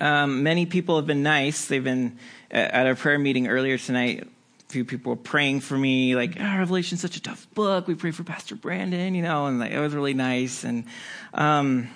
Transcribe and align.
Um, 0.00 0.42
many 0.42 0.66
people 0.66 0.96
have 0.96 1.06
been 1.06 1.22
nice. 1.22 1.66
They've 1.66 1.84
been 1.84 2.18
at 2.50 2.86
our 2.86 2.94
prayer 2.94 3.18
meeting 3.18 3.46
earlier 3.46 3.78
tonight. 3.78 4.24
A 4.24 4.72
few 4.72 4.84
people 4.84 5.10
were 5.10 5.16
praying 5.16 5.60
for 5.60 5.76
me, 5.78 6.16
like, 6.16 6.36
oh, 6.40 6.58
Revelation's 6.58 7.00
such 7.00 7.16
a 7.16 7.22
tough 7.22 7.46
book. 7.54 7.86
We 7.86 7.94
pray 7.94 8.10
for 8.10 8.24
Pastor 8.24 8.56
Brandon, 8.56 9.14
you 9.14 9.22
know, 9.22 9.46
and 9.46 9.60
like, 9.60 9.70
it 9.70 9.78
was 9.78 9.94
really 9.94 10.14
nice. 10.14 10.64
And 10.64 10.84
um, 11.32 11.88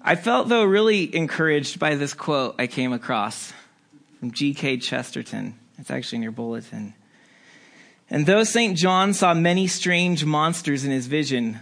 I 0.00 0.14
felt, 0.14 0.48
though, 0.48 0.64
really 0.64 1.14
encouraged 1.14 1.80
by 1.80 1.96
this 1.96 2.14
quote 2.14 2.54
I 2.58 2.66
came 2.66 2.92
across 2.92 3.52
from 4.20 4.30
G.K. 4.30 4.78
Chesterton. 4.78 5.58
It's 5.78 5.90
actually 5.90 6.16
in 6.16 6.22
your 6.22 6.32
bulletin. 6.32 6.94
And 8.10 8.26
though 8.26 8.44
St. 8.44 8.76
John 8.76 9.12
saw 9.12 9.34
many 9.34 9.66
strange 9.66 10.24
monsters 10.24 10.84
in 10.84 10.92
his 10.92 11.08
vision, 11.08 11.58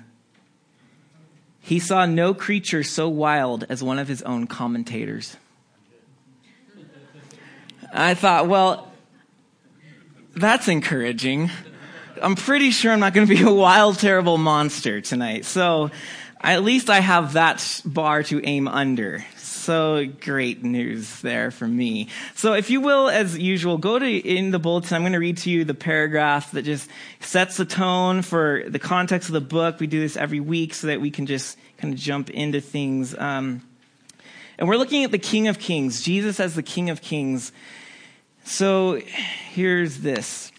he 1.60 1.78
saw 1.78 2.04
no 2.04 2.34
creature 2.34 2.82
so 2.82 3.08
wild 3.08 3.64
as 3.68 3.82
one 3.82 3.98
of 3.98 4.08
his 4.08 4.22
own 4.22 4.46
commentators. 4.46 5.36
I 7.92 8.14
thought, 8.14 8.48
well, 8.48 8.90
that's 10.34 10.68
encouraging. 10.68 11.50
I'm 12.22 12.36
pretty 12.36 12.70
sure 12.70 12.90
I'm 12.90 13.00
not 13.00 13.12
going 13.12 13.26
to 13.26 13.34
be 13.34 13.42
a 13.42 13.52
wild, 13.52 13.98
terrible 13.98 14.38
monster 14.38 15.00
tonight. 15.00 15.44
So 15.44 15.90
at 16.40 16.64
least 16.64 16.88
I 16.88 17.00
have 17.00 17.34
that 17.34 17.82
bar 17.84 18.22
to 18.24 18.40
aim 18.44 18.66
under. 18.66 19.24
So 19.36 20.06
great 20.06 20.64
news 20.64 21.20
there 21.20 21.50
for 21.50 21.68
me. 21.68 22.08
So 22.34 22.54
if 22.54 22.70
you 22.70 22.80
will, 22.80 23.08
as 23.08 23.38
usual, 23.38 23.76
go 23.76 23.98
to 23.98 24.06
in 24.06 24.52
the 24.52 24.58
bulletin. 24.58 24.96
I'm 24.96 25.02
going 25.02 25.12
to 25.12 25.18
read 25.18 25.36
to 25.38 25.50
you 25.50 25.64
the 25.64 25.74
paragraph 25.74 26.50
that 26.52 26.62
just 26.62 26.88
sets 27.20 27.58
the 27.58 27.64
tone 27.64 28.22
for 28.22 28.64
the 28.66 28.78
context 28.78 29.28
of 29.28 29.34
the 29.34 29.40
book. 29.40 29.78
We 29.78 29.86
do 29.86 30.00
this 30.00 30.16
every 30.16 30.40
week 30.40 30.74
so 30.74 30.86
that 30.86 31.00
we 31.00 31.10
can 31.10 31.26
just 31.26 31.58
kind 31.76 31.92
of 31.92 32.00
jump 32.00 32.30
into 32.30 32.60
things. 32.60 33.16
Um, 33.16 33.62
and 34.58 34.68
we're 34.68 34.76
looking 34.76 35.04
at 35.04 35.10
the 35.10 35.18
King 35.18 35.48
of 35.48 35.58
Kings, 35.58 36.02
Jesus 36.02 36.40
as 36.40 36.54
the 36.54 36.62
King 36.62 36.90
of 36.90 37.02
Kings. 37.02 37.52
So 38.44 39.00
here's 39.52 39.98
this 39.98 40.52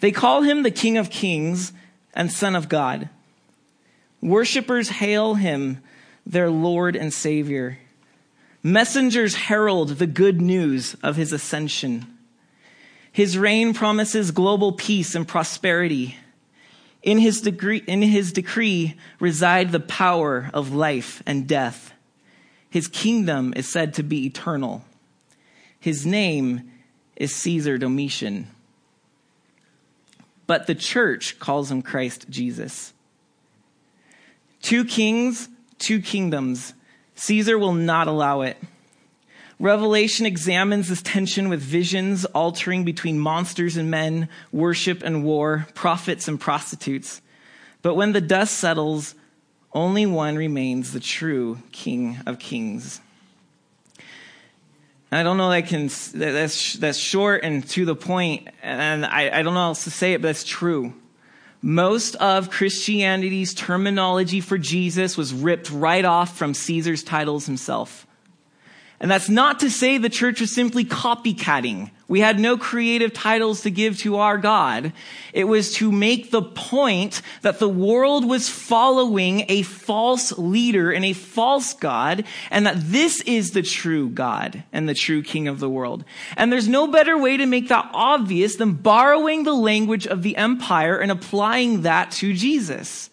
they 0.00 0.12
call 0.12 0.42
him 0.42 0.62
the 0.62 0.70
King 0.70 0.98
of 0.98 1.10
Kings 1.10 1.72
and 2.14 2.30
Son 2.30 2.54
of 2.54 2.68
God. 2.68 3.08
Worshippers 4.20 4.88
hail 4.88 5.34
him 5.34 5.82
their 6.26 6.50
Lord 6.50 6.96
and 6.96 7.12
Savior. 7.12 7.78
Messengers 8.62 9.34
herald 9.34 9.90
the 9.90 10.06
good 10.06 10.40
news 10.40 10.94
of 11.02 11.16
his 11.16 11.32
ascension. 11.32 12.06
His 13.12 13.38
reign 13.38 13.74
promises 13.74 14.30
global 14.30 14.72
peace 14.72 15.14
and 15.14 15.28
prosperity. 15.28 16.16
In 17.02 17.18
his, 17.18 17.42
degree, 17.42 17.82
in 17.86 18.00
his 18.00 18.32
decree 18.32 18.96
reside 19.20 19.70
the 19.70 19.80
power 19.80 20.50
of 20.54 20.74
life 20.74 21.22
and 21.26 21.46
death. 21.46 21.92
His 22.70 22.88
kingdom 22.88 23.52
is 23.54 23.68
said 23.68 23.94
to 23.94 24.02
be 24.02 24.26
eternal. 24.26 24.84
His 25.78 26.04
name 26.04 26.70
is 27.16 27.34
Caesar 27.36 27.78
Domitian. 27.78 28.48
But 30.46 30.66
the 30.66 30.74
church 30.74 31.38
calls 31.38 31.70
him 31.70 31.82
Christ 31.82 32.26
Jesus. 32.28 32.92
Two 34.60 34.84
kings, 34.84 35.48
two 35.78 36.00
kingdoms. 36.00 36.74
Caesar 37.14 37.58
will 37.58 37.72
not 37.72 38.08
allow 38.08 38.42
it. 38.42 38.56
Revelation 39.60 40.26
examines 40.26 40.88
this 40.88 41.00
tension 41.00 41.48
with 41.48 41.60
visions 41.60 42.24
altering 42.26 42.84
between 42.84 43.18
monsters 43.18 43.76
and 43.76 43.90
men, 43.90 44.28
worship 44.52 45.02
and 45.02 45.24
war, 45.24 45.66
prophets 45.74 46.26
and 46.26 46.40
prostitutes. 46.40 47.22
But 47.80 47.94
when 47.94 48.12
the 48.12 48.20
dust 48.20 48.58
settles, 48.58 49.14
only 49.72 50.06
one 50.06 50.36
remains 50.36 50.92
the 50.92 51.00
true 51.00 51.58
King 51.70 52.18
of 52.26 52.38
Kings. 52.38 53.00
I 55.16 55.22
don't 55.22 55.36
know 55.36 55.48
that 55.48 55.54
I 55.56 55.62
can, 55.62 55.90
that's, 56.14 56.74
that's 56.74 56.98
short 56.98 57.44
and 57.44 57.66
to 57.70 57.84
the 57.84 57.94
point, 57.94 58.48
and 58.62 59.04
I, 59.04 59.38
I 59.38 59.42
don't 59.42 59.54
know 59.54 59.60
how 59.60 59.68
else 59.68 59.84
to 59.84 59.90
say 59.90 60.14
it, 60.14 60.22
but 60.22 60.28
that's 60.28 60.44
true. 60.44 60.94
Most 61.62 62.14
of 62.16 62.50
Christianity's 62.50 63.54
terminology 63.54 64.40
for 64.40 64.58
Jesus 64.58 65.16
was 65.16 65.32
ripped 65.32 65.70
right 65.70 66.04
off 66.04 66.36
from 66.36 66.52
Caesar's 66.52 67.02
titles 67.02 67.46
himself. 67.46 68.06
And 69.04 69.10
that's 69.10 69.28
not 69.28 69.60
to 69.60 69.68
say 69.68 69.98
the 69.98 70.08
church 70.08 70.40
was 70.40 70.50
simply 70.50 70.82
copycatting. 70.82 71.90
We 72.08 72.20
had 72.20 72.40
no 72.40 72.56
creative 72.56 73.12
titles 73.12 73.60
to 73.64 73.70
give 73.70 73.98
to 73.98 74.16
our 74.16 74.38
God. 74.38 74.94
It 75.34 75.44
was 75.44 75.74
to 75.74 75.92
make 75.92 76.30
the 76.30 76.40
point 76.40 77.20
that 77.42 77.58
the 77.58 77.68
world 77.68 78.26
was 78.26 78.48
following 78.48 79.44
a 79.50 79.60
false 79.60 80.32
leader 80.38 80.90
and 80.90 81.04
a 81.04 81.12
false 81.12 81.74
God, 81.74 82.24
and 82.50 82.64
that 82.64 82.80
this 82.80 83.20
is 83.20 83.50
the 83.50 83.60
true 83.60 84.08
God 84.08 84.64
and 84.72 84.88
the 84.88 84.94
true 84.94 85.22
King 85.22 85.48
of 85.48 85.60
the 85.60 85.68
world. 85.68 86.06
And 86.38 86.50
there's 86.50 86.66
no 86.66 86.86
better 86.86 87.18
way 87.18 87.36
to 87.36 87.44
make 87.44 87.68
that 87.68 87.90
obvious 87.92 88.56
than 88.56 88.72
borrowing 88.72 89.42
the 89.42 89.52
language 89.52 90.06
of 90.06 90.22
the 90.22 90.38
empire 90.38 90.96
and 90.96 91.12
applying 91.12 91.82
that 91.82 92.10
to 92.12 92.32
Jesus. 92.32 93.10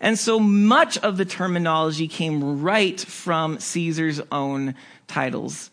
And 0.00 0.18
so 0.18 0.38
much 0.38 0.98
of 0.98 1.16
the 1.16 1.24
terminology 1.24 2.06
came 2.06 2.62
right 2.62 3.00
from 3.00 3.58
Caesar's 3.58 4.20
own 4.30 4.74
titles. 5.06 5.70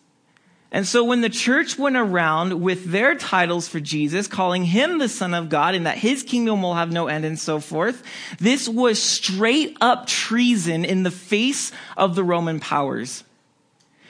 And 0.74 0.88
so 0.88 1.03
when 1.03 1.19
the 1.19 1.30
church 1.30 1.78
went 1.78 1.97
around 1.97 2.62
with 2.62 2.86
their 2.92 3.16
titles 3.16 3.68
for 3.68 3.81
Jesus, 3.81 4.25
calling 4.28 4.64
him 4.64 5.00
the 5.00 5.09
Son 5.09 5.34
of 5.34 5.50
God 5.50 5.75
and 5.75 5.86
that 5.86 5.97
his 5.97 6.24
kingdom 6.24 6.62
will 6.62 6.75
have 6.75 6.94
no 6.94 7.08
end 7.08 7.25
and 7.25 7.38
so 7.38 7.59
forth, 7.59 8.03
this 8.40 8.69
was 8.69 9.02
straight 9.02 9.75
up 9.81 10.08
treason 10.08 10.86
in 10.86 11.03
the 11.03 11.12
face 11.12 11.74
of 11.97 12.16
the 12.16 12.24
Roman 12.24 12.62
powers. 12.62 13.25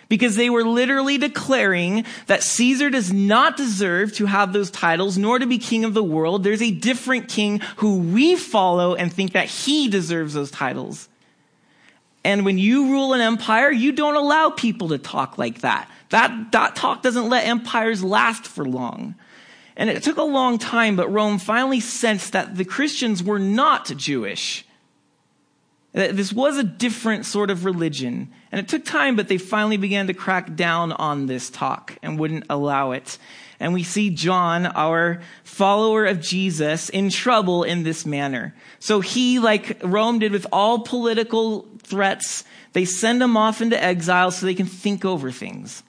Because 0.08 0.36
they 0.36 0.52
were 0.52 0.66
literally 0.66 1.18
declaring 1.18 2.06
that 2.28 2.44
Caesar 2.44 2.92
does 2.92 3.12
not 3.12 3.58
deserve 3.58 4.14
to 4.16 4.26
have 4.28 4.54
those 4.54 4.70
titles, 4.70 5.18
nor 5.18 5.40
to 5.40 5.48
be 5.48 5.58
king 5.58 5.84
of 5.84 5.96
the 5.96 6.04
world. 6.04 6.44
There's 6.44 6.62
a 6.62 6.70
different 6.70 7.28
king 7.28 7.62
who 7.78 7.98
we 7.98 8.36
follow 8.36 8.94
and 8.94 9.12
think 9.12 9.32
that 9.32 9.48
he 9.48 9.88
deserves 9.88 10.34
those 10.34 10.52
titles. 10.52 11.08
And 12.24 12.46
when 12.46 12.58
you 12.58 12.92
rule 12.92 13.14
an 13.14 13.22
empire, 13.22 13.72
you 13.72 13.92
don't 13.92 14.16
allow 14.16 14.52
people 14.52 14.90
to 14.90 14.98
talk 14.98 15.38
like 15.38 15.62
that. 15.62 15.90
That, 16.10 16.52
that 16.52 16.76
talk 16.76 17.02
doesn't 17.02 17.30
let 17.30 17.48
empires 17.48 18.04
last 18.04 18.46
for 18.46 18.66
long. 18.66 19.16
And 19.76 19.90
it 19.90 20.04
took 20.04 20.18
a 20.18 20.24
long 20.24 20.60
time, 20.60 20.96
but 20.96 21.12
Rome 21.12 21.40
finally 21.40 21.80
sensed 21.80 22.34
that 22.34 22.56
the 22.56 22.66
Christians 22.66 23.24
were 23.24 23.40
not 23.40 23.86
Jewish. 23.98 24.66
That 25.94 26.16
This 26.16 26.32
was 26.32 26.58
a 26.58 26.64
different 26.64 27.26
sort 27.26 27.50
of 27.50 27.66
religion. 27.66 28.32
And 28.52 28.60
it 28.60 28.68
took 28.68 28.86
time, 28.86 29.16
but 29.16 29.28
they 29.28 29.38
finally 29.38 29.78
began 29.78 30.08
to 30.08 30.14
crack 30.14 30.56
down 30.56 30.92
on 30.92 31.26
this 31.26 31.50
talk 31.50 31.98
and 32.04 32.20
wouldn't 32.20 32.46
allow 32.50 32.92
it. 32.92 33.18
And 33.60 33.74
we 33.74 33.84
see 33.84 34.10
John, 34.10 34.66
our 34.66 35.22
follower 35.44 36.06
of 36.06 36.20
Jesus, 36.20 36.90
in 36.90 37.10
trouble 37.10 37.64
in 37.64 37.84
this 37.84 38.06
manner. 38.06 38.56
So 38.80 39.02
he, 39.02 39.40
like 39.40 39.80
Rome 39.84 40.20
did 40.20 40.32
with 40.32 40.48
all 40.52 40.80
political 40.80 41.68
threats, 41.92 42.44
they 42.74 42.86
send 42.86 43.22
him 43.22 43.38
off 43.38 43.62
into 43.62 43.82
exile 43.82 44.32
so 44.32 44.46
they 44.46 44.56
can 44.56 44.66
think 44.66 45.06
over 45.06 45.32
things. 45.32 45.84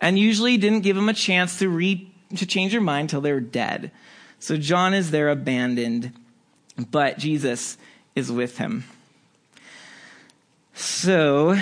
And 0.00 0.18
usually 0.18 0.56
didn't 0.56 0.82
give 0.82 0.96
him 0.96 1.08
a 1.08 1.14
chance 1.14 1.58
to 1.58 1.68
read 1.68 2.10
to 2.36 2.46
change 2.46 2.72
their 2.72 2.80
mind 2.80 3.06
until 3.06 3.20
they 3.20 3.32
were 3.32 3.40
dead. 3.40 3.90
So 4.38 4.56
John 4.56 4.92
is 4.92 5.10
there 5.10 5.30
abandoned, 5.30 6.12
but 6.90 7.18
Jesus 7.18 7.78
is 8.14 8.30
with 8.30 8.58
him. 8.58 8.84
So, 10.74 11.58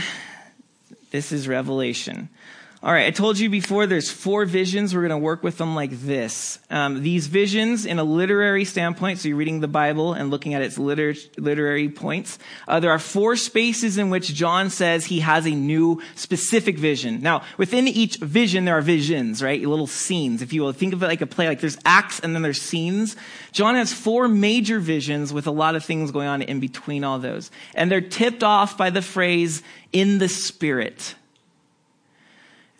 this 1.10 1.32
is 1.32 1.46
Revelation. 1.46 2.28
All 2.84 2.92
right, 2.92 3.06
I 3.06 3.12
told 3.12 3.38
you 3.38 3.48
before 3.48 3.86
there's 3.86 4.10
four 4.10 4.44
visions. 4.44 4.92
We're 4.92 5.06
going 5.06 5.10
to 5.10 5.16
work 5.16 5.44
with 5.44 5.56
them 5.56 5.76
like 5.76 5.92
this. 5.92 6.58
Um, 6.68 7.04
these 7.04 7.28
visions, 7.28 7.86
in 7.86 8.00
a 8.00 8.02
literary 8.02 8.64
standpoint, 8.64 9.20
so 9.20 9.28
you're 9.28 9.36
reading 9.36 9.60
the 9.60 9.68
Bible 9.68 10.14
and 10.14 10.32
looking 10.32 10.54
at 10.54 10.62
its 10.62 10.78
liter- 10.78 11.14
literary 11.38 11.88
points, 11.88 12.40
uh, 12.66 12.80
there 12.80 12.90
are 12.90 12.98
four 12.98 13.36
spaces 13.36 13.98
in 13.98 14.10
which 14.10 14.34
John 14.34 14.68
says 14.68 15.06
he 15.06 15.20
has 15.20 15.46
a 15.46 15.52
new 15.52 16.02
specific 16.16 16.76
vision. 16.76 17.22
Now, 17.22 17.44
within 17.56 17.86
each 17.86 18.16
vision, 18.16 18.64
there 18.64 18.76
are 18.76 18.82
visions, 18.82 19.44
right? 19.44 19.62
Little 19.62 19.86
scenes. 19.86 20.42
If 20.42 20.52
you 20.52 20.62
will 20.62 20.72
think 20.72 20.92
of 20.92 21.04
it 21.04 21.06
like 21.06 21.20
a 21.20 21.26
play, 21.28 21.46
like 21.46 21.60
there's 21.60 21.78
acts 21.84 22.18
and 22.18 22.34
then 22.34 22.42
there's 22.42 22.60
scenes. 22.60 23.14
John 23.52 23.76
has 23.76 23.92
four 23.92 24.26
major 24.26 24.80
visions 24.80 25.32
with 25.32 25.46
a 25.46 25.52
lot 25.52 25.76
of 25.76 25.84
things 25.84 26.10
going 26.10 26.26
on 26.26 26.42
in 26.42 26.58
between 26.58 27.04
all 27.04 27.20
those. 27.20 27.52
And 27.76 27.92
they're 27.92 28.00
tipped 28.00 28.42
off 28.42 28.76
by 28.76 28.90
the 28.90 29.02
phrase, 29.02 29.62
in 29.92 30.18
the 30.18 30.28
Spirit. 30.28 31.14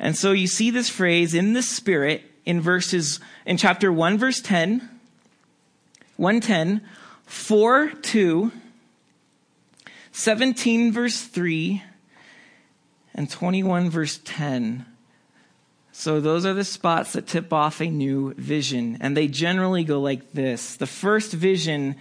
And 0.02 0.16
so 0.16 0.32
you 0.32 0.48
see 0.48 0.70
this 0.70 0.90
phrase 0.90 1.32
in 1.32 1.52
the 1.52 1.62
Spirit 1.62 2.24
in 2.44 2.60
verses, 2.60 3.20
in 3.46 3.56
chapter 3.56 3.92
1, 3.92 4.18
verse 4.18 4.40
10, 4.40 4.80
110, 6.16 6.82
4, 7.24 7.88
2, 7.88 8.52
17, 10.10 10.92
verse 10.92 11.22
3, 11.22 11.82
and 13.14 13.30
21, 13.30 13.90
verse 13.90 14.20
10. 14.24 14.86
So 15.92 16.20
those 16.20 16.44
are 16.44 16.54
the 16.54 16.64
spots 16.64 17.12
that 17.12 17.28
tip 17.28 17.52
off 17.52 17.80
a 17.80 17.86
new 17.86 18.34
vision. 18.34 18.98
And 19.00 19.16
they 19.16 19.28
generally 19.28 19.84
go 19.84 20.00
like 20.00 20.32
this. 20.32 20.74
The 20.74 20.86
first 20.86 21.32
vision 21.32 21.94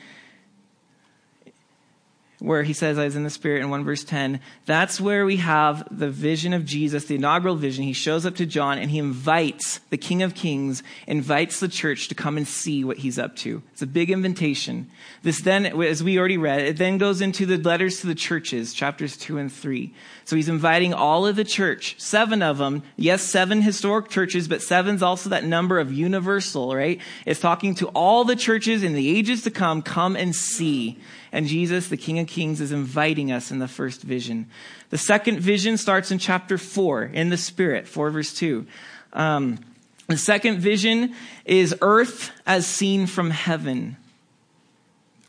where 2.42 2.64
he 2.64 2.74
says, 2.74 2.98
I 2.98 3.06
was 3.06 3.16
in 3.16 3.24
the 3.24 3.30
Spirit 3.30 3.62
in 3.62 3.70
1 3.70 3.84
verse 3.84 4.04
10, 4.04 4.40
that's 4.66 5.00
where 5.00 5.26
we 5.26 5.38
have 5.38 5.88
the 5.92 6.10
vision 6.10 6.54
of 6.54 6.66
Jesus, 6.66 7.06
the 7.06 7.16
inaugural 7.16 7.56
vision. 7.56 7.84
He 7.84 7.94
shows 7.94 8.26
up 8.26 8.36
to 8.38 8.48
John 8.48 8.80
and 8.80 8.90
he 8.90 8.98
invites 8.98 9.78
the 9.92 9.98
King 9.98 10.24
of 10.24 10.34
Kings, 10.34 10.82
invites 11.06 11.60
the 11.60 11.68
church 11.68 12.08
to 12.08 12.16
come 12.16 12.38
and 12.38 12.48
see 12.48 12.84
what 12.84 12.98
he's 12.98 13.20
up 13.20 13.36
to. 13.38 13.62
It's 13.74 13.84
a 13.84 13.88
big 13.88 14.10
invitation. 14.10 14.90
This 15.22 15.42
then, 15.42 15.68
as 15.68 16.04
we 16.04 16.18
already 16.18 16.40
read, 16.40 16.62
it 16.62 16.78
then 16.78 16.98
goes 16.98 17.22
into 17.22 17.46
the 17.46 17.58
letters 17.58 18.02
to 18.02 18.08
the 18.08 18.16
churches, 18.16 18.74
chapters 18.74 19.16
2 19.18 19.38
and 19.38 19.54
3. 19.54 19.94
So 20.26 20.36
he's 20.36 20.50
inviting 20.50 20.96
all 20.96 21.28
of 21.28 21.36
the 21.36 21.44
church, 21.44 21.96
seven 22.00 22.42
of 22.42 22.58
them. 22.58 22.82
Yes, 22.96 23.22
seven 23.22 23.62
historic 23.62 24.10
churches, 24.10 24.48
but 24.48 24.64
seven's 24.64 25.04
also 25.04 25.30
that 25.30 25.44
number 25.44 25.78
of 25.80 25.94
universal, 25.94 26.76
right? 26.76 27.00
It's 27.28 27.40
talking 27.40 27.76
to 27.76 27.90
all 27.90 28.24
the 28.24 28.36
churches 28.36 28.82
in 28.82 28.94
the 28.94 29.16
ages 29.16 29.44
to 29.44 29.52
come, 29.52 29.84
come 29.84 30.16
and 30.16 30.36
see. 30.36 30.98
And 31.32 31.48
Jesus, 31.48 31.88
the 31.88 31.98
King 31.98 32.20
of 32.20 32.28
Kings, 32.28 32.60
is 32.60 32.72
inviting 32.72 33.32
us 33.32 33.52
in 33.52 33.60
the 33.60 33.68
first 33.68 34.02
vision. 34.02 34.48
The 34.90 34.98
second 34.98 35.40
vision 35.40 35.78
starts 35.78 36.12
in 36.12 36.20
chapter 36.20 36.58
4, 36.58 37.04
in 37.04 37.30
the 37.30 37.38
Spirit, 37.38 37.88
4 37.88 38.10
verse 38.10 38.34
2. 38.34 38.66
Um, 39.14 39.60
the 40.08 40.18
second 40.18 40.60
vision 40.60 41.16
is 41.46 41.76
earth 41.82 42.32
as 42.46 42.68
seen 42.68 43.08
from 43.08 43.30
heaven. 43.30 43.96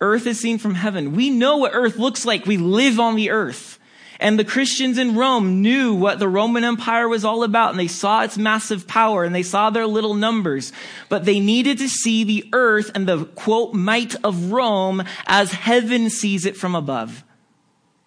Earth 0.00 0.26
is 0.26 0.40
seen 0.40 0.58
from 0.58 0.74
heaven. 0.74 1.14
We 1.14 1.30
know 1.30 1.58
what 1.58 1.72
earth 1.74 1.96
looks 1.96 2.26
like. 2.26 2.46
We 2.46 2.56
live 2.56 2.98
on 2.98 3.14
the 3.14 3.30
earth. 3.30 3.78
And 4.22 4.38
the 4.38 4.44
Christians 4.44 4.98
in 4.98 5.16
Rome 5.16 5.62
knew 5.62 5.94
what 5.94 6.20
the 6.20 6.28
Roman 6.28 6.62
Empire 6.62 7.08
was 7.08 7.24
all 7.24 7.42
about 7.42 7.70
and 7.70 7.78
they 7.78 7.88
saw 7.88 8.22
its 8.22 8.38
massive 8.38 8.86
power 8.86 9.24
and 9.24 9.34
they 9.34 9.42
saw 9.42 9.68
their 9.68 9.84
little 9.84 10.14
numbers. 10.14 10.72
But 11.08 11.24
they 11.24 11.40
needed 11.40 11.78
to 11.78 11.88
see 11.88 12.22
the 12.22 12.48
earth 12.52 12.92
and 12.94 13.08
the 13.08 13.24
quote 13.24 13.74
might 13.74 14.14
of 14.24 14.52
Rome 14.52 15.02
as 15.26 15.50
heaven 15.50 16.08
sees 16.08 16.46
it 16.46 16.56
from 16.56 16.76
above. 16.76 17.24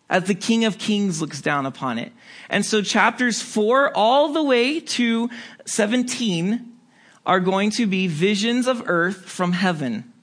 As 0.10 0.24
the 0.24 0.36
King 0.36 0.64
of 0.64 0.78
Kings 0.78 1.20
looks 1.20 1.42
down 1.42 1.66
upon 1.66 2.00
it. 2.00 2.14
And 2.50 2.66
so 2.66 2.82
chapters 2.82 3.42
four 3.42 3.92
all 3.94 4.32
the 4.32 4.44
way 4.44 4.80
to 4.80 5.30
17 5.66 6.78
are 7.26 7.42
going 7.42 7.72
to 7.72 7.88
be 7.88 8.08
visions 8.08 8.68
of 8.68 8.84
earth 8.86 9.26
from 9.26 9.52
heaven. 9.52 10.14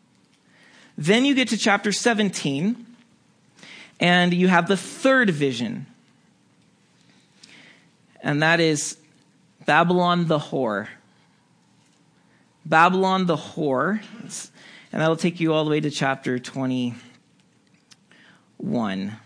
Then 0.97 1.27
you 1.27 1.35
get 1.35 1.49
to 1.49 1.59
chapter 1.59 1.93
17 1.93 2.87
and 4.03 4.35
you 4.35 4.49
have 4.49 4.69
the 4.69 4.77
third 4.77 5.31
vision, 5.31 5.87
and 8.23 8.43
that 8.43 8.61
is 8.61 8.99
Babylon 9.65 10.27
the 10.27 10.39
whore. 10.39 10.89
Babylon 12.65 13.27
the 13.27 13.37
whore. 13.37 14.01
And 14.93 15.01
that'll 15.01 15.17
take 15.17 15.41
you 15.41 15.53
all 15.55 15.65
the 15.65 15.71
way 15.71 15.81
to 15.81 15.91
chapter 15.91 16.39
21. 16.39 19.17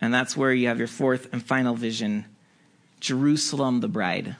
And 0.00 0.14
that's 0.14 0.36
where 0.36 0.52
you 0.52 0.66
have 0.68 0.78
your 0.78 0.88
fourth 0.88 1.32
and 1.32 1.44
final 1.44 1.74
vision 1.74 2.24
Jerusalem 3.00 3.80
the 3.80 3.88
bride. 3.88 4.36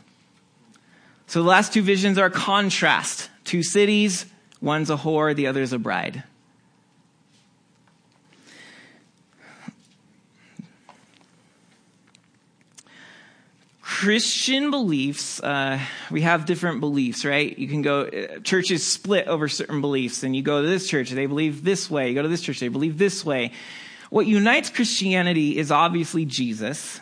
So 1.27 1.43
the 1.43 1.49
last 1.49 1.75
two 1.75 1.83
visions 1.83 2.19
are 2.19 2.31
contrast. 2.31 3.29
Two 3.45 3.63
cities, 3.63 4.25
one's 4.61 4.89
a 4.89 4.97
whore, 4.97 5.37
the 5.37 5.47
other's 5.47 5.75
a 5.75 5.79
bride. 5.79 6.25
Christian 14.05 14.71
beliefs, 14.71 15.41
uh, 15.43 15.81
we 16.11 16.21
have 16.21 16.45
different 16.45 16.81
beliefs, 16.81 17.25
right? 17.25 17.59
You 17.59 17.67
can 17.67 17.81
go, 17.81 18.03
uh, 18.03 18.39
churches 18.41 18.87
split 18.87 19.29
over 19.29 19.49
certain 19.49 19.81
beliefs, 19.81 20.23
and 20.23 20.37
you 20.37 20.43
go 20.43 20.61
to 20.61 20.69
this 20.69 20.87
church, 20.87 21.09
they 21.09 21.25
believe 21.25 21.65
this 21.65 21.91
way. 21.91 22.11
You 22.11 22.15
go 22.15 22.21
to 22.21 22.29
this 22.29 22.43
church, 22.43 22.61
they 22.61 22.69
believe 22.69 22.99
this 22.99 23.25
way. 23.25 23.53
What 24.11 24.27
unites 24.27 24.69
Christianity 24.69 25.57
is 25.57 25.71
obviously 25.71 26.27
Jesus, 26.27 27.01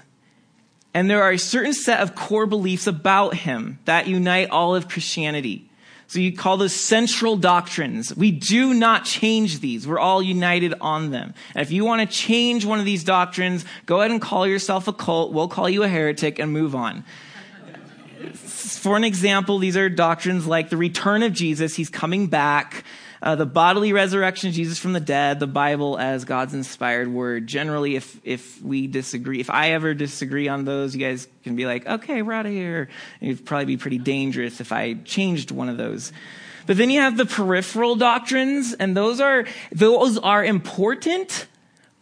and 0.94 1.10
there 1.10 1.24
are 1.24 1.32
a 1.32 1.38
certain 1.38 1.72
set 1.72 1.98
of 1.98 2.14
core 2.14 2.46
beliefs 2.46 2.86
about 2.86 3.34
him 3.34 3.80
that 3.84 4.06
unite 4.06 4.50
all 4.50 4.76
of 4.76 4.88
Christianity. 4.88 5.68
So 6.12 6.20
you 6.20 6.36
call 6.36 6.58
those 6.58 6.74
central 6.74 7.38
doctrines. 7.38 8.14
We 8.14 8.32
do 8.32 8.74
not 8.74 9.06
change 9.06 9.60
these. 9.60 9.88
We're 9.88 9.98
all 9.98 10.22
united 10.22 10.74
on 10.78 11.10
them. 11.10 11.32
And 11.54 11.62
if 11.62 11.72
you 11.72 11.86
want 11.86 12.02
to 12.02 12.06
change 12.14 12.66
one 12.66 12.78
of 12.78 12.84
these 12.84 13.02
doctrines, 13.02 13.64
go 13.86 14.00
ahead 14.00 14.10
and 14.10 14.20
call 14.20 14.46
yourself 14.46 14.88
a 14.88 14.92
cult. 14.92 15.32
We'll 15.32 15.48
call 15.48 15.70
you 15.70 15.84
a 15.84 15.88
heretic 15.88 16.38
and 16.38 16.52
move 16.52 16.74
on. 16.74 17.04
For 18.34 18.94
an 18.94 19.04
example, 19.04 19.58
these 19.58 19.74
are 19.74 19.88
doctrines 19.88 20.46
like 20.46 20.68
the 20.68 20.76
return 20.76 21.22
of 21.22 21.32
Jesus. 21.32 21.76
He's 21.76 21.88
coming 21.88 22.26
back 22.26 22.84
uh, 23.22 23.36
the 23.36 23.46
bodily 23.46 23.92
resurrection 23.92 24.48
of 24.48 24.54
Jesus 24.54 24.80
from 24.80 24.92
the 24.92 25.00
dead, 25.00 25.38
the 25.38 25.46
Bible 25.46 25.96
as 25.96 26.24
God's 26.24 26.54
inspired 26.54 27.06
word. 27.06 27.46
Generally, 27.46 27.94
if 27.94 28.20
if 28.24 28.60
we 28.60 28.88
disagree, 28.88 29.38
if 29.38 29.48
I 29.48 29.70
ever 29.70 29.94
disagree 29.94 30.48
on 30.48 30.64
those, 30.64 30.94
you 30.94 31.00
guys 31.00 31.28
can 31.44 31.54
be 31.54 31.64
like, 31.64 31.86
okay, 31.86 32.22
we're 32.22 32.32
out 32.32 32.46
of 32.46 32.52
here. 32.52 32.88
It'd 33.20 33.46
probably 33.46 33.66
be 33.66 33.76
pretty 33.76 33.98
dangerous 33.98 34.60
if 34.60 34.72
I 34.72 34.94
changed 34.94 35.52
one 35.52 35.68
of 35.68 35.76
those. 35.76 36.12
But 36.66 36.76
then 36.76 36.90
you 36.90 37.00
have 37.00 37.16
the 37.16 37.26
peripheral 37.26 37.94
doctrines, 37.94 38.72
and 38.74 38.96
those 38.96 39.20
are 39.20 39.44
those 39.70 40.18
are 40.18 40.44
important, 40.44 41.46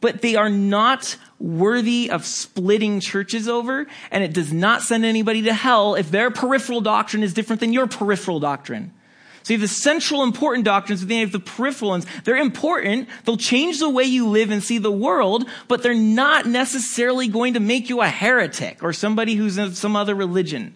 but 0.01 0.23
they 0.23 0.37
are 0.37 0.51
not 0.51 1.19
worthy 1.39 2.11
of 2.11 2.25
splitting 2.25 3.01
churches 3.01 3.47
over, 3.47 3.87
and 4.11 4.25
it 4.25 4.33
does 4.33 4.55
not 4.55 4.81
send 4.81 5.05
anybody 5.05 5.43
to 5.43 5.53
hell 5.53 5.97
if 5.97 6.11
their 6.11 6.31
peripheral 6.31 6.81
doctrine 6.81 7.23
is 7.23 7.35
different 7.35 7.61
than 7.61 7.75
your 7.75 7.87
peripheral 7.87 8.41
doctrine. 8.41 8.95
So 9.43 9.55
you 9.55 9.59
have 9.61 9.69
the 9.69 9.75
central 9.75 10.23
important 10.23 10.65
doctrines, 10.65 11.01
but 11.01 11.09
then 11.09 11.19
you 11.19 11.25
have 11.25 11.33
the 11.33 11.41
peripheral 11.41 11.91
ones. 11.91 12.07
They're 12.25 12.37
important. 12.37 13.09
They'll 13.25 13.37
change 13.37 13.79
the 13.79 13.89
way 13.89 14.05
you 14.05 14.29
live 14.29 14.51
and 14.51 14.63
see 14.63 14.79
the 14.79 14.93
world, 14.93 15.49
but 15.67 15.83
they're 15.83 15.95
not 15.95 16.47
necessarily 16.47 17.27
going 17.27 17.55
to 17.55 17.61
make 17.61 17.89
you 17.89 18.03
a 18.03 18.09
heretic 18.09 18.83
or 18.83 18.93
somebody 18.93 19.35
who's 19.35 19.57
in 19.57 19.75
some 19.75 19.97
other 19.97 20.15
religion. 20.15 20.75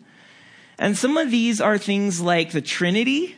And 0.78 0.96
some 0.96 1.16
of 1.16 1.30
these 1.30 1.60
are 1.60 1.78
things 1.78 2.20
like 2.20 2.52
the 2.52 2.62
Trinity. 2.62 3.36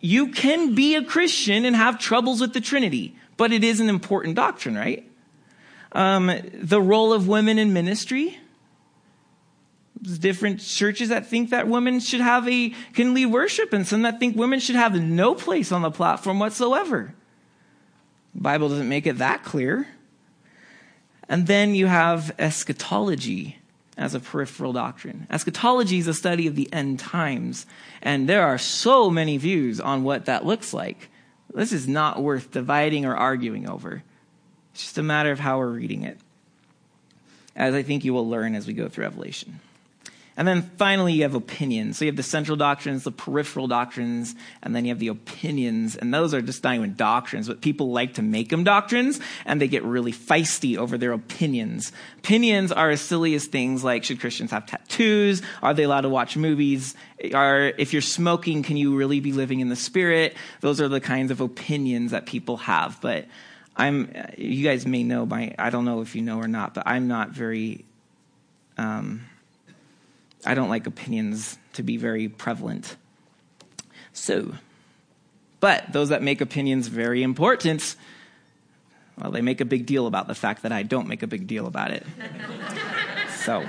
You 0.00 0.28
can 0.28 0.74
be 0.74 0.94
a 0.94 1.04
Christian 1.04 1.64
and 1.64 1.76
have 1.76 1.98
troubles 1.98 2.40
with 2.40 2.54
the 2.54 2.60
Trinity, 2.60 3.16
but 3.36 3.52
it 3.52 3.64
is 3.64 3.80
an 3.80 3.88
important 3.88 4.36
doctrine, 4.36 4.76
right? 4.76 5.08
Um, 5.92 6.32
the 6.54 6.80
role 6.80 7.12
of 7.12 7.28
women 7.28 7.58
in 7.58 7.72
ministry. 7.72 8.38
Different 10.02 10.60
churches 10.60 11.10
that 11.10 11.26
think 11.26 11.50
that 11.50 11.68
women 11.68 12.00
should 12.00 12.20
have 12.20 12.48
a 12.48 12.70
can 12.92 13.14
lead 13.14 13.26
worship, 13.26 13.72
and 13.72 13.86
some 13.86 14.02
that 14.02 14.18
think 14.18 14.36
women 14.36 14.58
should 14.58 14.74
have 14.74 15.00
no 15.00 15.34
place 15.34 15.70
on 15.70 15.82
the 15.82 15.92
platform 15.92 16.40
whatsoever. 16.40 17.14
The 18.34 18.40
Bible 18.40 18.68
doesn't 18.68 18.88
make 18.88 19.06
it 19.06 19.18
that 19.18 19.44
clear. 19.44 19.86
And 21.28 21.46
then 21.46 21.76
you 21.76 21.86
have 21.86 22.34
eschatology 22.38 23.58
as 23.96 24.14
a 24.14 24.20
peripheral 24.20 24.72
doctrine. 24.72 25.28
Eschatology 25.30 25.98
is 25.98 26.08
a 26.08 26.14
study 26.14 26.48
of 26.48 26.56
the 26.56 26.70
end 26.72 26.98
times, 26.98 27.64
and 28.02 28.28
there 28.28 28.42
are 28.42 28.58
so 28.58 29.08
many 29.08 29.36
views 29.36 29.80
on 29.80 30.02
what 30.02 30.24
that 30.24 30.44
looks 30.44 30.74
like. 30.74 31.10
This 31.54 31.72
is 31.72 31.86
not 31.86 32.22
worth 32.22 32.50
dividing 32.50 33.04
or 33.04 33.14
arguing 33.14 33.68
over. 33.68 34.02
It's 34.72 34.82
just 34.82 34.98
a 34.98 35.02
matter 35.02 35.30
of 35.30 35.38
how 35.38 35.58
we're 35.58 35.68
reading 35.68 36.02
it, 36.02 36.18
as 37.54 37.74
I 37.74 37.82
think 37.82 38.04
you 38.04 38.12
will 38.12 38.28
learn 38.28 38.56
as 38.56 38.66
we 38.66 38.72
go 38.72 38.88
through 38.88 39.04
Revelation. 39.04 39.60
And 40.36 40.48
then 40.48 40.62
finally, 40.78 41.12
you 41.12 41.22
have 41.22 41.34
opinions. 41.34 41.98
So 41.98 42.06
you 42.06 42.10
have 42.10 42.16
the 42.16 42.22
central 42.22 42.56
doctrines, 42.56 43.04
the 43.04 43.12
peripheral 43.12 43.66
doctrines, 43.66 44.34
and 44.62 44.74
then 44.74 44.84
you 44.84 44.90
have 44.90 44.98
the 44.98 45.08
opinions. 45.08 45.94
And 45.94 46.12
those 46.12 46.32
are 46.32 46.40
just 46.40 46.64
not 46.64 46.74
even 46.74 46.94
doctrines, 46.94 47.48
but 47.48 47.60
people 47.60 47.92
like 47.92 48.14
to 48.14 48.22
make 48.22 48.48
them 48.48 48.64
doctrines, 48.64 49.20
and 49.44 49.60
they 49.60 49.68
get 49.68 49.82
really 49.82 50.12
feisty 50.12 50.78
over 50.78 50.96
their 50.96 51.12
opinions. 51.12 51.92
Opinions 52.18 52.72
are 52.72 52.90
as 52.90 53.02
silly 53.02 53.34
as 53.34 53.46
things 53.46 53.84
like 53.84 54.04
should 54.04 54.20
Christians 54.20 54.50
have 54.52 54.64
tattoos? 54.64 55.42
Are 55.62 55.74
they 55.74 55.82
allowed 55.82 56.02
to 56.02 56.08
watch 56.08 56.36
movies? 56.36 56.94
Are, 57.34 57.66
if 57.76 57.92
you're 57.92 58.00
smoking, 58.02 58.62
can 58.62 58.78
you 58.78 58.96
really 58.96 59.20
be 59.20 59.32
living 59.32 59.60
in 59.60 59.68
the 59.68 59.76
spirit? 59.76 60.34
Those 60.60 60.80
are 60.80 60.88
the 60.88 61.00
kinds 61.00 61.30
of 61.30 61.40
opinions 61.42 62.12
that 62.12 62.24
people 62.24 62.56
have. 62.56 62.98
But 63.02 63.26
I'm, 63.76 64.10
you 64.38 64.64
guys 64.64 64.86
may 64.86 65.02
know 65.02 65.26
my, 65.26 65.54
I 65.58 65.68
don't 65.68 65.84
know 65.84 66.00
if 66.00 66.16
you 66.16 66.22
know 66.22 66.38
or 66.38 66.48
not, 66.48 66.72
but 66.72 66.84
I'm 66.86 67.06
not 67.06 67.30
very, 67.30 67.84
um, 68.78 69.26
I 70.44 70.54
don't 70.54 70.68
like 70.68 70.86
opinions 70.86 71.58
to 71.74 71.82
be 71.82 71.96
very 71.96 72.28
prevalent. 72.28 72.96
So, 74.12 74.54
but 75.60 75.92
those 75.92 76.08
that 76.10 76.22
make 76.22 76.40
opinions 76.40 76.88
very 76.88 77.22
important, 77.22 77.96
well, 79.20 79.30
they 79.30 79.42
make 79.42 79.60
a 79.60 79.64
big 79.64 79.86
deal 79.86 80.06
about 80.06 80.26
the 80.26 80.34
fact 80.34 80.62
that 80.62 80.72
I 80.72 80.82
don't 80.82 81.06
make 81.06 81.22
a 81.22 81.26
big 81.26 81.46
deal 81.46 81.66
about 81.66 81.92
it. 81.92 82.04
so. 83.44 83.64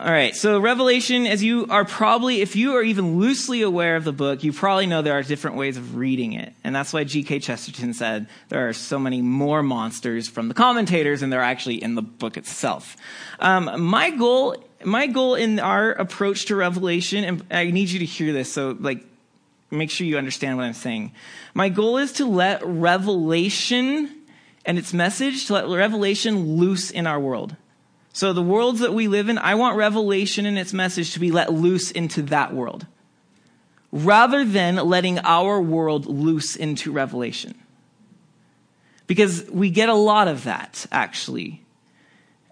All 0.00 0.10
right, 0.10 0.34
so 0.34 0.58
Revelation, 0.58 1.26
as 1.26 1.44
you 1.44 1.66
are 1.68 1.84
probably, 1.84 2.40
if 2.40 2.56
you 2.56 2.74
are 2.76 2.82
even 2.82 3.18
loosely 3.18 3.60
aware 3.60 3.96
of 3.96 4.04
the 4.04 4.14
book, 4.14 4.42
you 4.42 4.50
probably 4.50 4.86
know 4.86 5.02
there 5.02 5.12
are 5.12 5.22
different 5.22 5.58
ways 5.58 5.76
of 5.76 5.94
reading 5.94 6.32
it. 6.32 6.54
And 6.64 6.74
that's 6.74 6.94
why 6.94 7.04
G.K. 7.04 7.40
Chesterton 7.40 7.92
said 7.92 8.26
there 8.48 8.66
are 8.66 8.72
so 8.72 8.98
many 8.98 9.20
more 9.20 9.62
monsters 9.62 10.26
from 10.26 10.48
the 10.48 10.54
commentators 10.54 11.20
than 11.20 11.28
they're 11.28 11.42
actually 11.42 11.82
in 11.82 11.96
the 11.96 12.02
book 12.02 12.38
itself. 12.38 12.96
Um, 13.40 13.82
my 13.82 14.08
goal, 14.08 14.64
my 14.82 15.06
goal 15.06 15.34
in 15.34 15.60
our 15.60 15.92
approach 15.92 16.46
to 16.46 16.56
Revelation, 16.56 17.22
and 17.22 17.44
I 17.50 17.70
need 17.70 17.90
you 17.90 17.98
to 17.98 18.06
hear 18.06 18.32
this, 18.32 18.50
so 18.50 18.78
like, 18.80 19.04
make 19.70 19.90
sure 19.90 20.06
you 20.06 20.16
understand 20.16 20.56
what 20.56 20.64
I'm 20.64 20.72
saying. 20.72 21.12
My 21.52 21.68
goal 21.68 21.98
is 21.98 22.12
to 22.12 22.24
let 22.24 22.64
revelation 22.64 24.16
and 24.64 24.78
its 24.78 24.94
message, 24.94 25.44
to 25.48 25.52
let 25.52 25.68
revelation 25.68 26.56
loose 26.56 26.90
in 26.90 27.06
our 27.06 27.20
world. 27.20 27.54
So 28.12 28.32
the 28.32 28.42
worlds 28.42 28.80
that 28.80 28.92
we 28.92 29.08
live 29.08 29.28
in, 29.28 29.38
I 29.38 29.54
want 29.54 29.76
revelation 29.76 30.46
and 30.46 30.58
its 30.58 30.72
message 30.72 31.12
to 31.14 31.20
be 31.20 31.30
let 31.30 31.52
loose 31.52 31.90
into 31.90 32.22
that 32.22 32.52
world. 32.52 32.86
Rather 33.92 34.44
than 34.44 34.76
letting 34.76 35.18
our 35.20 35.60
world 35.60 36.06
loose 36.06 36.56
into 36.56 36.92
revelation. 36.92 37.54
Because 39.06 39.48
we 39.50 39.70
get 39.70 39.88
a 39.88 39.94
lot 39.94 40.28
of 40.28 40.44
that, 40.44 40.86
actually. 40.92 41.64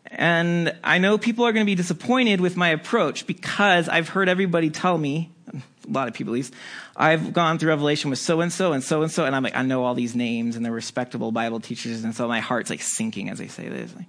And 0.07 0.75
I 0.83 0.99
know 0.99 1.19
people 1.19 1.45
are 1.45 1.53
going 1.53 1.65
to 1.65 1.71
be 1.71 1.75
disappointed 1.75 2.41
with 2.41 2.57
my 2.57 2.71
approach 2.71 3.27
because 3.27 3.89
I've 3.89 4.09
heard 4.09 4.29
everybody 4.29 4.71
tell 4.71 4.99
me, 4.99 5.31
a 5.53 5.61
lot 5.93 6.09
of 6.09 6.15
people 6.15 6.33
at 6.33 6.35
least, 6.35 6.55
I've 6.97 7.33
gone 7.33 7.59
through 7.59 7.69
Revelation 7.71 8.11
with 8.11 8.19
so 8.19 8.41
and 8.41 8.53
so 8.53 8.73
and 8.73 8.83
so 8.83 9.03
and 9.03 9.13
so, 9.13 9.25
and 9.25 9.37
I'm 9.37 9.43
like, 9.43 9.57
I 9.57 9.63
know 9.63 9.85
all 9.85 9.95
these 9.95 10.15
names 10.15 10.57
and 10.57 10.65
they're 10.65 10.73
respectable 10.73 11.31
Bible 11.31 11.61
teachers, 11.61 12.05
and 12.05 12.15
so 12.15 12.27
my 12.27 12.41
heart's 12.41 12.71
like 12.71 12.83
sinking 12.83 13.29
as 13.29 13.41
I 13.41 13.47
say 13.47 13.69
this. 13.69 13.95
Like, 13.95 14.07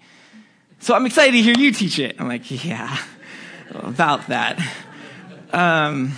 so 0.79 0.95
I'm 0.95 1.05
excited 1.05 1.33
to 1.33 1.41
hear 1.41 1.55
you 1.57 1.71
teach 1.71 1.99
it. 1.99 2.15
I'm 2.19 2.27
like, 2.27 2.63
yeah, 2.63 2.97
about 3.73 4.27
that. 4.27 4.59
Um, 5.51 6.13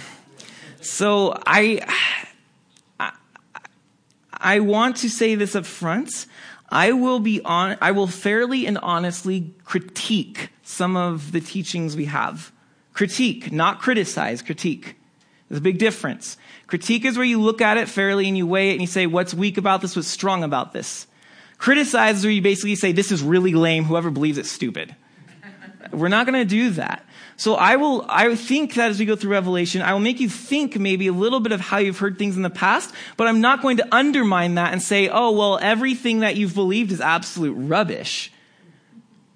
so 0.81 1.37
I, 1.45 1.81
I, 2.99 3.11
I 4.33 4.59
want 4.59 4.97
to 4.97 5.09
say 5.09 5.35
this 5.35 5.55
up 5.55 5.65
front. 5.65 6.25
I 6.69 6.93
will 6.93 7.19
be 7.19 7.41
on, 7.41 7.77
I 7.81 7.91
will 7.91 8.07
fairly 8.07 8.65
and 8.65 8.77
honestly 8.77 9.53
critique 9.65 10.49
some 10.63 10.95
of 10.95 11.31
the 11.31 11.41
teachings 11.41 11.95
we 11.95 12.05
have. 12.05 12.51
Critique, 12.93 13.51
not 13.51 13.79
criticize, 13.79 14.41
critique. 14.41 14.95
There's 15.49 15.59
a 15.59 15.63
big 15.63 15.79
difference. 15.79 16.37
Critique 16.67 17.03
is 17.03 17.17
where 17.17 17.25
you 17.25 17.41
look 17.41 17.61
at 17.61 17.77
it 17.77 17.89
fairly 17.89 18.27
and 18.27 18.37
you 18.37 18.47
weigh 18.47 18.69
it 18.69 18.73
and 18.73 18.81
you 18.81 18.87
say, 18.87 19.05
what's 19.05 19.33
weak 19.33 19.57
about 19.57 19.81
this? 19.81 19.95
What's 19.95 20.07
strong 20.07 20.43
about 20.43 20.71
this? 20.71 21.07
Criticize 21.61 22.17
is 22.17 22.23
where 22.23 22.31
you 22.31 22.41
basically 22.41 22.73
say, 22.73 22.91
this 22.91 23.11
is 23.11 23.21
really 23.21 23.53
lame. 23.53 23.83
Whoever 23.83 24.09
believes 24.09 24.39
it's 24.39 24.49
stupid. 24.49 24.95
We're 25.91 26.07
not 26.07 26.25
going 26.25 26.39
to 26.39 26.43
do 26.43 26.71
that. 26.71 27.05
So 27.37 27.53
I 27.53 27.75
will, 27.75 28.03
I 28.09 28.33
think 28.35 28.73
that 28.73 28.89
as 28.89 28.97
we 28.97 29.05
go 29.05 29.15
through 29.15 29.29
Revelation, 29.29 29.83
I 29.83 29.93
will 29.93 29.99
make 29.99 30.19
you 30.19 30.27
think 30.27 30.79
maybe 30.79 31.05
a 31.05 31.13
little 31.13 31.39
bit 31.39 31.51
of 31.51 31.61
how 31.61 31.77
you've 31.77 31.99
heard 31.99 32.17
things 32.17 32.35
in 32.35 32.41
the 32.41 32.49
past, 32.49 32.91
but 33.15 33.27
I'm 33.27 33.41
not 33.41 33.61
going 33.61 33.77
to 33.77 33.87
undermine 33.93 34.55
that 34.55 34.73
and 34.73 34.81
say, 34.81 35.07
oh, 35.07 35.29
well, 35.29 35.59
everything 35.61 36.21
that 36.21 36.35
you've 36.35 36.55
believed 36.55 36.91
is 36.91 36.99
absolute 36.99 37.53
rubbish. 37.53 38.33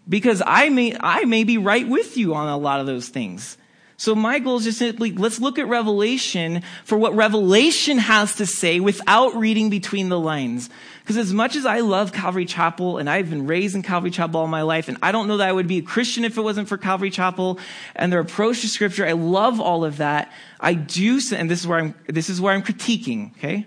Because 0.10 0.41
I 0.44 0.70
may, 0.70 0.98
I 1.00 1.25
may 1.25 1.44
be 1.44 1.60
right 1.60 1.88
with 1.88 2.17
you 2.17 2.34
on 2.34 2.48
a 2.48 2.58
lot 2.58 2.79
of 2.79 2.88
those 2.88 3.08
things. 3.08 3.55
So 3.97 4.13
my 4.13 4.39
goal 4.39 4.57
is 4.57 4.65
just 4.65 4.77
simply, 4.77 5.13
let's 5.13 5.39
look 5.39 5.57
at 5.57 5.67
Revelation 5.67 6.63
for 6.83 6.97
what 6.97 7.15
Revelation 7.15 7.97
has 7.97 8.35
to 8.35 8.45
say 8.45 8.81
without 8.81 9.35
reading 9.35 9.69
between 9.69 10.09
the 10.09 10.19
lines. 10.19 10.69
Because 10.99 11.15
as 11.15 11.31
much 11.31 11.55
as 11.55 11.65
I 11.65 11.79
love 11.79 12.11
Calvary 12.11 12.45
Chapel 12.45 12.97
and 12.97 13.09
I've 13.09 13.29
been 13.29 13.47
raised 13.47 13.73
in 13.73 13.83
Calvary 13.83 14.11
Chapel 14.11 14.41
all 14.41 14.47
my 14.47 14.63
life, 14.63 14.89
and 14.89 14.97
I 15.01 15.13
don't 15.13 15.27
know 15.27 15.37
that 15.37 15.47
I 15.47 15.53
would 15.53 15.67
be 15.67 15.77
a 15.77 15.81
Christian 15.81 16.25
if 16.25 16.37
it 16.37 16.41
wasn't 16.41 16.67
for 16.67 16.77
Calvary 16.77 17.09
Chapel 17.09 17.57
and 17.95 18.11
their 18.11 18.19
approach 18.19 18.61
to 18.61 18.67
scripture, 18.67 19.05
I 19.05 19.13
love 19.13 19.61
all 19.61 19.85
of 19.85 19.97
that. 19.97 20.29
I 20.59 20.73
do, 20.73 21.21
and 21.33 21.49
this 21.49 21.61
is 21.61 21.67
where 21.67 21.79
I'm, 21.79 21.95
this 22.07 22.29
is 22.29 22.41
where 22.41 22.53
I'm 22.53 22.63
critiquing, 22.63 23.31
okay? 23.37 23.65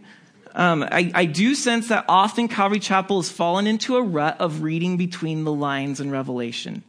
Um, 0.54 0.82
I, 0.82 1.10
I 1.14 1.24
do 1.24 1.54
sense 1.54 1.88
that 1.88 2.04
often 2.08 2.48
Calvary 2.48 2.80
Chapel 2.80 3.20
has 3.20 3.30
fallen 3.30 3.66
into 3.66 3.96
a 3.96 4.02
rut 4.02 4.38
of 4.40 4.62
reading 4.62 4.98
between 4.98 5.44
the 5.44 5.52
lines 5.52 6.00
in 6.00 6.10
Revelation 6.10 6.82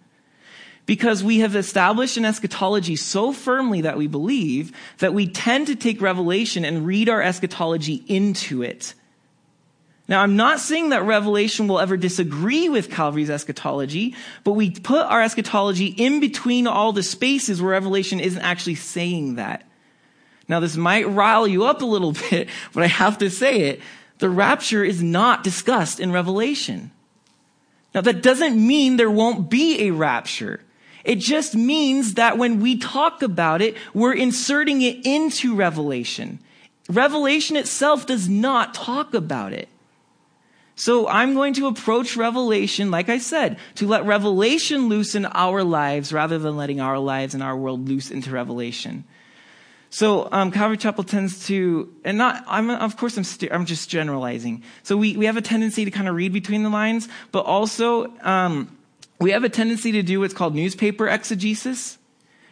because 0.90 1.24
we 1.24 1.42
have 1.42 1.56
established 1.56 2.18
an 2.18 2.26
eschatology 2.26 2.96
so 2.96 3.32
firmly 3.32 3.82
that 3.82 3.96
we 3.96 4.08
believe 4.08 4.72
that 4.98 5.14
we 5.14 5.28
tend 5.28 5.68
to 5.68 5.76
take 5.76 6.02
Revelation 6.02 6.66
and 6.66 6.84
read 6.84 7.10
our 7.10 7.22
eschatology 7.22 8.04
into 8.08 8.64
it. 8.64 8.96
Now, 10.08 10.24
I'm 10.24 10.36
not 10.36 10.60
saying 10.60 10.90
that 10.90 11.04
Revelation 11.04 11.68
will 11.68 11.78
ever 11.80 11.96
disagree 11.96 12.70
with 12.70 12.90
Calvary's 12.90 13.30
eschatology, 13.30 14.16
but 14.44 14.54
we 14.54 14.72
put 14.72 15.06
our 15.06 15.22
eschatology 15.22 15.86
in 15.86 16.20
between 16.20 16.66
all 16.66 16.92
the 16.92 17.04
spaces 17.04 17.62
where 17.62 17.74
Revelation 17.74 18.20
isn't 18.20 18.42
actually 18.42 18.74
saying 18.74 19.36
that. 19.36 19.70
Now, 20.48 20.60
this 20.60 20.76
might 20.76 21.08
rile 21.08 21.48
you 21.48 21.66
up 21.66 21.84
a 21.84 21.86
little 21.86 22.14
bit, 22.32 22.50
but 22.74 22.82
I 22.82 22.88
have 22.88 23.20
to 23.20 23.30
say 23.30 23.60
it. 23.70 23.82
The 24.18 24.30
rapture 24.32 24.84
is 24.84 25.04
not 25.04 25.44
discussed 25.44 26.00
in 26.00 26.12
Revelation. 26.12 26.90
Now, 27.94 28.02
that 28.02 28.24
doesn't 28.24 28.58
mean 28.58 28.98
there 28.98 29.12
won't 29.12 29.52
be 29.52 29.88
a 29.88 29.92
rapture. 29.92 30.62
It 31.04 31.16
just 31.16 31.56
means 31.56 32.16
that 32.16 32.38
when 32.38 32.60
we 32.60 32.78
talk 32.78 33.22
about 33.22 33.62
it, 33.62 33.76
we're 33.94 34.14
inserting 34.14 34.82
it 34.82 35.06
into 35.06 35.56
Revelation. 35.56 36.40
Revelation 36.90 37.56
itself 37.56 38.06
does 38.06 38.28
not 38.28 38.74
talk 38.74 39.14
about 39.14 39.54
it. 39.54 39.70
So 40.76 41.10
I'm 41.10 41.34
going 41.34 41.54
to 41.56 41.68
approach 41.68 42.16
Revelation, 42.16 42.90
like 42.90 43.10
I 43.10 43.18
said, 43.18 43.58
to 43.76 43.86
let 43.86 44.06
Revelation 44.06 44.88
loose 44.88 45.14
in 45.14 45.26
our 45.26 45.62
lives 45.62 46.14
rather 46.14 46.40
than 46.40 46.56
letting 46.56 46.80
our 46.80 46.98
lives 46.98 47.34
and 47.34 47.44
our 47.44 47.56
world 47.56 47.90
loose 47.90 48.12
into 48.12 48.32
Revelation. 48.32 49.04
So 49.90 50.30
um, 50.32 50.52
Calvary 50.52 50.78
Chapel 50.78 51.04
tends 51.04 51.48
to, 51.48 51.94
and 52.06 52.18
not, 52.18 52.44
I'm, 52.48 52.70
of 52.70 52.96
course, 52.96 53.18
I'm, 53.18 53.24
st- 53.24 53.52
I'm 53.52 53.66
just 53.66 53.90
generalizing. 53.90 54.64
So 54.84 54.96
we, 54.96 55.18
we 55.18 55.26
have 55.26 55.36
a 55.36 55.42
tendency 55.42 55.84
to 55.84 55.92
kind 55.92 56.08
of 56.08 56.16
read 56.16 56.32
between 56.32 56.64
the 56.64 56.70
lines, 56.70 57.10
but 57.32 57.42
also 57.46 58.16
um, 58.22 58.78
we 59.20 59.32
have 59.32 59.44
a 59.44 59.50
tendency 59.50 59.92
to 59.94 60.02
do 60.02 60.22
what's 60.22 60.34
called 60.34 60.56
newspaper 60.56 61.08
exegesis. 61.08 61.98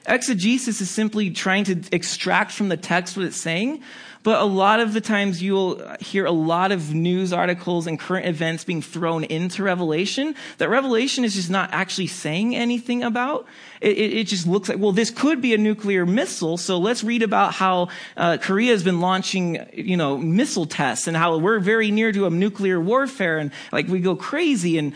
Exegesis 0.05 0.79
is 0.79 0.89
simply 0.89 1.31
trying 1.31 1.65
to 1.65 1.83
extract 1.91 2.51
from 2.51 2.69
the 2.69 2.77
text 2.77 3.17
what 3.17 3.25
it's 3.25 3.35
saying, 3.35 3.83
but 4.23 4.41
a 4.41 4.45
lot 4.45 4.79
of 4.79 4.93
the 4.93 5.01
times 5.01 5.41
you'll 5.41 5.81
hear 5.99 6.25
a 6.25 6.31
lot 6.31 6.71
of 6.71 6.93
news 6.93 7.31
articles 7.31 7.87
and 7.87 7.99
current 7.99 8.25
events 8.25 8.63
being 8.63 8.81
thrown 8.81 9.23
into 9.25 9.63
Revelation 9.63 10.35
that 10.57 10.69
Revelation 10.69 11.23
is 11.23 11.33
just 11.33 11.49
not 11.49 11.69
actually 11.73 12.07
saying 12.07 12.55
anything 12.55 13.03
about. 13.03 13.45
It, 13.79 13.97
it, 13.97 14.13
it 14.13 14.23
just 14.27 14.47
looks 14.47 14.69
like, 14.69 14.79
well, 14.79 14.91
this 14.91 15.11
could 15.11 15.41
be 15.41 15.53
a 15.53 15.57
nuclear 15.57 16.05
missile, 16.05 16.57
so 16.57 16.77
let's 16.77 17.03
read 17.03 17.21
about 17.21 17.53
how 17.53 17.89
uh, 18.15 18.37
Korea 18.37 18.71
has 18.71 18.83
been 18.83 18.99
launching, 18.99 19.65
you 19.73 19.97
know, 19.97 20.17
missile 20.17 20.65
tests 20.65 21.07
and 21.07 21.15
how 21.15 21.37
we're 21.37 21.59
very 21.59 21.91
near 21.91 22.11
to 22.11 22.25
a 22.25 22.29
nuclear 22.29 22.79
warfare 22.79 23.37
and 23.37 23.51
like 23.71 23.87
we 23.87 23.99
go 23.99 24.15
crazy 24.15 24.77
and 24.77 24.93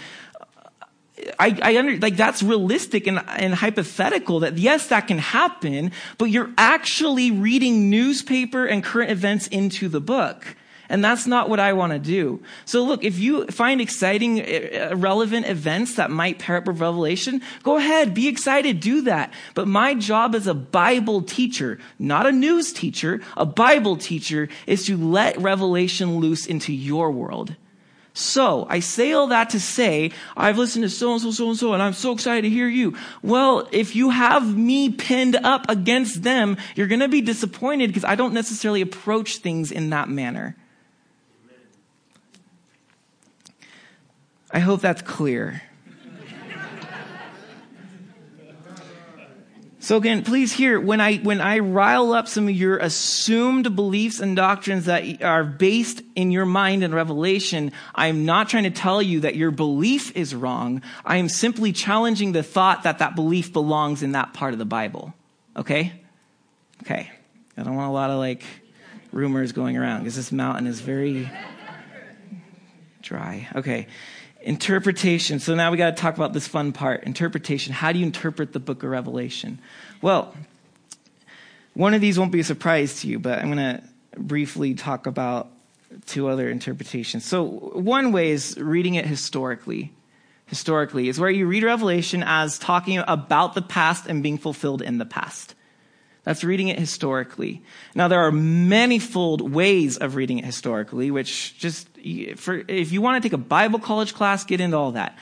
I, 1.39 1.57
I 1.61 1.77
under, 1.77 1.97
like 1.97 2.17
that's 2.17 2.43
realistic 2.43 3.07
and, 3.07 3.21
and 3.27 3.53
hypothetical 3.53 4.39
that 4.41 4.57
yes, 4.57 4.87
that 4.87 5.07
can 5.07 5.17
happen, 5.17 5.91
but 6.17 6.25
you're 6.25 6.51
actually 6.57 7.31
reading 7.31 7.89
newspaper 7.89 8.65
and 8.65 8.83
current 8.83 9.11
events 9.11 9.47
into 9.47 9.89
the 9.89 10.01
book. 10.01 10.55
And 10.89 11.01
that's 11.01 11.25
not 11.25 11.47
what 11.47 11.61
I 11.61 11.71
want 11.71 11.93
to 11.93 11.99
do. 11.99 12.43
So 12.65 12.83
look, 12.83 13.05
if 13.05 13.17
you 13.17 13.47
find 13.47 13.79
exciting, 13.79 14.41
uh, 14.41 14.93
relevant 14.93 15.47
events 15.47 15.95
that 15.95 16.11
might 16.11 16.37
pair 16.37 16.57
up 16.57 16.67
with 16.67 16.81
Revelation, 16.81 17.41
go 17.63 17.77
ahead, 17.77 18.13
be 18.13 18.27
excited, 18.27 18.81
do 18.81 19.01
that. 19.03 19.33
But 19.55 19.69
my 19.69 19.93
job 19.93 20.35
as 20.35 20.47
a 20.47 20.53
Bible 20.53 21.21
teacher, 21.21 21.79
not 21.97 22.27
a 22.27 22.31
news 22.33 22.73
teacher, 22.73 23.21
a 23.37 23.45
Bible 23.45 23.95
teacher, 23.95 24.49
is 24.67 24.85
to 24.87 24.97
let 24.97 25.39
Revelation 25.39 26.17
loose 26.17 26.45
into 26.45 26.73
your 26.73 27.09
world. 27.09 27.55
So, 28.13 28.67
I 28.69 28.81
say 28.81 29.13
all 29.13 29.27
that 29.27 29.51
to 29.51 29.59
say, 29.59 30.11
I've 30.35 30.57
listened 30.57 30.83
to 30.83 30.89
so 30.89 31.13
and 31.13 31.21
so, 31.21 31.31
so 31.31 31.49
and 31.49 31.57
so, 31.57 31.73
and 31.73 31.81
I'm 31.81 31.93
so 31.93 32.11
excited 32.11 32.41
to 32.41 32.49
hear 32.49 32.67
you. 32.67 32.97
Well, 33.23 33.69
if 33.71 33.95
you 33.95 34.09
have 34.09 34.55
me 34.55 34.89
pinned 34.89 35.37
up 35.37 35.69
against 35.69 36.23
them, 36.23 36.57
you're 36.75 36.87
gonna 36.87 37.07
be 37.07 37.21
disappointed 37.21 37.87
because 37.87 38.03
I 38.03 38.15
don't 38.15 38.33
necessarily 38.33 38.81
approach 38.81 39.37
things 39.37 39.71
in 39.71 39.91
that 39.91 40.09
manner. 40.09 40.57
I 44.53 44.59
hope 44.59 44.81
that's 44.81 45.01
clear. 45.01 45.61
So 49.81 49.97
again, 49.97 50.23
please 50.23 50.53
hear, 50.53 50.79
when 50.79 51.01
I, 51.01 51.17
when 51.17 51.41
I 51.41 51.57
rile 51.57 52.13
up 52.13 52.27
some 52.27 52.47
of 52.47 52.53
your 52.53 52.77
assumed 52.77 53.75
beliefs 53.75 54.19
and 54.19 54.35
doctrines 54.35 54.85
that 54.85 55.23
are 55.23 55.43
based 55.43 56.03
in 56.15 56.29
your 56.29 56.45
mind 56.45 56.83
and 56.83 56.93
revelation, 56.93 57.71
I'm 57.95 58.23
not 58.23 58.47
trying 58.47 58.65
to 58.65 58.69
tell 58.69 59.01
you 59.01 59.21
that 59.21 59.35
your 59.35 59.49
belief 59.49 60.15
is 60.15 60.35
wrong. 60.35 60.83
I 61.03 61.17
am 61.17 61.27
simply 61.29 61.71
challenging 61.71 62.31
the 62.31 62.43
thought 62.43 62.83
that 62.83 62.99
that 62.99 63.15
belief 63.15 63.51
belongs 63.51 64.03
in 64.03 64.11
that 64.11 64.35
part 64.35 64.53
of 64.53 64.59
the 64.59 64.65
Bible. 64.65 65.15
Okay? 65.57 65.93
Okay. 66.83 67.09
I 67.57 67.63
don't 67.63 67.75
want 67.75 67.89
a 67.89 67.93
lot 67.93 68.11
of 68.11 68.19
like 68.19 68.43
rumors 69.11 69.51
going 69.51 69.77
around 69.77 70.01
because 70.01 70.15
this 70.15 70.31
mountain 70.31 70.67
is 70.67 70.79
very 70.79 71.27
dry. 73.01 73.47
Okay. 73.55 73.87
Interpretation. 74.43 75.39
So 75.39 75.55
now 75.55 75.71
we 75.71 75.77
got 75.77 75.95
to 75.95 76.01
talk 76.01 76.15
about 76.15 76.33
this 76.33 76.47
fun 76.47 76.71
part 76.71 77.03
interpretation. 77.03 77.73
How 77.73 77.91
do 77.91 77.99
you 77.99 78.05
interpret 78.05 78.53
the 78.53 78.59
book 78.59 78.83
of 78.83 78.89
Revelation? 78.89 79.59
Well, 80.01 80.35
one 81.73 81.93
of 81.93 82.01
these 82.01 82.17
won't 82.17 82.31
be 82.31 82.39
a 82.39 82.43
surprise 82.43 83.01
to 83.01 83.07
you, 83.07 83.19
but 83.19 83.39
I'm 83.39 83.53
going 83.53 83.57
to 83.57 83.83
briefly 84.17 84.73
talk 84.73 85.07
about 85.07 85.49
two 86.05 86.27
other 86.27 86.49
interpretations. 86.49 87.25
So, 87.25 87.43
one 87.43 88.11
way 88.11 88.31
is 88.31 88.57
reading 88.57 88.95
it 88.95 89.05
historically. 89.05 89.93
Historically, 90.47 91.07
is 91.07 91.17
where 91.17 91.29
you 91.29 91.47
read 91.47 91.63
Revelation 91.63 92.23
as 92.25 92.59
talking 92.59 93.01
about 93.07 93.53
the 93.53 93.61
past 93.61 94.07
and 94.07 94.21
being 94.21 94.37
fulfilled 94.37 94.81
in 94.81 94.97
the 94.97 95.05
past. 95.05 95.55
That's 96.23 96.43
reading 96.43 96.67
it 96.67 96.77
historically. 96.77 97.63
Now, 97.95 98.07
there 98.07 98.19
are 98.19 98.31
manifold 98.31 99.51
ways 99.51 99.97
of 99.97 100.15
reading 100.15 100.37
it 100.37 100.45
historically, 100.45 101.09
which 101.09 101.57
just, 101.57 101.87
for, 102.35 102.63
if 102.67 102.91
you 102.91 103.01
want 103.01 103.21
to 103.21 103.27
take 103.27 103.33
a 103.33 103.41
Bible 103.41 103.79
college 103.79 104.13
class, 104.13 104.43
get 104.43 104.61
into 104.61 104.77
all 104.77 104.91
that. 104.91 105.17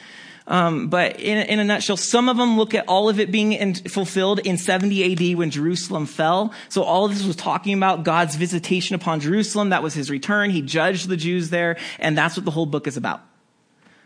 Um, 0.46 0.88
but 0.88 1.20
in, 1.20 1.38
in, 1.38 1.60
a 1.60 1.64
nutshell, 1.64 1.96
some 1.96 2.28
of 2.28 2.36
them 2.36 2.58
look 2.58 2.74
at 2.74 2.86
all 2.88 3.08
of 3.08 3.20
it 3.20 3.32
being 3.32 3.54
in, 3.54 3.76
fulfilled 3.76 4.40
in 4.40 4.58
70 4.58 5.32
AD 5.32 5.38
when 5.38 5.52
Jerusalem 5.52 6.08
fell. 6.08 6.54
So 6.70 6.82
all 6.82 7.06
of 7.06 7.14
this 7.14 7.26
was 7.26 7.36
talking 7.36 7.78
about 7.78 8.04
God's 8.04 8.36
visitation 8.36 8.96
upon 8.96 9.20
Jerusalem. 9.20 9.70
That 9.70 9.84
was 9.84 9.94
his 9.94 10.10
return. 10.10 10.50
He 10.50 10.64
judged 10.64 11.08
the 11.08 11.18
Jews 11.18 11.52
there, 11.52 11.78
and 12.00 12.18
that's 12.18 12.36
what 12.36 12.46
the 12.46 12.52
whole 12.52 12.66
book 12.66 12.88
is 12.88 12.98
about. 12.98 13.22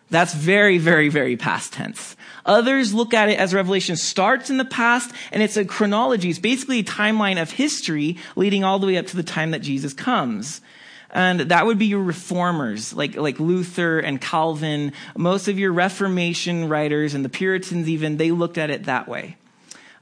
That's 0.10 0.34
very, 0.34 0.78
very, 0.78 1.10
very 1.10 1.38
past 1.38 1.74
tense. 1.74 2.16
Others 2.46 2.94
look 2.94 3.14
at 3.14 3.30
it 3.30 3.40
as 3.40 3.54
Revelation 3.54 3.96
starts 3.96 4.50
in 4.50 4.58
the 4.58 4.66
past 4.66 5.12
and 5.32 5.42
it's 5.42 5.58
a 5.58 5.66
chronology. 5.66 6.30
It's 6.30 6.40
basically 6.40 6.80
a 6.80 6.84
timeline 6.84 7.42
of 7.42 7.52
history 7.52 8.18
leading 8.36 8.64
all 8.64 8.80
the 8.80 8.88
way 8.88 8.98
up 8.98 9.08
to 9.08 9.16
the 9.16 9.24
time 9.24 9.52
that 9.52 9.62
Jesus 9.62 9.94
comes. 9.94 10.62
And 11.10 11.42
that 11.42 11.66
would 11.68 11.78
be 11.78 11.86
your 11.86 12.02
reformers, 12.02 12.92
like, 12.94 13.16
like 13.16 13.40
Luther 13.40 14.00
and 14.00 14.20
Calvin. 14.20 14.94
Most 15.16 15.48
of 15.48 15.60
your 15.60 15.72
Reformation 15.72 16.68
writers 16.68 17.14
and 17.14 17.24
the 17.24 17.30
Puritans 17.30 17.88
even, 17.88 18.18
they 18.18 18.32
looked 18.32 18.58
at 18.58 18.72
it 18.72 18.86
that 18.86 19.08
way. 19.08 19.38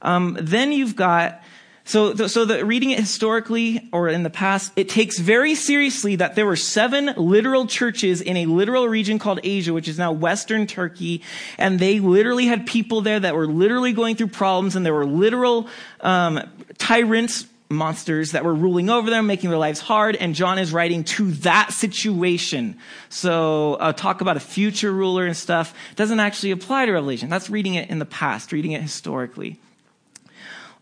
Um, 0.00 0.36
then 0.40 0.72
you've 0.72 0.96
got 0.96 1.42
so, 1.84 2.14
so 2.14 2.44
the 2.44 2.64
reading 2.64 2.90
it 2.90 3.00
historically 3.00 3.88
or 3.92 4.08
in 4.08 4.22
the 4.22 4.30
past, 4.30 4.72
it 4.76 4.88
takes 4.88 5.18
very 5.18 5.54
seriously 5.54 6.16
that 6.16 6.36
there 6.36 6.46
were 6.46 6.56
seven 6.56 7.12
literal 7.16 7.66
churches 7.66 8.20
in 8.20 8.36
a 8.36 8.46
literal 8.46 8.88
region 8.88 9.18
called 9.18 9.40
Asia, 9.42 9.72
which 9.72 9.88
is 9.88 9.98
now 9.98 10.12
Western 10.12 10.66
Turkey, 10.66 11.22
and 11.58 11.80
they 11.80 11.98
literally 11.98 12.46
had 12.46 12.66
people 12.66 13.00
there 13.00 13.18
that 13.18 13.34
were 13.34 13.48
literally 13.48 13.92
going 13.92 14.14
through 14.14 14.28
problems, 14.28 14.76
and 14.76 14.86
there 14.86 14.94
were 14.94 15.06
literal 15.06 15.66
um, 16.00 16.40
tyrants, 16.78 17.46
monsters 17.68 18.32
that 18.32 18.44
were 18.44 18.54
ruling 18.54 18.88
over 18.88 19.10
them, 19.10 19.26
making 19.26 19.50
their 19.50 19.58
lives 19.58 19.80
hard, 19.80 20.14
and 20.14 20.36
John 20.36 20.58
is 20.58 20.72
writing 20.72 21.02
to 21.04 21.32
that 21.32 21.72
situation. 21.72 22.78
So, 23.08 23.74
uh, 23.74 23.92
talk 23.92 24.20
about 24.20 24.36
a 24.36 24.40
future 24.40 24.92
ruler 24.92 25.26
and 25.26 25.36
stuff 25.36 25.74
doesn't 25.96 26.20
actually 26.20 26.52
apply 26.52 26.86
to 26.86 26.92
Revelation. 26.92 27.28
That's 27.28 27.50
reading 27.50 27.74
it 27.74 27.90
in 27.90 27.98
the 27.98 28.04
past, 28.04 28.52
reading 28.52 28.72
it 28.72 28.82
historically. 28.82 29.58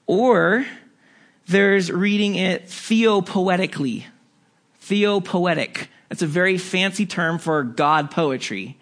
Or 0.07 0.67
there's 1.51 1.91
reading 1.91 2.37
it 2.37 2.67
theopoetically. 2.67 4.05
Theopoetic. 4.81 5.89
That's 6.09 6.23
a 6.23 6.27
very 6.27 6.59
fancy 6.59 7.07
term 7.07 7.39
for 7.39 7.63
God 7.63 8.11
poetry. 8.11 8.79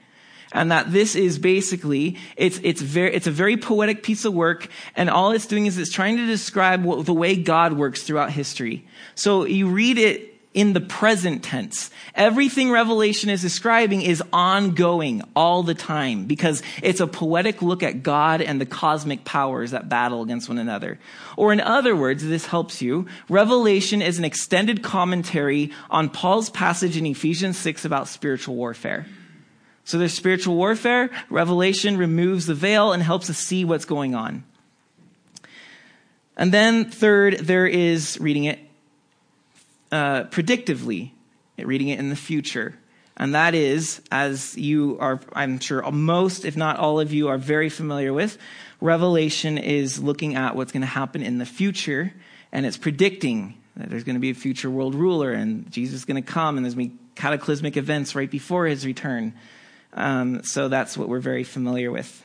And 0.52 0.70
that 0.70 0.90
this 0.90 1.14
is 1.14 1.38
basically, 1.38 2.16
it's, 2.37 2.58
it's 2.62 2.80
very, 2.80 3.14
it's 3.14 3.26
a 3.26 3.30
very 3.30 3.58
poetic 3.58 4.02
piece 4.02 4.25
of 4.25 4.32
work. 4.32 4.68
And 4.96 5.10
all 5.10 5.32
it's 5.32 5.46
doing 5.46 5.66
is 5.66 5.76
it's 5.76 5.92
trying 5.92 6.16
to 6.16 6.26
describe 6.26 6.84
what, 6.84 7.04
the 7.04 7.12
way 7.12 7.37
God 7.37 7.75
works 7.75 8.02
throughout 8.02 8.32
history. 8.32 8.87
So 9.14 9.44
you 9.44 9.68
read 9.68 9.98
it 9.98 10.38
in 10.58 10.72
the 10.72 10.80
present 10.80 11.44
tense. 11.44 11.88
Everything 12.16 12.72
Revelation 12.72 13.30
is 13.30 13.42
describing 13.42 14.02
is 14.02 14.20
ongoing 14.32 15.22
all 15.36 15.62
the 15.62 15.72
time 15.72 16.24
because 16.24 16.64
it's 16.82 16.98
a 16.98 17.06
poetic 17.06 17.62
look 17.62 17.84
at 17.84 18.02
God 18.02 18.42
and 18.42 18.60
the 18.60 18.66
cosmic 18.66 19.24
powers 19.24 19.70
that 19.70 19.88
battle 19.88 20.20
against 20.20 20.48
one 20.48 20.58
another. 20.58 20.98
Or 21.36 21.52
in 21.52 21.60
other 21.60 21.94
words, 21.94 22.26
this 22.26 22.46
helps 22.46 22.82
you. 22.82 23.06
Revelation 23.28 24.02
is 24.02 24.18
an 24.18 24.24
extended 24.24 24.82
commentary 24.82 25.70
on 25.90 26.10
Paul's 26.10 26.50
passage 26.50 26.96
in 26.96 27.06
Ephesians 27.06 27.56
6 27.56 27.84
about 27.84 28.08
spiritual 28.08 28.56
warfare. 28.56 29.06
So 29.84 29.96
there's 29.96 30.12
spiritual 30.12 30.56
warfare. 30.56 31.08
Revelation 31.30 31.96
removes 31.96 32.46
the 32.46 32.54
veil 32.56 32.92
and 32.92 33.00
helps 33.00 33.30
us 33.30 33.38
see 33.38 33.64
what's 33.64 33.84
going 33.84 34.16
on. 34.16 34.42
And 36.36 36.50
then 36.50 36.90
third, 36.90 37.38
there 37.38 37.68
is 37.68 38.18
reading 38.20 38.42
it 38.42 38.58
uh, 39.92 40.25
predictively, 40.25 41.12
reading 41.59 41.88
it 41.88 41.99
in 41.99 42.11
the 42.11 42.16
future. 42.16 42.75
And 43.16 43.35
that 43.35 43.54
is, 43.54 44.00
as 44.12 44.57
you 44.57 44.97
are, 45.00 45.21
I'm 45.33 45.59
sure 45.59 45.83
most, 45.90 46.45
if 46.45 46.57
not 46.57 46.78
all 46.78 47.00
of 47.00 47.12
you, 47.12 47.28
are 47.28 47.38
very 47.38 47.68
familiar 47.68 48.12
with, 48.12 48.38
Revelation 48.80 49.59
is 49.59 50.00
looking 50.00 50.37
at 50.37 50.54
what's 50.54 50.71
going 50.71 50.83
to 50.83 50.87
happen 50.87 51.23
in 51.23 51.38
the 51.38 51.47
future, 51.47 52.14
and 52.52 52.64
it's 52.64 52.77
predicting 52.77 53.55
that 53.77 53.90
there's 53.90 54.05
going 54.05 54.14
to 54.14 54.20
be 54.20 54.31
a 54.31 54.35
future 54.35 54.70
world 54.70 54.94
ruler, 54.94 55.33
and 55.33 55.70
Jesus 55.70 56.01
is 56.01 56.05
going 56.05 56.22
to 56.22 56.33
come, 56.33 56.57
and 56.57 56.64
there's 56.64 56.77
going 56.77 56.90
to 56.90 56.94
be 56.94 57.01
cataclysmic 57.16 57.77
events 57.77 58.14
right 58.14 58.31
before 58.31 58.66
his 58.66 58.87
return. 58.87 59.35
Um, 59.94 60.44
so 60.44 60.68
that's 60.68 60.96
what 60.96 61.09
we're 61.09 61.18
very 61.18 61.42
familiar 61.42 61.90
with. 61.90 62.24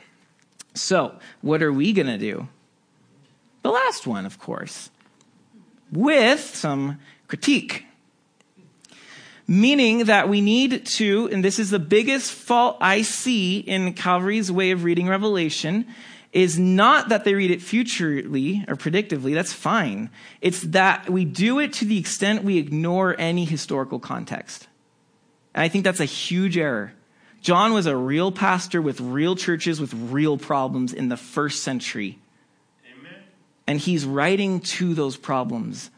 So, 0.74 1.18
what 1.40 1.62
are 1.62 1.72
we 1.72 1.92
going 1.92 2.06
to 2.06 2.18
do? 2.18 2.48
The 3.62 3.70
last 3.70 4.06
one, 4.06 4.26
of 4.26 4.38
course, 4.38 4.90
with 5.90 6.40
some 6.40 7.00
critique. 7.28 7.86
Meaning 9.46 10.06
that 10.06 10.28
we 10.28 10.40
need 10.40 10.86
to, 10.86 11.28
and 11.30 11.44
this 11.44 11.58
is 11.58 11.70
the 11.70 11.78
biggest 11.78 12.32
fault 12.32 12.78
I 12.80 13.02
see 13.02 13.58
in 13.58 13.92
Calvary's 13.92 14.50
way 14.50 14.70
of 14.70 14.84
reading 14.84 15.06
Revelation, 15.06 15.86
is 16.32 16.58
not 16.58 17.10
that 17.10 17.24
they 17.24 17.34
read 17.34 17.50
it 17.50 17.62
futurely 17.62 18.64
or 18.66 18.74
predictively, 18.74 19.34
that's 19.34 19.52
fine. 19.52 20.10
It's 20.40 20.62
that 20.62 21.08
we 21.08 21.24
do 21.24 21.60
it 21.60 21.72
to 21.74 21.84
the 21.84 21.98
extent 21.98 22.42
we 22.42 22.58
ignore 22.58 23.14
any 23.18 23.44
historical 23.44 24.00
context. 24.00 24.66
And 25.54 25.62
I 25.62 25.68
think 25.68 25.84
that's 25.84 26.00
a 26.00 26.06
huge 26.06 26.58
error. 26.58 26.92
John 27.40 27.72
was 27.72 27.86
a 27.86 27.96
real 27.96 28.32
pastor 28.32 28.82
with 28.82 29.00
real 29.00 29.36
churches 29.36 29.80
with 29.80 29.94
real 29.94 30.36
problems 30.38 30.92
in 30.92 31.08
the 31.08 31.16
first 31.16 31.62
century. 31.62 32.18
Amen. 32.98 33.20
And 33.66 33.78
he's 33.78 34.04
writing 34.04 34.60
to 34.60 34.94
those 34.94 35.16
problems. 35.16 35.90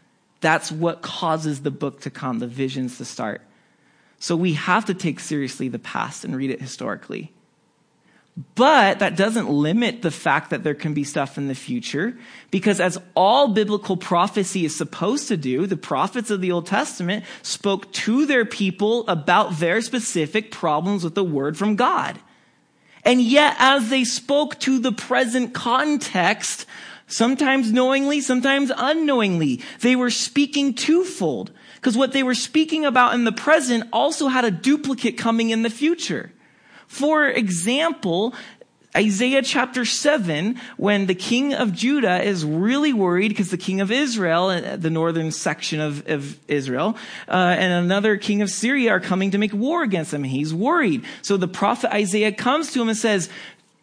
That's 0.47 0.71
what 0.71 1.03
causes 1.03 1.63
the 1.63 1.73
book 1.73 2.03
to 2.03 2.11
come, 2.11 2.39
the 2.39 2.47
visions 2.47 2.99
to 2.99 3.05
start. 3.05 3.43
So 4.21 4.37
we 4.37 4.53
have 4.53 4.85
to 4.85 4.95
take 4.95 5.19
seriously 5.19 5.67
the 5.67 5.81
past 5.81 6.25
and 6.25 6.37
read 6.37 6.51
it 6.53 6.61
historically. 6.61 7.33
But 8.55 9.01
that 9.01 9.17
doesn't 9.17 9.51
limit 9.51 10.03
the 10.03 10.13
fact 10.13 10.51
that 10.51 10.63
there 10.63 10.73
can 10.73 10.95
be 10.95 11.03
stuff 11.03 11.37
in 11.37 11.49
the 11.49 11.57
future, 11.57 12.17
because 12.53 12.79
as 12.79 12.97
all 13.17 13.49
biblical 13.49 13.97
prophecy 13.97 14.65
is 14.65 14.77
supposed 14.77 15.27
to 15.27 15.37
do, 15.37 15.67
the 15.67 15.77
prophets 15.77 16.31
of 16.31 16.41
the 16.41 16.53
Old 16.53 16.67
Testament 16.67 17.25
spoke 17.43 17.91
to 18.07 18.25
their 18.25 18.45
people 18.45 19.05
about 19.09 19.59
their 19.59 19.81
specific 19.81 20.53
problems 20.53 21.03
with 21.03 21.17
the 21.17 21.25
word 21.25 21.59
from 21.59 21.75
God. 21.75 22.21
And 23.05 23.21
yet, 23.21 23.57
as 23.59 23.91
they 23.91 24.05
spoke 24.05 24.61
to 24.61 24.79
the 24.79 24.93
present 24.93 25.55
context, 25.55 26.67
sometimes 27.07 27.73
knowingly, 27.73 28.21
sometimes 28.21 28.71
unknowingly. 28.77 29.63
They 29.81 29.97
were 29.97 30.11
speaking 30.11 30.75
twofold 30.75 31.51
because 31.77 31.97
what 31.97 32.13
they 32.13 32.23
were 32.23 32.35
speaking 32.35 32.85
about 32.85 33.15
in 33.15 33.25
the 33.25 33.33
present 33.33 33.89
also 33.93 34.29
had 34.29 34.45
a 34.45 34.51
duplicate 34.51 35.17
coming 35.17 35.51
in 35.51 35.63
the 35.63 35.71
future. 35.71 36.33
For 36.87 37.27
example, 37.27 38.35
Isaiah 38.97 39.43
chapter 39.43 39.85
7, 39.85 40.59
when 40.79 41.05
the 41.07 41.15
king 41.15 41.53
of 41.53 41.75
Judah 41.75 42.23
is 42.23 42.47
really 42.47 42.95
worried 42.95 43.29
because 43.29 43.51
the 43.51 43.59
king 43.59 43.83
of 43.83 43.93
Israel, 43.93 44.47
uh, 44.47 44.77
the 44.77 44.89
northern 44.89 45.31
section 45.33 45.81
of, 45.81 46.09
of 46.09 46.39
Israel, 46.49 46.97
uh, 47.29 47.33
and 47.59 47.73
another 47.85 48.17
king 48.17 48.41
of 48.41 48.49
Syria 48.49 48.93
are 48.93 49.01
coming 49.01 49.33
to 49.33 49.39
make 49.39 49.53
war 49.53 49.83
against 49.83 50.15
him. 50.15 50.25
He's 50.25 50.55
worried. 50.55 51.05
So 51.21 51.37
the 51.37 51.49
prophet 51.49 51.93
Isaiah 51.93 52.33
comes 52.33 52.73
to 52.73 52.81
him 52.81 52.89
and 52.89 52.97
says, 52.97 53.29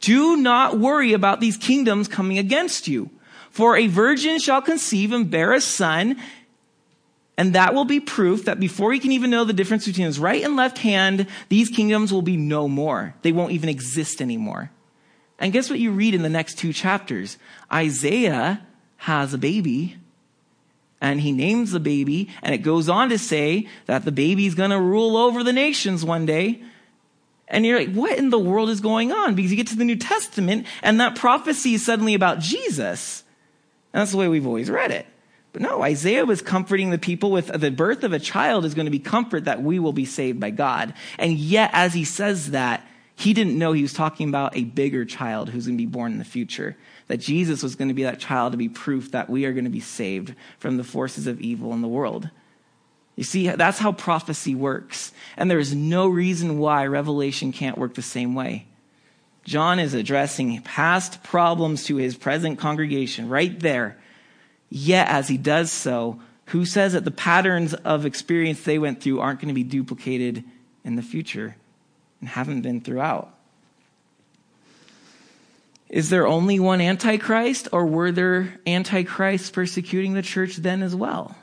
do 0.04 0.36
not 0.36 0.78
worry 0.78 1.14
about 1.14 1.40
these 1.40 1.56
kingdoms 1.56 2.10
coming 2.10 2.38
against 2.38 2.90
you. 2.90 3.10
For 3.50 3.78
a 3.78 3.88
virgin 3.88 4.38
shall 4.38 4.62
conceive 4.62 5.14
and 5.14 5.32
bear 5.32 5.54
a 5.54 5.62
son, 5.62 6.18
and 7.38 7.54
that 7.54 7.74
will 7.74 7.86
be 7.86 8.02
proof 8.02 8.44
that 8.46 8.60
before 8.60 8.92
he 8.92 9.00
can 9.00 9.14
even 9.14 9.30
know 9.30 9.46
the 9.46 9.54
difference 9.54 9.86
between 9.86 10.06
his 10.06 10.20
right 10.20 10.44
and 10.44 10.58
left 10.58 10.80
hand, 10.80 11.28
these 11.48 11.70
kingdoms 11.70 12.12
will 12.12 12.22
be 12.22 12.36
no 12.36 12.68
more. 12.68 13.16
They 13.22 13.32
won't 13.32 13.54
even 13.54 13.70
exist 13.70 14.22
anymore. 14.22 14.72
And 15.40 15.54
guess 15.54 15.70
what 15.70 15.80
you 15.80 15.92
read 15.92 16.14
in 16.14 16.22
the 16.22 16.30
next 16.30 16.58
two 16.58 16.74
chapters? 16.74 17.38
Isaiah 17.72 18.66
has 18.98 19.34
a 19.34 19.38
baby 19.38 19.98
and 21.00 21.22
he 21.22 21.32
names 21.32 21.72
the 21.72 21.80
baby 21.80 22.30
and 22.42 22.54
it 22.54 22.60
goes 22.60 22.90
on 22.90 23.10
to 23.10 23.18
say 23.18 23.68
that 23.86 24.04
the 24.04 24.12
baby's 24.12 24.56
going 24.56 24.70
to 24.72 24.80
rule 24.80 25.16
over 25.16 25.44
the 25.44 25.54
nations 25.54 26.04
one 26.04 26.26
day 26.26 26.62
and 27.48 27.66
you're 27.66 27.80
like, 27.80 27.94
what 27.94 28.18
in 28.18 28.30
the 28.30 28.40
world 28.40 28.70
is 28.70 28.82
going 28.82 29.12
on? 29.12 29.36
Because 29.36 29.52
you 29.52 29.58
get 29.58 29.68
to 29.68 29.76
the 29.76 29.86
New 29.86 29.96
Testament 29.96 30.66
and 30.82 31.00
that 31.00 31.16
prophecy 31.16 31.74
is 31.74 31.86
suddenly 31.86 32.14
about 32.14 32.40
Jesus. 32.40 33.24
And 33.92 34.02
that's 34.02 34.12
the 34.12 34.18
way 34.18 34.28
we've 34.28 34.48
always 34.48 34.70
read 34.70 34.92
it. 34.92 35.06
But 35.52 35.62
no, 35.62 35.84
Isaiah 35.84 36.26
was 36.26 36.42
comforting 36.42 36.90
the 36.90 36.98
people 36.98 37.30
with 37.30 37.48
the 37.48 37.70
birth 37.70 38.04
of 38.04 38.12
a 38.12 38.20
child 38.20 38.66
is 38.66 38.74
going 38.74 38.88
to 38.88 38.92
be 38.92 39.00
comfort 39.00 39.46
that 39.46 39.62
we 39.62 39.78
will 39.78 39.94
be 39.94 40.06
saved 40.06 40.40
by 40.40 40.50
God. 40.50 40.96
And 41.20 41.38
yet, 41.38 41.70
as 41.74 41.94
he 41.94 42.06
says 42.06 42.52
that, 42.52 42.88
he 43.16 43.36
didn't 43.36 43.60
know 43.60 43.72
he 43.72 43.84
was 43.84 43.94
talking 43.94 44.28
about 44.28 44.58
a 44.58 44.64
bigger 44.64 45.06
child 45.06 45.50
who's 45.50 45.68
going 45.68 45.78
to 45.78 45.82
be 45.82 45.90
born 45.90 46.12
in 46.12 46.18
the 46.18 46.26
future. 46.26 46.76
That 47.08 47.18
Jesus 47.18 47.62
was 47.62 47.76
going 47.76 47.90
to 47.90 47.94
be 47.94 48.02
that 48.02 48.20
child 48.20 48.54
to 48.54 48.58
be 48.58 48.70
proof 48.70 49.12
that 49.12 49.30
we 49.30 49.46
are 49.46 49.54
going 49.54 49.66
to 49.66 49.70
be 49.70 49.80
saved 49.80 50.34
from 50.58 50.78
the 50.78 50.84
forces 50.84 51.28
of 51.28 51.40
evil 51.40 51.72
in 51.74 51.82
the 51.82 51.88
world. 51.88 52.32
You 53.16 53.24
see, 53.24 53.48
that's 53.48 53.80
how 53.80 53.92
prophecy 53.92 54.56
works. 54.56 55.12
And 55.38 55.50
there 55.50 55.60
is 55.60 55.76
no 55.76 56.08
reason 56.08 56.58
why 56.58 56.88
Revelation 56.88 57.52
can't 57.52 57.78
work 57.78 57.94
the 57.94 58.02
same 58.02 58.34
way. 58.34 58.66
John 59.44 59.80
is 59.80 59.94
addressing 59.94 60.62
past 60.62 61.22
problems 61.22 61.84
to 61.86 61.98
his 61.98 62.16
present 62.16 62.60
congregation 62.60 63.30
right 63.30 63.60
there. 63.60 63.98
Yet, 64.70 65.08
as 65.10 65.28
he 65.28 65.38
does 65.38 65.72
so, 65.72 66.20
who 66.48 66.66
says 66.66 66.94
that 66.94 67.06
the 67.06 67.12
patterns 67.12 67.74
of 67.74 68.06
experience 68.06 68.64
they 68.64 68.80
went 68.80 69.02
through 69.02 69.20
aren't 69.20 69.40
going 69.40 69.50
to 69.50 69.54
be 69.54 69.64
duplicated 69.64 70.44
in 70.84 70.96
the 70.96 71.02
future 71.02 71.56
and 72.20 72.30
haven't 72.30 72.62
been 72.62 72.82
throughout? 72.82 73.34
Is 75.90 76.10
there 76.10 76.26
only 76.26 76.60
one 76.60 76.82
Antichrist, 76.82 77.68
or 77.72 77.86
were 77.86 78.12
there 78.12 78.60
Antichrists 78.66 79.52
persecuting 79.52 80.14
the 80.14 80.24
church 80.24 80.56
then 80.56 80.82
as 80.82 80.96
well? 80.96 81.36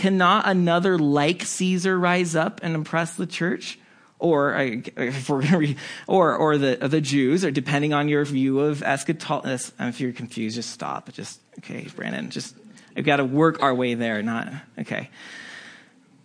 Cannot 0.00 0.48
another 0.48 0.98
like 0.98 1.42
Caesar 1.42 1.98
rise 1.98 2.34
up 2.34 2.60
and 2.62 2.74
impress 2.74 3.16
the 3.16 3.26
church? 3.26 3.78
Or, 4.18 4.54
if 4.58 5.28
we're 5.28 5.40
going 5.40 5.52
to 5.52 5.58
read, 5.58 5.76
or, 6.06 6.34
or 6.34 6.56
the, 6.56 6.76
the 6.76 7.02
Jews, 7.02 7.44
or 7.44 7.50
depending 7.50 7.92
on 7.92 8.08
your 8.08 8.24
view 8.24 8.60
of 8.60 8.82
eschatology. 8.82 9.72
If 9.78 10.00
you're 10.00 10.12
confused, 10.12 10.56
just 10.56 10.70
stop. 10.70 11.12
Just, 11.12 11.38
okay, 11.58 11.86
Brandon, 11.94 12.30
just, 12.30 12.54
I've 12.96 13.04
got 13.04 13.16
to 13.16 13.26
work 13.26 13.62
our 13.62 13.74
way 13.74 13.92
there, 13.92 14.22
not, 14.22 14.48
okay. 14.78 15.10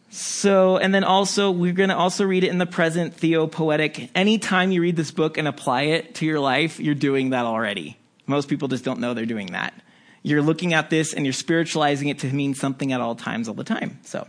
So, 0.10 0.78
and 0.78 0.96
then 0.96 1.04
also, 1.04 1.52
we're 1.52 1.74
going 1.74 1.90
to 1.90 1.98
also 1.98 2.24
read 2.24 2.46
it 2.46 2.50
in 2.50 2.58
the 2.58 2.66
present 2.66 3.14
theopoetic. 3.14 4.10
Anytime 4.16 4.72
you 4.72 4.82
read 4.82 4.96
this 4.96 5.12
book 5.12 5.38
and 5.38 5.50
apply 5.50 5.82
it 5.84 6.16
to 6.16 6.26
your 6.26 6.40
life, 6.40 6.80
you're 6.80 6.96
doing 6.96 7.32
that 7.32 7.46
already. 7.46 7.98
Most 8.26 8.48
people 8.48 8.70
just 8.70 8.86
don't 8.86 9.02
know 9.02 9.14
they're 9.14 9.26
doing 9.26 9.52
that. 9.52 9.74
You're 10.26 10.42
looking 10.42 10.74
at 10.74 10.90
this 10.90 11.14
and 11.14 11.24
you're 11.24 11.34
spiritualizing 11.34 12.08
it 12.08 12.18
to 12.20 12.34
mean 12.34 12.56
something 12.56 12.92
at 12.92 13.00
all 13.00 13.14
times, 13.14 13.48
all 13.48 13.54
the 13.54 13.64
time. 13.64 14.00
So, 14.02 14.28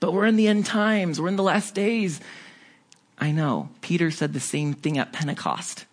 but 0.00 0.14
we're 0.14 0.24
in 0.24 0.36
the 0.36 0.48
end 0.48 0.64
times. 0.64 1.20
We're 1.20 1.28
in 1.28 1.36
the 1.36 1.42
last 1.42 1.74
days. 1.74 2.22
I 3.18 3.30
know. 3.30 3.68
Peter 3.82 4.10
said 4.10 4.32
the 4.32 4.40
same 4.40 4.72
thing 4.72 4.96
at 4.96 5.12
Pentecost. 5.12 5.84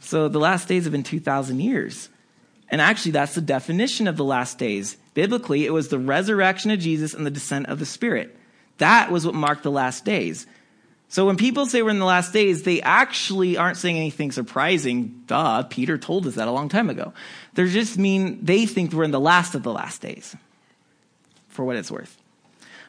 So 0.00 0.26
the 0.26 0.40
last 0.40 0.66
days 0.66 0.82
have 0.82 0.90
been 0.90 1.04
2,000 1.04 1.60
years. 1.60 2.08
And 2.70 2.80
actually, 2.80 3.12
that's 3.12 3.36
the 3.36 3.40
definition 3.40 4.08
of 4.08 4.16
the 4.16 4.24
last 4.24 4.58
days. 4.58 4.96
Biblically, 5.14 5.64
it 5.64 5.72
was 5.72 5.90
the 5.90 5.98
resurrection 6.00 6.72
of 6.72 6.80
Jesus 6.80 7.14
and 7.14 7.24
the 7.24 7.30
descent 7.30 7.66
of 7.66 7.78
the 7.78 7.86
Spirit. 7.86 8.36
That 8.78 9.12
was 9.12 9.24
what 9.24 9.36
marked 9.36 9.62
the 9.62 9.70
last 9.70 10.04
days. 10.04 10.48
So 11.08 11.26
when 11.26 11.36
people 11.36 11.66
say 11.66 11.82
we're 11.82 11.90
in 11.90 12.00
the 12.00 12.04
last 12.04 12.32
days, 12.32 12.64
they 12.64 12.82
actually 12.82 13.56
aren't 13.56 13.76
saying 13.76 13.96
anything 13.96 14.32
surprising. 14.32 15.22
Duh, 15.26 15.62
Peter 15.64 15.96
told 15.96 16.26
us 16.26 16.34
that 16.34 16.48
a 16.48 16.50
long 16.50 16.68
time 16.68 16.90
ago. 16.90 17.12
They 17.54 17.68
just 17.68 17.98
mean 17.98 18.44
they 18.44 18.66
think 18.66 18.92
we're 18.92 19.04
in 19.04 19.12
the 19.12 19.20
last 19.20 19.54
of 19.54 19.62
the 19.62 19.72
last 19.72 20.00
days, 20.00 20.34
for 21.48 21.64
what 21.64 21.76
it's 21.76 21.90
worth. 21.90 22.20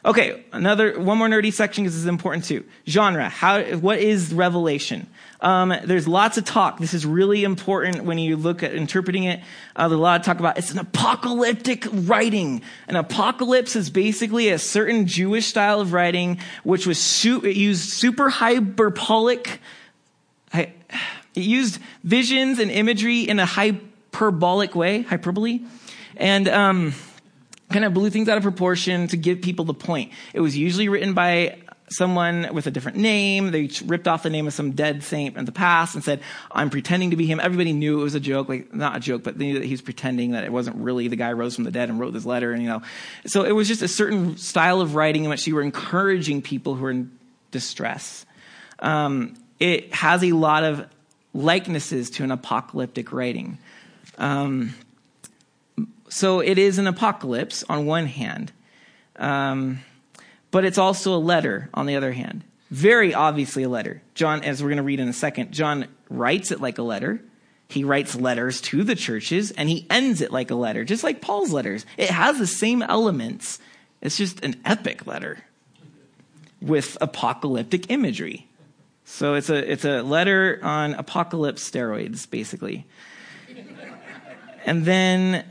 Okay, 0.06 0.46
another 0.52 1.00
one 1.00 1.18
more 1.18 1.28
nerdy 1.28 1.52
section 1.52 1.84
because 1.84 1.96
this 1.96 2.02
is 2.02 2.08
important 2.08 2.46
too. 2.46 2.64
Genre. 2.88 3.28
How? 3.28 3.64
What 3.64 3.98
is 3.98 4.32
Revelation? 4.32 5.08
Um, 5.42 5.74
there's 5.84 6.08
lots 6.08 6.38
of 6.38 6.46
talk. 6.46 6.78
This 6.78 6.94
is 6.94 7.08
really 7.08 7.44
important 7.44 8.04
when 8.04 8.20
you 8.20 8.38
look 8.38 8.62
at 8.62 8.76
interpreting 8.76 9.24
it. 9.24 9.40
Uh, 9.76 9.88
there's 9.88 9.98
a 9.98 10.02
lot 10.02 10.20
of 10.20 10.24
talk 10.24 10.40
about 10.40 10.60
it's 10.60 10.70
an 10.70 10.78
apocalyptic 10.78 11.88
writing. 11.92 12.62
An 12.88 12.98
apocalypse 12.98 13.76
is 13.76 13.90
basically 13.90 14.50
a 14.50 14.60
certain 14.60 15.08
Jewish 15.08 15.48
style 15.48 15.82
of 15.82 15.92
writing 15.92 16.38
which 16.64 16.86
was 16.86 17.00
su- 17.00 17.44
it 17.44 17.56
used 17.56 17.90
super 17.90 18.30
hyperbolic. 18.30 19.60
It 20.54 20.72
used 21.34 21.82
visions 22.04 22.60
and 22.60 22.70
imagery 22.70 23.22
in 23.22 23.40
a 23.40 23.46
hyperbolic 23.48 24.76
way, 24.76 25.02
hyperbole, 25.02 25.62
and. 26.16 26.48
Um, 26.48 26.94
kind 27.72 27.86
of 27.86 27.94
blew 27.94 28.10
things 28.10 28.30
out 28.30 28.38
of 28.38 28.44
proportion 28.44 29.08
to 29.08 29.18
give 29.18 29.42
people 29.42 29.66
the 29.66 29.74
point. 29.74 30.12
It 30.34 30.40
was 30.40 30.58
usually 30.58 30.90
written 30.90 31.14
by 31.14 31.58
someone 31.90 32.50
with 32.54 32.68
a 32.68 32.72
different 32.72 32.98
name. 32.98 33.52
They 33.52 33.70
ripped 33.86 34.08
off 34.08 34.24
the 34.24 34.30
name 34.30 34.48
of 34.48 34.54
some 34.54 34.72
dead 34.72 35.04
saint 35.04 35.38
in 35.38 35.46
the 35.46 35.52
past 35.52 35.96
and 35.96 36.04
said, 36.04 36.22
I'm 36.52 36.70
pretending 36.70 37.12
to 37.12 37.16
be 37.16 37.26
him. 37.26 37.40
Everybody 37.40 37.74
knew 37.74 38.00
it 38.00 38.04
was 38.04 38.16
a 38.16 38.20
joke, 38.20 38.50
like 38.50 38.74
not 38.74 38.98
a 38.98 39.00
joke, 39.00 39.24
but 39.24 39.38
they 39.38 39.46
knew 39.46 39.60
that 39.60 39.66
he 39.66 39.72
was 39.72 39.82
pretending 39.82 40.32
that 40.32 40.44
it 40.44 40.52
wasn't 40.52 40.78
really 40.78 41.08
the 41.08 41.16
guy 41.16 41.32
rose 41.34 41.56
from 41.56 41.64
the 41.64 41.72
dead 41.72 41.90
and 41.90 42.00
wrote 42.00 42.14
this 42.14 42.26
letter. 42.26 42.52
And, 42.54 42.64
you 42.64 42.70
know, 42.70 42.82
so 43.26 43.44
it 43.44 43.52
was 43.52 43.68
just 43.68 43.82
a 43.82 43.88
certain 43.88 44.38
style 44.38 44.82
of 44.82 44.96
writing 44.96 45.24
in 45.24 45.30
which 45.30 45.46
you 45.46 45.56
were 45.56 45.62
encouraging 45.62 46.42
people 46.42 46.76
who 46.76 46.84
were 46.84 46.92
in 46.92 47.12
distress. 47.52 48.26
Um, 48.80 49.36
it 49.60 49.94
has 49.94 50.24
a 50.24 50.32
lot 50.32 50.64
of 50.64 50.88
likenesses 51.34 52.10
to 52.12 52.24
an 52.24 52.32
apocalyptic 52.32 53.12
writing. 53.12 53.58
Um, 54.18 54.74
so 56.10 56.40
it 56.40 56.58
is 56.58 56.78
an 56.78 56.88
apocalypse 56.88 57.64
on 57.70 57.86
one 57.86 58.06
hand. 58.06 58.52
Um, 59.18 59.80
but 60.52 60.66
it's 60.66 60.78
also 60.78 61.16
a 61.16 61.18
letter 61.20 61.70
on 61.74 61.86
the 61.86 61.96
other 61.96 62.12
hand. 62.14 62.44
Very 62.72 63.14
obviously 63.14 63.64
a 63.64 63.70
letter. 63.70 64.02
John, 64.14 64.44
as 64.44 64.62
we're 64.62 64.70
going 64.70 64.78
to 64.78 64.84
read 64.84 65.00
in 65.00 65.08
a 65.08 65.14
second, 65.14 65.52
John 65.52 65.88
writes 66.10 66.52
it 66.52 66.62
like 66.62 66.78
a 66.78 66.84
letter. 66.84 67.22
He 67.68 67.84
writes 67.84 68.16
letters 68.16 68.62
to 68.62 68.84
the 68.84 68.96
churches 68.96 69.52
and 69.52 69.70
he 69.70 69.86
ends 69.90 70.22
it 70.22 70.32
like 70.32 70.52
a 70.52 70.56
letter, 70.56 70.84
just 70.84 71.04
like 71.04 71.22
Paul's 71.22 71.52
letters. 71.52 71.86
It 71.98 72.10
has 72.10 72.38
the 72.38 72.48
same 72.48 72.82
elements. 72.82 73.60
It's 74.02 74.18
just 74.18 74.44
an 74.44 74.56
epic 74.66 75.08
letter 75.08 75.40
with 76.62 76.98
apocalyptic 77.02 77.90
imagery. 77.92 78.48
So 79.04 79.36
it's 79.36 79.50
a, 79.50 79.72
it's 79.72 79.86
a 79.86 80.02
letter 80.02 80.60
on 80.64 80.96
apocalypse 80.96 81.70
steroids, 81.70 82.30
basically. 82.30 82.86
and 84.66 84.86
then 84.86 85.46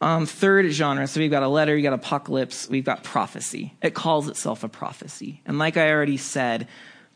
um, 0.00 0.24
third 0.26 0.70
genre, 0.70 1.06
so 1.06 1.20
we've 1.20 1.30
got 1.30 1.42
a 1.42 1.48
letter, 1.48 1.76
you 1.76 1.82
got 1.82 1.92
apocalypse, 1.92 2.68
we've 2.70 2.84
got 2.84 3.04
prophecy. 3.04 3.74
It 3.82 3.94
calls 3.94 4.28
itself 4.28 4.64
a 4.64 4.68
prophecy. 4.68 5.42
And 5.44 5.58
like 5.58 5.76
I 5.76 5.90
already 5.90 6.16
said, 6.16 6.68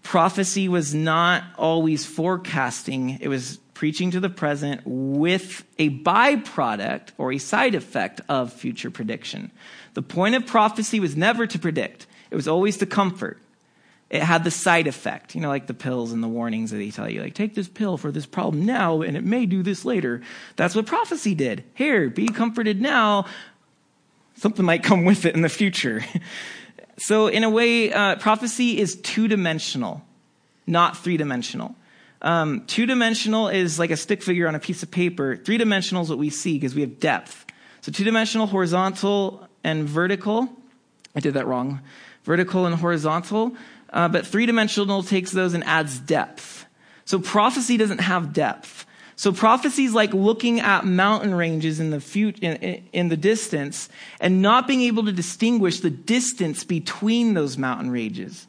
prophecy 0.03 0.69
was 0.69 0.95
not 0.95 1.45
always 1.57 2.05
forecasting, 2.05 3.19
it 3.21 3.29
was 3.29 3.59
preaching 3.73 4.11
to 4.13 4.21
the 4.21 4.29
present 4.29 4.83
with 4.85 5.65
a 5.79 5.91
byproduct 6.01 7.09
or 7.19 7.33
a 7.33 7.39
side 7.39 7.75
effect 7.75 8.21
of 8.29 8.53
future 8.53 8.91
prediction. 8.91 9.51
The 9.95 10.03
point 10.03 10.35
of 10.35 10.47
prophecy 10.47 11.01
was 11.01 11.17
never 11.17 11.47
to 11.47 11.59
predict, 11.59 12.07
it 12.31 12.37
was 12.37 12.49
always 12.49 12.77
to 12.79 12.87
comfort 12.87 13.39
it 14.11 14.23
had 14.23 14.45
the 14.45 14.51
side 14.51 14.87
effect, 14.87 15.35
you 15.35 15.41
know, 15.41 15.49
like 15.49 15.67
the 15.67 15.75
pills 15.75 16.13
and 16.13 16.23
the 16.23 16.29
warnings 16.29 16.71
that 16.71 16.77
they 16.77 16.91
tell 16.91 17.09
you, 17.09 17.23
like, 17.23 17.35
take 17.35 17.55
this 17.55 17.69
pill 17.69 17.97
for 17.97 18.13
this 18.13 18.27
problem 18.27 18.65
now 18.65 19.03
and 19.03 19.17
it 19.17 19.25
may 19.25 19.47
do 19.47 19.63
this 19.63 19.85
later. 19.85 20.21
That's 20.57 20.75
what 20.75 20.87
prophecy 20.87 21.35
did. 21.35 21.65
Here, 21.75 22.09
be 22.11 22.29
comforted 22.29 22.81
now. 22.81 23.27
Something 24.37 24.65
might 24.65 24.83
come 24.83 25.05
with 25.05 25.25
it 25.25 25.35
in 25.35 25.43
the 25.43 25.49
future. 25.49 26.05
so, 26.99 27.29
in 27.29 27.45
a 27.45 27.51
way, 27.51 27.93
uh, 27.93 28.17
prophecy 28.17 28.79
is 28.79 28.97
two 28.97 29.27
dimensional, 29.27 30.03
not 30.67 30.97
three 30.97 31.17
dimensional. 31.17 31.75
Um, 32.21 32.65
two 32.67 32.87
dimensional 32.87 33.49
is 33.49 33.79
like 33.79 33.91
a 33.91 33.97
stick 33.97 34.23
figure 34.23 34.49
on 34.49 34.55
a 34.55 34.61
piece 34.61 34.83
of 34.83 34.91
paper. 34.91 35.37
Three 35.37 35.59
dimensional 35.59 36.03
is 36.03 36.09
what 36.09 36.19
we 36.19 36.31
see 36.31 36.55
because 36.55 36.75
we 36.75 36.81
have 36.81 36.99
depth. 36.99 37.47
So, 37.81 37.93
two 37.93 38.05
dimensional, 38.05 38.47
horizontal, 38.47 39.49
and 39.63 39.89
vertical. 39.89 40.49
I 41.15 41.21
did 41.21 41.35
that 41.35 41.47
wrong. 41.47 41.81
Vertical 42.25 42.67
and 42.67 42.75
horizontal 42.75 43.57
uh, 43.95 44.09
but 44.09 44.27
three 44.27 44.45
dimensional 44.45 45.03
takes 45.03 45.31
those 45.31 45.55
and 45.55 45.65
adds 45.65 45.99
depth. 45.99 46.67
So 47.05 47.21
prophecy 47.21 47.77
doesn't 47.77 48.01
have 48.01 48.33
depth. 48.33 48.85
So 49.17 49.33
prophecy 49.33 49.85
is 49.85 49.95
like 49.95 50.13
looking 50.13 50.59
at 50.59 50.85
mountain 50.85 51.35
ranges 51.35 51.79
in 51.79 51.91
the 51.91 52.01
future, 52.01 52.41
in, 52.43 52.83
in, 52.93 53.09
the 53.09 53.17
distance 53.17 53.89
and 54.21 54.43
not 54.43 54.67
being 54.67 54.83
able 54.83 55.05
to 55.05 55.13
distinguish 55.13 55.79
the 55.79 55.91
distance 55.91 56.65
between 56.65 57.35
those 57.35 57.57
mountain 57.57 57.93
ranges. 57.93 58.49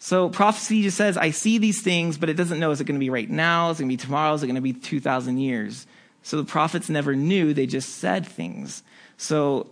So 0.00 0.30
prophecy 0.30 0.82
just 0.82 0.96
says, 0.96 1.16
I 1.16 1.30
see 1.30 1.58
these 1.58 1.80
things, 1.80 2.18
but 2.18 2.28
it 2.28 2.34
doesn't 2.34 2.58
know 2.58 2.72
is 2.72 2.80
it 2.80 2.84
going 2.84 2.98
to 2.98 3.04
be 3.04 3.10
right 3.10 3.30
now? 3.30 3.70
Is 3.70 3.78
it 3.78 3.84
going 3.84 3.90
to 3.90 3.96
be 3.96 4.04
tomorrow? 4.04 4.34
Is 4.34 4.42
it 4.42 4.46
going 4.46 4.56
to 4.56 4.60
be 4.60 4.72
2,000 4.72 5.38
years? 5.38 5.86
So 6.24 6.36
the 6.36 6.44
prophets 6.44 6.88
never 6.88 7.14
knew, 7.14 7.54
they 7.54 7.66
just 7.66 7.96
said 7.96 8.26
things. 8.26 8.82
So 9.16 9.70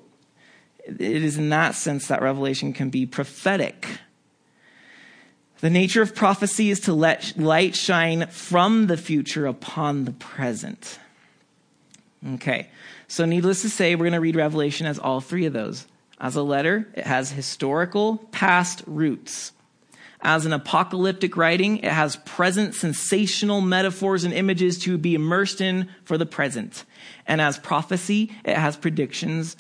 it 0.87 1.01
is 1.01 1.37
in 1.37 1.49
that 1.49 1.75
sense 1.75 2.07
that 2.07 2.23
revelation 2.23 2.73
can 2.73 2.91
be 2.91 3.07
prophetic. 3.07 3.99
The 5.61 5.71
nature 5.71 6.01
of 6.01 6.15
prophecy 6.15 6.71
is 6.71 6.81
to 6.81 6.95
let 6.95 7.35
light 7.37 7.77
shine 7.77 8.29
from 8.29 8.87
the 8.87 8.97
future 8.97 9.47
upon 9.47 10.05
the 10.05 10.13
present. 10.13 10.99
Okay, 12.35 12.69
so 13.09 13.27
needless 13.27 13.61
to 13.63 13.71
say, 13.71 13.95
we're 13.95 14.05
going 14.05 14.13
to 14.13 14.21
read 14.21 14.37
Revelation 14.37 14.87
as 14.87 14.99
all 14.99 15.21
three 15.21 15.45
of 15.45 15.53
those. 15.53 15.87
As 16.19 16.37
a 16.37 16.43
letter, 16.43 16.89
it 16.95 17.07
has 17.07 17.31
historical 17.31 18.19
past 18.31 18.83
roots. 18.87 19.53
As 20.23 20.45
an 20.45 20.53
apocalyptic 20.53 21.37
writing, 21.37 21.79
it 21.79 21.93
has 21.93 22.17
present 22.17 22.75
sensational 22.75 23.61
metaphors 23.61 24.25
and 24.25 24.35
images 24.35 24.79
to 24.81 24.99
be 24.99 25.15
immersed 25.15 25.61
in 25.61 25.89
for 26.05 26.19
the 26.19 26.27
present. 26.27 26.85
And 27.27 27.41
as 27.41 27.59
prophecy, 27.59 28.31
it 28.45 28.57
has 28.57 28.77
predictions, 28.77 29.57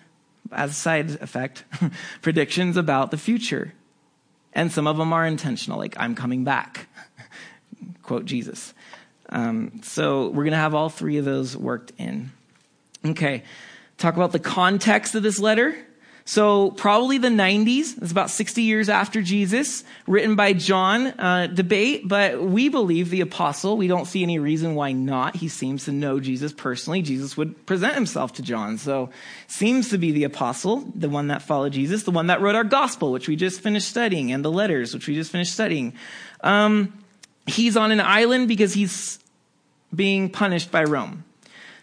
as 0.53 0.71
a 0.71 0.75
side 0.75 1.11
effect, 1.23 1.65
predictions 2.23 2.77
about 2.77 3.11
the 3.11 3.17
future. 3.19 3.73
And 4.53 4.73
some 4.73 4.87
of 4.87 4.97
them 4.97 5.13
are 5.13 5.27
intentional, 5.27 5.79
like, 5.79 5.95
I'm 5.99 6.15
coming 6.15 6.45
back. 6.45 6.89
Quote 8.03 8.25
Jesus. 8.25 8.75
Um, 9.29 9.81
so 9.85 10.29
we're 10.29 10.45
going 10.45 10.51
to 10.53 10.57
have 10.57 10.75
all 10.75 10.89
three 10.89 11.19
of 11.19 11.25
those 11.25 11.57
worked 11.57 11.93
in. 11.99 12.33
Okay. 13.05 13.45
Talk 13.97 14.17
about 14.17 14.33
the 14.33 14.41
context 14.41 15.15
of 15.15 15.23
this 15.23 15.39
letter. 15.39 15.77
So 16.31 16.71
probably 16.71 17.19
the 17.19 17.27
90s. 17.27 18.01
It's 18.01 18.13
about 18.13 18.31
60 18.31 18.63
years 18.63 18.89
after 18.89 19.21
Jesus, 19.21 19.83
written 20.07 20.37
by 20.37 20.53
John. 20.53 21.09
Uh, 21.09 21.49
debate, 21.49 22.07
but 22.07 22.41
we 22.41 22.69
believe 22.69 23.11
the 23.11 23.23
apostle. 23.23 23.77
We 23.77 23.89
don't 23.89 24.05
see 24.05 24.23
any 24.23 24.39
reason 24.39 24.77
why 24.77 24.93
not. 24.93 25.35
He 25.35 25.49
seems 25.49 25.87
to 25.87 25.93
know 25.93 26.21
Jesus 26.21 26.53
personally. 26.53 27.03
Jesus 27.03 27.37
would 27.37 27.67
present 27.67 27.95
himself 27.97 28.35
to 28.35 28.43
John. 28.43 28.79
So 28.79 29.11
seems 29.49 29.89
to 29.89 29.99
be 29.99 30.13
the 30.13 30.23
apostle, 30.23 30.89
the 30.95 31.09
one 31.09 31.27
that 31.27 31.43
followed 31.43 31.73
Jesus, 31.73 32.05
the 32.05 32.13
one 32.13 32.29
that 32.29 32.41
wrote 32.41 32.55
our 32.55 32.63
gospel, 32.63 33.11
which 33.11 33.27
we 33.27 33.35
just 33.35 33.61
finished 33.61 33.89
studying, 33.89 34.31
and 34.31 34.45
the 34.45 34.53
letters, 34.53 34.95
which 34.95 35.09
we 35.09 35.17
just 35.17 35.33
finished 35.33 35.53
studying. 35.53 35.95
Um, 36.43 36.97
he's 37.45 37.77
on 37.77 37.91
an 37.91 38.01
island 38.01 38.47
because 38.47 38.73
he's 38.73 39.19
being 39.93 40.31
punished 40.31 40.71
by 40.71 40.85
Rome. 40.85 41.25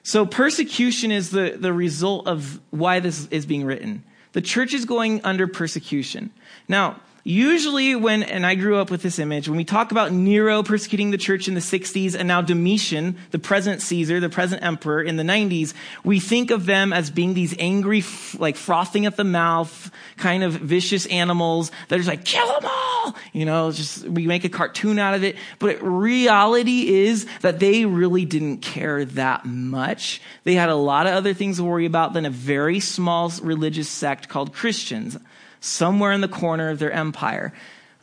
So 0.03 0.25
persecution 0.25 1.11
is 1.11 1.31
the, 1.31 1.57
the 1.59 1.73
result 1.73 2.27
of 2.27 2.61
why 2.69 3.01
this 3.01 3.27
is 3.27 3.45
being 3.45 3.65
written. 3.65 4.05
The 4.37 4.41
church 4.41 4.75
is 4.75 4.85
going 4.85 5.19
under 5.23 5.47
persecution. 5.47 6.29
Now, 6.67 6.99
usually 7.27 7.93
when, 7.93 8.23
and 8.23 8.45
I 8.45 8.55
grew 8.55 8.77
up 8.77 8.89
with 8.89 9.01
this 9.01 9.19
image, 9.19 9.49
when 9.49 9.57
we 9.57 9.65
talk 9.65 9.91
about 9.91 10.13
Nero 10.13 10.63
persecuting 10.63 11.11
the 11.11 11.17
church 11.17 11.49
in 11.49 11.55
the 11.55 11.59
60s 11.59 12.15
and 12.15 12.27
now 12.27 12.41
Domitian, 12.41 13.17
the 13.31 13.39
present 13.39 13.81
Caesar, 13.81 14.21
the 14.21 14.29
present 14.29 14.63
emperor 14.63 15.03
in 15.03 15.17
the 15.17 15.23
90s, 15.23 15.73
we 16.05 16.21
think 16.21 16.51
of 16.51 16.65
them 16.65 16.93
as 16.93 17.11
being 17.11 17.33
these 17.33 17.53
angry, 17.59 18.03
like 18.37 18.55
frothing 18.55 19.05
at 19.05 19.17
the 19.17 19.25
mouth, 19.25 19.91
kind 20.15 20.41
of 20.41 20.53
vicious 20.53 21.05
animals 21.07 21.69
that 21.89 21.95
are 21.95 21.99
just 21.99 22.09
like, 22.09 22.23
kill 22.23 22.47
them 22.47 22.71
all! 22.71 23.15
You 23.33 23.45
know, 23.45 23.71
just, 23.71 24.05
we 24.05 24.25
make 24.25 24.45
a 24.45 24.49
cartoon 24.49 24.97
out 24.97 25.13
of 25.13 25.23
it. 25.23 25.35
But 25.59 25.81
reality 25.81 26.87
is 26.87 27.27
that 27.41 27.59
they 27.59 27.85
really 27.85 28.23
didn't 28.23 28.59
care 28.59 29.03
that 29.03 29.45
much. 29.45 30.21
They 30.45 30.55
had 30.55 30.69
a 30.69 30.75
lot 30.75 31.07
of 31.07 31.13
other 31.13 31.33
things 31.33 31.57
to 31.57 31.63
worry 31.65 31.85
about 31.85 32.13
than 32.13 32.25
a 32.25 32.29
very 32.29 32.79
small 32.79 33.31
religious 33.41 33.89
sect 33.89 34.29
called 34.29 34.53
Christians 34.53 35.17
somewhere 35.59 36.11
in 36.11 36.21
the 36.21 36.27
corner 36.27 36.69
of 36.69 36.79
their 36.79 36.91
empire. 36.91 37.53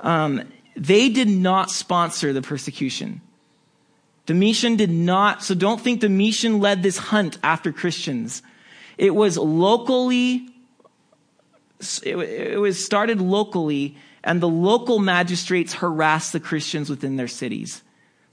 Um, 0.00 0.42
they 0.76 1.08
did 1.08 1.28
not 1.28 1.70
sponsor 1.70 2.32
the 2.32 2.42
persecution. 2.42 3.20
Domitian 4.26 4.76
did 4.76 4.90
not, 4.90 5.42
so 5.42 5.54
don't 5.54 5.80
think 5.80 6.00
Domitian 6.00 6.58
led 6.58 6.82
this 6.82 6.96
hunt 6.96 7.38
after 7.42 7.72
Christians. 7.72 8.42
It 8.98 9.14
was 9.14 9.36
locally, 9.36 10.48
it, 12.02 12.16
it 12.16 12.58
was 12.58 12.84
started 12.84 13.20
locally, 13.20 13.96
and 14.24 14.40
the 14.40 14.48
local 14.48 14.98
magistrates 14.98 15.74
harassed 15.74 16.32
the 16.32 16.40
Christians 16.40 16.90
within 16.90 17.16
their 17.16 17.28
cities. 17.28 17.82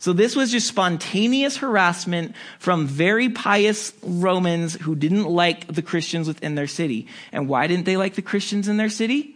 So 0.01 0.13
this 0.13 0.35
was 0.35 0.49
just 0.49 0.67
spontaneous 0.67 1.57
harassment 1.57 2.33
from 2.57 2.87
very 2.87 3.29
pious 3.29 3.93
Romans 4.01 4.73
who 4.73 4.95
didn't 4.95 5.25
like 5.25 5.67
the 5.67 5.83
Christians 5.83 6.27
within 6.27 6.55
their 6.55 6.65
city. 6.65 7.05
And 7.31 7.47
why 7.47 7.67
didn't 7.67 7.85
they 7.85 7.97
like 7.97 8.15
the 8.15 8.23
Christians 8.23 8.67
in 8.67 8.77
their 8.77 8.89
city? 8.89 9.35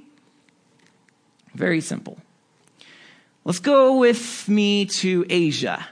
Very 1.53 1.81
simple. 1.81 2.17
Let's 3.43 3.59
go 3.59 3.99
with 3.99 4.49
me 4.49 4.87
to 4.87 5.23
Asia. 5.29 5.87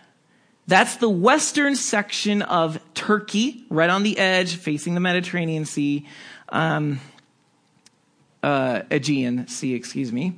That's 0.65 0.95
the 0.95 1.09
western 1.09 1.75
section 1.75 2.41
of 2.41 2.79
Turkey, 2.95 3.65
right 3.69 3.91
on 3.91 4.01
the 4.01 4.17
edge, 4.17 4.55
facing 4.55 4.95
the 4.95 4.99
Mediterranean 4.99 5.65
Sea, 5.65 6.07
um, 6.49 6.99
uh, 8.41 8.81
Aegean 8.89 9.47
Sea, 9.47 9.75
excuse 9.75 10.11
me. 10.11 10.33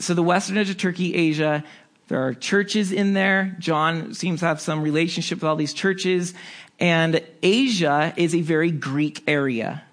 So 0.00 0.14
the 0.14 0.22
western 0.22 0.56
edge 0.56 0.70
of 0.70 0.76
Turkey, 0.76 1.14
Asia, 1.14 1.64
there 2.10 2.26
are 2.26 2.34
churches 2.34 2.90
in 2.90 3.12
there. 3.12 3.54
John 3.60 4.14
seems 4.14 4.40
to 4.40 4.46
have 4.46 4.60
some 4.60 4.82
relationship 4.82 5.38
with 5.38 5.44
all 5.44 5.54
these 5.54 5.72
churches. 5.72 6.34
And 6.80 7.22
Asia 7.40 8.12
is 8.16 8.34
a 8.34 8.40
very 8.40 8.72
Greek 8.72 9.22
area. 9.28 9.84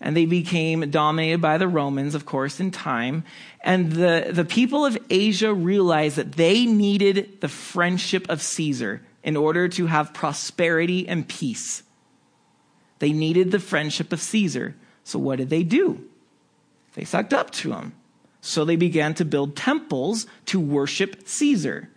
And 0.00 0.16
they 0.16 0.26
became 0.26 0.90
dominated 0.90 1.40
by 1.40 1.56
the 1.56 1.68
Romans, 1.68 2.16
of 2.16 2.26
course, 2.26 2.58
in 2.58 2.72
time. 2.72 3.22
And 3.60 3.92
the, 3.92 4.30
the 4.32 4.44
people 4.44 4.84
of 4.84 4.98
Asia 5.08 5.54
realized 5.54 6.16
that 6.16 6.32
they 6.32 6.66
needed 6.66 7.40
the 7.42 7.48
friendship 7.48 8.28
of 8.28 8.42
Caesar 8.42 9.00
in 9.22 9.36
order 9.36 9.68
to 9.68 9.86
have 9.86 10.12
prosperity 10.12 11.08
and 11.08 11.28
peace. 11.28 11.84
They 12.98 13.12
needed 13.12 13.52
the 13.52 13.60
friendship 13.60 14.12
of 14.12 14.20
Caesar. 14.20 14.74
So 15.04 15.20
what 15.20 15.36
did 15.36 15.48
they 15.48 15.62
do? 15.62 16.04
They 16.94 17.04
sucked 17.04 17.32
up 17.32 17.52
to 17.52 17.70
him. 17.70 17.92
So 18.48 18.64
they 18.64 18.76
began 18.76 19.12
to 19.14 19.26
build 19.26 19.56
temples 19.56 20.26
to 20.46 20.58
worship 20.58 21.28
Caesar. 21.28 21.90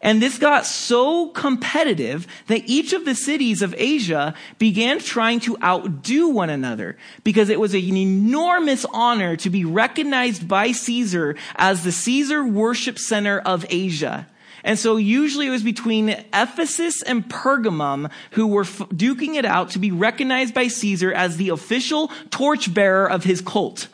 And 0.00 0.22
this 0.22 0.38
got 0.38 0.64
so 0.64 1.28
competitive 1.28 2.26
that 2.46 2.62
each 2.66 2.94
of 2.94 3.04
the 3.04 3.14
cities 3.14 3.60
of 3.60 3.74
Asia 3.76 4.34
began 4.58 4.98
trying 4.98 5.40
to 5.40 5.58
outdo 5.62 6.28
one 6.28 6.48
another 6.48 6.96
because 7.22 7.50
it 7.50 7.60
was 7.60 7.74
an 7.74 7.96
enormous 7.96 8.86
honor 8.92 9.36
to 9.36 9.50
be 9.50 9.64
recognized 9.64 10.48
by 10.48 10.72
Caesar 10.72 11.36
as 11.56 11.84
the 11.84 11.92
Caesar 11.92 12.42
worship 12.42 12.98
center 12.98 13.38
of 13.40 13.66
Asia. 13.68 14.26
And 14.64 14.78
so 14.78 14.96
usually 14.96 15.48
it 15.48 15.50
was 15.50 15.62
between 15.62 16.08
Ephesus 16.32 17.02
and 17.02 17.28
Pergamum 17.28 18.10
who 18.32 18.46
were 18.46 18.62
f- 18.62 18.78
duking 18.88 19.34
it 19.34 19.44
out 19.44 19.70
to 19.70 19.78
be 19.78 19.92
recognized 19.92 20.54
by 20.54 20.68
Caesar 20.68 21.12
as 21.12 21.36
the 21.36 21.50
official 21.50 22.10
torchbearer 22.30 23.08
of 23.08 23.24
his 23.24 23.42
cult. 23.42 23.88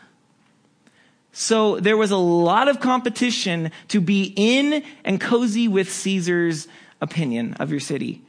So 1.32 1.80
there 1.80 1.96
was 1.96 2.10
a 2.10 2.16
lot 2.16 2.68
of 2.68 2.80
competition 2.80 3.72
to 3.88 4.00
be 4.00 4.32
in 4.36 4.84
and 5.04 5.20
cozy 5.20 5.66
with 5.66 5.90
Caesar's 5.90 6.68
opinion 7.00 7.54
of 7.54 7.70
your 7.70 7.80
city. 7.80 8.22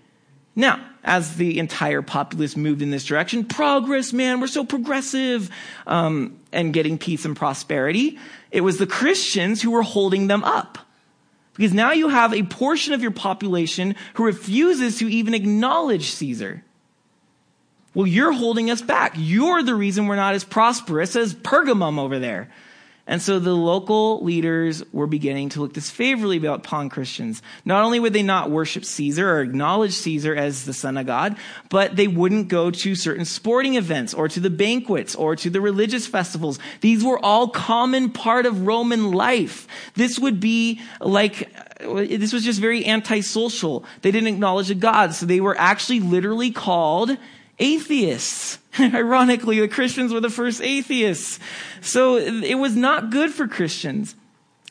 Now, 0.56 0.80
as 1.04 1.36
the 1.36 1.60
entire 1.60 2.02
populace 2.02 2.56
moved 2.56 2.82
in 2.82 2.92
this 2.92 3.06
direction, 3.06 3.44
progress, 3.44 4.14
man, 4.14 4.40
we're 4.40 4.48
so 4.48 4.64
progressive, 4.64 5.50
um, 5.86 6.40
and 6.54 6.74
getting 6.74 6.98
peace 6.98 7.26
and 7.26 7.36
prosperity, 7.36 8.18
it 8.52 8.62
was 8.62 8.78
the 8.78 8.88
Christians 8.88 9.62
who 9.62 9.72
were 9.72 9.82
holding 9.82 10.28
them 10.28 10.44
up. 10.44 10.78
Because 11.56 11.74
now 11.74 11.92
you 11.92 12.08
have 12.08 12.34
a 12.34 12.44
portion 12.44 12.94
of 12.94 13.02
your 13.02 13.12
population 13.12 13.96
who 14.14 14.26
refuses 14.26 14.98
to 15.00 15.12
even 15.12 15.34
acknowledge 15.34 16.12
Caesar. 16.12 16.64
Well, 17.94 18.08
you're 18.08 18.32
holding 18.32 18.72
us 18.72 18.82
back. 18.82 19.14
You're 19.18 19.62
the 19.62 19.76
reason 19.76 20.08
we're 20.08 20.16
not 20.16 20.34
as 20.34 20.44
prosperous 20.44 21.16
as 21.16 21.34
Pergamum 21.34 22.00
over 22.00 22.18
there. 22.18 22.50
And 23.06 23.22
so 23.22 23.38
the 23.38 23.54
local 23.54 24.24
leaders 24.24 24.82
were 24.94 25.08
beginning 25.08 25.50
to 25.50 25.60
look 25.60 25.74
disfavorably 25.74 26.46
upon 26.46 26.88
Christians. 26.88 27.42
Not 27.66 27.84
only 27.84 28.00
would 28.00 28.14
they 28.14 28.24
not 28.24 28.50
worship 28.50 28.86
Caesar 28.86 29.30
or 29.30 29.42
acknowledge 29.42 29.92
Caesar 29.92 30.34
as 30.34 30.64
the 30.64 30.74
son 30.74 30.98
of 30.98 31.06
God, 31.06 31.36
but 31.70 31.98
they 31.98 32.08
wouldn't 32.08 32.48
go 32.48 32.72
to 32.72 32.96
certain 32.96 33.26
sporting 33.26 33.76
events 33.76 34.14
or 34.14 34.30
to 34.30 34.40
the 34.40 34.50
banquets 34.50 35.16
or 35.16 35.36
to 35.36 35.50
the 35.50 35.60
religious 35.60 36.08
festivals. 36.08 36.60
These 36.80 37.04
were 37.04 37.20
all 37.20 37.50
common 37.50 38.10
part 38.10 38.46
of 38.46 38.66
Roman 38.66 39.12
life. 39.12 39.68
This 39.96 40.18
would 40.18 40.40
be 40.40 40.80
like, 41.02 41.54
this 41.82 42.32
was 42.32 42.46
just 42.46 42.62
very 42.62 42.86
antisocial. 42.86 43.84
They 44.02 44.12
didn't 44.12 44.30
acknowledge 44.30 44.72
a 44.72 44.76
God, 44.76 45.14
so 45.14 45.26
they 45.26 45.42
were 45.42 45.58
actually 45.60 46.00
literally 46.00 46.52
called 46.52 47.18
atheists. 47.60 48.60
Ironically, 48.80 49.60
the 49.60 49.68
Christians 49.68 50.14
were 50.14 50.20
the 50.20 50.30
first 50.30 50.62
atheists. 50.62 51.40
So 51.82 52.18
it 52.18 52.56
was 52.56 52.76
not 52.76 53.10
good 53.10 53.32
for 53.32 53.48
Christians. 53.48 54.16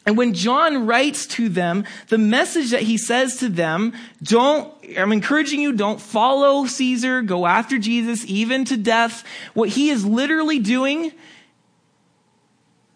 And 0.05 0.17
when 0.17 0.35
John 0.35 0.87
writes 0.87 1.27
to 1.27 1.49
them, 1.49 1.85
the 2.09 2.19
message 2.19 2.71
that 2.71 2.83
he 2.83 2.99
says 2.99 3.37
to 3.37 3.49
them, 3.49 3.93
don't, 4.23 4.73
I'm 4.99 5.13
encouraging 5.13 5.61
you, 5.61 5.73
don't 5.73 6.01
follow 6.01 6.67
Caesar, 6.67 7.23
go 7.23 7.47
after 7.47 7.79
Jesus, 7.79 8.25
even 8.27 8.65
to 8.65 8.77
death. 8.77 9.25
What 9.55 9.69
he 9.69 9.91
is 9.91 10.05
literally 10.05 10.59
doing 10.59 11.13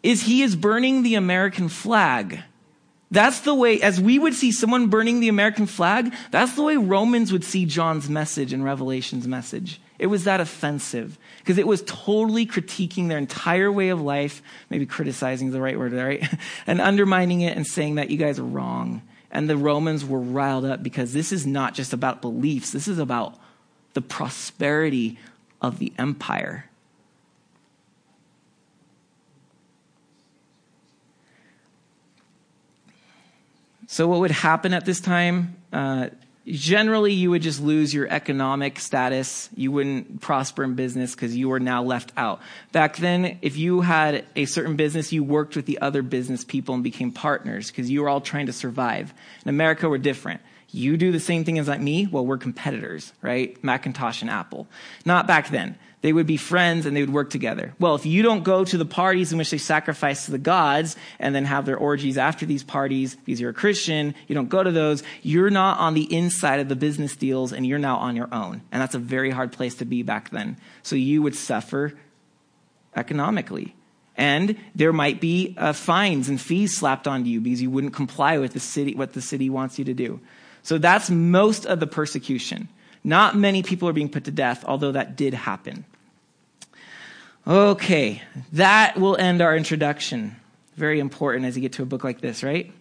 is 0.03 0.23
he 0.23 0.43
is 0.43 0.57
burning 0.57 1.05
the 1.05 1.15
American 1.15 1.69
flag. 1.69 2.43
That's 3.11 3.41
the 3.41 3.55
way, 3.55 3.81
as 3.81 4.01
we 4.01 4.19
would 4.19 4.35
see 4.35 4.51
someone 4.51 4.89
burning 4.89 5.21
the 5.21 5.29
American 5.29 5.67
flag, 5.67 6.13
that's 6.33 6.57
the 6.57 6.63
way 6.63 6.77
Romans 6.77 7.33
would 7.33 7.45
see 7.45 7.65
John's 7.65 8.09
message 8.09 8.53
and 8.53 8.65
Revelation's 8.65 9.29
message. 9.29 9.81
It 9.99 10.09
was 10.09 10.25
that 10.25 10.41
offensive 10.41 11.17
because 11.39 11.57
it 11.57 11.67
was 11.67 11.83
totally 11.83 12.47
critiquing 12.47 13.09
their 13.09 13.19
entire 13.19 13.71
way 13.71 13.91
of 13.91 14.01
life, 14.01 14.43
maybe 14.71 14.87
criticizing 14.87 15.49
is 15.49 15.53
the 15.53 15.61
right 15.61 15.79
word, 15.79 15.93
right? 15.93 16.23
and 16.67 16.81
undermining 16.81 17.43
it 17.43 17.57
and 17.57 17.67
saying 17.67 17.95
that 17.95 18.11
you 18.11 18.17
guys 18.17 18.39
are 18.39 18.45
wrong. 18.45 19.03
And 19.31 19.49
the 19.49 19.57
Romans 19.57 20.05
were 20.05 20.21
riled 20.21 20.65
up 20.65 20.83
because 20.83 21.13
this 21.13 21.33
is 21.33 21.47
not 21.47 21.75
just 21.75 21.93
about 21.93 22.21
beliefs, 22.21 22.73
this 22.73 22.89
is 22.89 22.99
about 22.99 23.39
the 23.95 24.03
prosperity 24.03 25.19
of 25.63 25.79
the 25.79 25.93
empire. 25.99 26.69
So, 33.97 34.07
what 34.07 34.21
would 34.21 34.31
happen 34.31 34.75
at 34.75 34.85
this 34.85 35.01
time? 35.01 35.57
Uh, 35.73 36.09
generally 36.47 37.15
you 37.15 37.31
would 37.31 37.41
just 37.41 37.63
lose 37.63 37.95
your 37.95 38.07
economic 38.07 38.79
status. 38.79 39.49
You 39.57 39.73
wouldn't 39.73 40.21
prosper 40.21 40.65
in 40.65 40.75
business 40.75 41.15
because 41.15 41.35
you 41.35 41.49
were 41.49 41.61
now 41.61 41.83
left 41.83 42.13
out. 42.15 42.43
Back 42.73 42.99
then, 42.99 43.39
if 43.41 43.57
you 43.57 43.81
had 43.81 44.27
a 44.37 44.45
certain 44.45 44.77
business, 44.77 45.15
you 45.15 45.25
worked 45.25 45.57
with 45.57 45.65
the 45.65 45.81
other 45.81 46.03
business 46.03 46.45
people 46.45 46.75
and 46.75 46.85
became 46.85 47.11
partners 47.11 47.71
because 47.71 47.91
you 47.91 48.03
were 48.03 48.11
all 48.11 48.21
trying 48.21 48.45
to 48.45 48.53
survive. 48.53 49.15
In 49.47 49.49
America, 49.49 49.89
we're 49.89 49.97
different. 49.97 50.43
You 50.71 50.99
do 50.99 51.11
the 51.11 51.19
same 51.19 51.47
thing 51.47 51.59
as 51.59 51.67
like 51.67 51.81
me? 51.81 52.07
Well, 52.07 52.27
we're 52.27 52.37
competitors, 52.37 53.15
right? 53.23 53.57
Macintosh 53.65 54.21
and 54.21 54.31
Apple. 54.31 54.67
Not 55.07 55.27
back 55.27 55.49
then. 55.49 55.79
They 56.07 56.13
would 56.13 56.29
be 56.29 56.37
friends 56.37 56.87
and 56.87 56.97
they 56.97 57.01
would 57.01 57.13
work 57.13 57.31
together. 57.31 57.75
Well, 57.81 57.97
if 57.97 58.07
you 58.07 58.23
don't 58.23 58.45
go 58.45 58.65
to 58.65 58.79
the 58.79 58.85
parties 58.85 59.33
in 59.33 59.39
which 59.39 59.51
they 59.51 59.59
sacrifice 59.59 60.27
to 60.27 60.31
the 60.31 60.39
gods 60.39 60.95
and 61.19 61.35
then 61.35 61.45
have 61.47 61.67
their 61.67 61.77
orgies 61.77 62.17
after 62.17 62.47
these 62.47 62.63
parties 62.63 63.17
because 63.17 63.41
you're 63.41 63.51
a 63.51 63.53
Christian, 63.53 64.15
you 64.29 64.37
don't 64.37 64.49
go 64.49 64.63
to 64.63 64.71
those, 64.71 65.03
you're 65.23 65.51
not 65.51 65.81
on 65.81 65.95
the 65.95 66.05
inside 66.15 66.61
of 66.61 66.69
the 66.69 66.77
business 66.77 67.17
deals 67.17 67.53
and 67.53 67.67
you're 67.67 67.81
now 67.81 67.97
on 67.97 68.15
your 68.15 68.33
own. 68.33 68.63
And 68.71 68.81
that's 68.81 68.95
a 68.95 69.01
very 69.01 69.33
hard 69.33 69.51
place 69.51 69.75
to 69.79 69.85
be 69.85 70.05
back 70.05 70.31
then. 70.31 70.59
So 70.85 70.95
you 70.95 71.23
would 71.23 71.35
suffer 71.35 71.99
economically. 72.95 73.75
And 74.17 74.57
there 74.77 74.93
might 74.93 75.21
be 75.21 75.57
uh, 75.59 75.73
fines 75.73 76.29
and 76.29 76.41
fees 76.41 76.77
slapped 76.77 77.09
onto 77.09 77.29
you 77.29 77.41
because 77.41 77.61
you 77.61 77.71
wouldn't 77.73 77.95
comply 77.95 78.39
with 78.39 78.53
the 78.53 78.61
city, 78.61 78.95
what 78.95 79.15
the 79.15 79.21
city 79.21 79.51
wants 79.51 79.77
you 79.77 79.85
to 79.87 79.93
do. 79.93 80.21
So 80.63 80.79
that's 80.79 81.11
most 81.11 81.67
of 81.67 81.81
the 81.81 81.89
persecution. 81.89 82.69
Not 83.03 83.37
many 83.37 83.65
people 83.65 83.89
are 83.89 83.93
being 83.93 84.09
put 84.09 84.23
to 84.27 84.31
death, 84.31 84.65
although 84.65 84.93
that 84.93 85.17
did 85.17 85.35
happen. 85.35 85.85
Okay, 87.47 88.23
that 88.53 88.99
will 88.99 89.17
end 89.17 89.41
our 89.41 89.57
introduction. 89.57 90.35
Very 90.77 90.99
important 90.99 91.45
as 91.45 91.55
you 91.55 91.63
get 91.63 91.75
to 91.75 91.83
a 91.85 91.87
book 91.87 92.03
like 92.03 92.21
this, 92.21 92.43
right? 92.43 92.73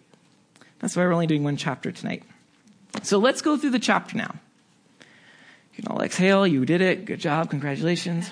That's 0.79 0.95
why 0.95 1.03
we're 1.03 1.13
only 1.13 1.27
doing 1.27 1.43
one 1.43 1.55
chapter 1.55 1.91
tonight. 1.91 2.23
So 3.03 3.19
let's 3.19 3.41
go 3.43 3.57
through 3.57 3.69
the 3.71 3.79
chapter 3.79 4.17
now. 4.17 4.33
You 5.75 5.83
can 5.83 5.87
all 5.91 6.01
exhale. 6.01 6.47
You 6.47 6.65
did 6.65 6.81
it. 6.81 7.05
Good 7.05 7.19
job. 7.19 7.49
Congratulations. 7.51 8.29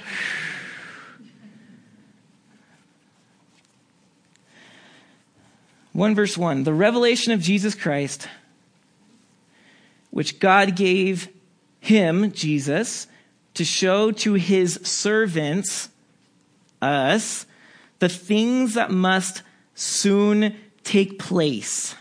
One 5.92 6.16
verse 6.16 6.36
one 6.36 6.64
the 6.64 6.74
revelation 6.74 7.34
of 7.34 7.42
Jesus 7.42 7.76
Christ, 7.76 8.28
which 10.10 10.40
God 10.40 10.76
gave 10.76 11.30
him, 11.80 12.32
Jesus, 12.32 13.06
to 13.54 13.64
show 13.64 14.12
to 14.12 14.34
his 14.34 14.80
servants, 14.84 15.90
us, 16.84 17.46
the 18.00 18.10
things 18.10 18.74
that 18.74 18.92
must 18.92 19.42
soon 19.76 20.56
take 20.84 21.20
place. 21.20 21.96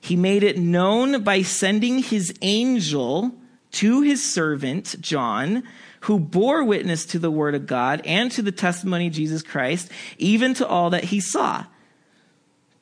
He 0.00 0.16
made 0.16 0.42
it 0.42 0.58
known 0.58 1.22
by 1.22 1.42
sending 1.42 1.98
his 1.98 2.34
angel 2.42 3.32
to 3.72 4.02
his 4.02 4.32
servant, 4.32 4.96
John, 5.00 5.62
who 6.00 6.18
bore 6.18 6.64
witness 6.64 7.06
to 7.06 7.18
the 7.18 7.30
word 7.30 7.54
of 7.54 7.66
God 7.66 8.02
and 8.04 8.30
to 8.32 8.42
the 8.42 8.50
testimony 8.50 9.06
of 9.06 9.12
Jesus 9.12 9.42
Christ, 9.42 9.90
even 10.18 10.54
to 10.54 10.66
all 10.66 10.90
that 10.90 11.04
he 11.04 11.20
saw. 11.20 11.64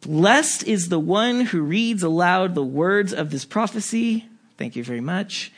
Blessed 0.01 0.67
is 0.67 0.89
the 0.89 0.99
one 0.99 1.43
who 1.43 1.61
reads 1.61 2.03
aloud 2.03 2.55
the 2.55 2.65
words 2.65 3.13
of 3.13 3.31
this 3.31 3.45
prophecy 3.45 4.27
Thank 4.57 4.77
you 4.77 4.85
very 4.85 5.01
much. 5.01 5.53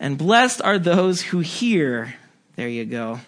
And 0.00 0.18
blessed 0.18 0.60
are 0.62 0.80
those 0.80 1.22
who 1.22 1.38
hear. 1.38 2.16
There 2.56 2.68
you 2.68 2.84
go. 2.84 3.20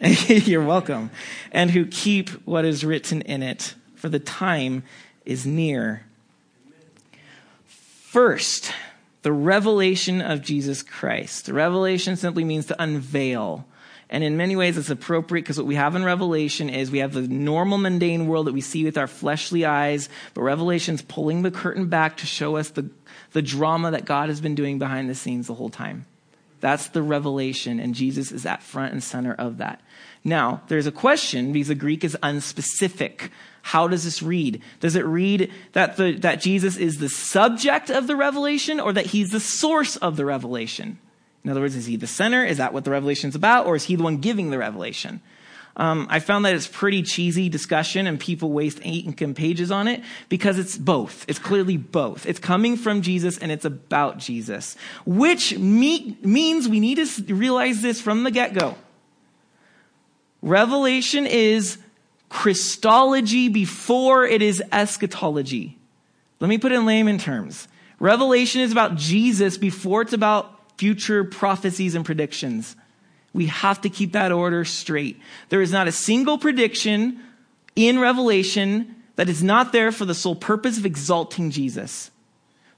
You're 0.28 0.64
welcome. 0.64 1.10
And 1.52 1.70
who 1.70 1.86
keep 1.86 2.30
what 2.46 2.64
is 2.64 2.84
written 2.84 3.22
in 3.22 3.42
it, 3.42 3.74
for 3.96 4.08
the 4.08 4.18
time 4.18 4.84
is 5.24 5.46
near. 5.46 6.04
First, 7.66 8.72
the 9.22 9.32
revelation 9.32 10.22
of 10.22 10.42
Jesus 10.42 10.82
Christ. 10.82 11.48
Revelation 11.48 12.16
simply 12.16 12.44
means 12.44 12.66
to 12.66 12.82
unveil. 12.82 13.66
And 14.10 14.24
in 14.24 14.38
many 14.38 14.56
ways, 14.56 14.78
it's 14.78 14.88
appropriate 14.88 15.42
because 15.42 15.58
what 15.58 15.66
we 15.66 15.74
have 15.74 15.94
in 15.94 16.04
Revelation 16.04 16.70
is 16.70 16.90
we 16.90 17.00
have 17.00 17.12
the 17.12 17.28
normal 17.28 17.76
mundane 17.76 18.26
world 18.26 18.46
that 18.46 18.54
we 18.54 18.62
see 18.62 18.84
with 18.84 18.96
our 18.96 19.06
fleshly 19.06 19.66
eyes, 19.66 20.08
but 20.32 20.42
Revelation's 20.42 21.02
pulling 21.02 21.42
the 21.42 21.50
curtain 21.50 21.88
back 21.88 22.16
to 22.18 22.26
show 22.26 22.56
us 22.56 22.70
the 22.70 22.88
the 23.32 23.42
drama 23.42 23.90
that 23.90 24.04
God 24.04 24.28
has 24.28 24.40
been 24.40 24.54
doing 24.54 24.78
behind 24.78 25.10
the 25.10 25.14
scenes 25.14 25.46
the 25.46 25.54
whole 25.54 25.70
time. 25.70 26.06
That's 26.60 26.88
the 26.88 27.02
revelation, 27.02 27.78
and 27.78 27.94
Jesus 27.94 28.32
is 28.32 28.44
at 28.44 28.62
front 28.62 28.92
and 28.92 29.02
center 29.02 29.34
of 29.34 29.58
that. 29.58 29.80
Now, 30.24 30.62
there's 30.68 30.86
a 30.86 30.92
question 30.92 31.52
because 31.52 31.68
the 31.68 31.74
Greek 31.74 32.04
is 32.04 32.16
unspecific. 32.22 33.30
How 33.62 33.86
does 33.86 34.04
this 34.04 34.22
read? 34.22 34.62
Does 34.80 34.96
it 34.96 35.04
read 35.04 35.52
that, 35.72 35.96
the, 35.96 36.12
that 36.16 36.40
Jesus 36.40 36.76
is 36.76 36.98
the 36.98 37.08
subject 37.08 37.90
of 37.90 38.06
the 38.06 38.16
revelation 38.16 38.80
or 38.80 38.92
that 38.92 39.06
he's 39.06 39.30
the 39.30 39.40
source 39.40 39.96
of 39.96 40.16
the 40.16 40.24
revelation? 40.24 40.98
In 41.44 41.50
other 41.50 41.60
words, 41.60 41.76
is 41.76 41.86
he 41.86 41.96
the 41.96 42.06
center? 42.06 42.44
Is 42.44 42.58
that 42.58 42.72
what 42.72 42.84
the 42.84 42.90
revelation 42.90 43.28
is 43.28 43.34
about? 43.34 43.66
Or 43.66 43.76
is 43.76 43.84
he 43.84 43.96
the 43.96 44.02
one 44.02 44.18
giving 44.18 44.50
the 44.50 44.58
revelation? 44.58 45.20
Um, 45.78 46.08
I 46.10 46.18
found 46.18 46.44
that 46.44 46.54
it's 46.54 46.66
pretty 46.66 47.04
cheesy 47.04 47.48
discussion 47.48 48.08
and 48.08 48.18
people 48.18 48.50
waste 48.50 48.80
ink 48.82 49.20
and 49.20 49.34
pages 49.34 49.70
on 49.70 49.86
it 49.86 50.02
because 50.28 50.58
it's 50.58 50.76
both. 50.76 51.24
It's 51.28 51.38
clearly 51.38 51.76
both. 51.76 52.26
It's 52.26 52.40
coming 52.40 52.76
from 52.76 53.00
Jesus 53.00 53.38
and 53.38 53.52
it's 53.52 53.64
about 53.64 54.18
Jesus, 54.18 54.76
which 55.06 55.56
me- 55.56 56.18
means 56.20 56.68
we 56.68 56.80
need 56.80 56.98
to 56.98 57.34
realize 57.34 57.80
this 57.80 58.00
from 58.00 58.24
the 58.24 58.32
get 58.32 58.54
go. 58.54 58.74
Revelation 60.42 61.26
is 61.26 61.78
Christology 62.28 63.48
before 63.48 64.24
it 64.24 64.42
is 64.42 64.62
eschatology. 64.72 65.78
Let 66.40 66.48
me 66.48 66.58
put 66.58 66.72
it 66.72 66.76
in 66.76 66.86
layman 66.86 67.18
terms. 67.18 67.68
Revelation 68.00 68.60
is 68.60 68.72
about 68.72 68.96
Jesus 68.96 69.58
before 69.58 70.02
it's 70.02 70.12
about 70.12 70.78
future 70.78 71.24
prophecies 71.24 71.94
and 71.94 72.04
predictions. 72.04 72.76
We 73.38 73.46
have 73.46 73.80
to 73.82 73.88
keep 73.88 74.14
that 74.14 74.32
order 74.32 74.64
straight. 74.64 75.20
There 75.48 75.62
is 75.62 75.70
not 75.70 75.86
a 75.86 75.92
single 75.92 76.38
prediction 76.38 77.20
in 77.76 78.00
Revelation 78.00 78.96
that 79.14 79.28
is 79.28 79.44
not 79.44 79.70
there 79.70 79.92
for 79.92 80.04
the 80.04 80.12
sole 80.12 80.34
purpose 80.34 80.76
of 80.76 80.84
exalting 80.84 81.52
Jesus. 81.52 82.10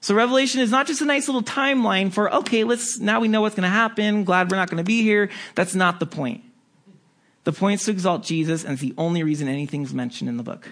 So 0.03 0.15
Revelation 0.15 0.61
is 0.61 0.71
not 0.71 0.87
just 0.87 1.01
a 1.01 1.07
nice 1.07 1.29
little 1.29 1.43
timeline 1.43 2.13
for, 2.13 2.31
okay, 2.35 2.65
let's, 2.65 2.99
now 2.99 3.21
we 3.21 3.29
know 3.29 3.41
what's 3.41 3.55
going 3.55 3.63
to 3.63 3.71
happen. 3.71 4.25
Glad 4.25 4.51
we're 4.51 4.59
not 4.59 4.69
going 4.69 4.77
to 4.77 4.85
be 4.85 5.01
here. 5.01 5.31
That's 5.55 5.75
not 5.75 5.99
the 5.99 6.05
point. 6.05 6.45
The 7.45 7.55
point 7.55 7.81
is 7.81 7.87
to 7.87 7.93
exalt 7.93 8.23
Jesus, 8.23 8.63
and 8.63 8.75
it's 8.75 8.83
the 8.83 8.93
only 8.99 9.23
reason 9.23 9.49
anything's 9.49 9.95
mentioned 9.95 10.29
in 10.29 10.37
the 10.37 10.43
book. 10.43 10.69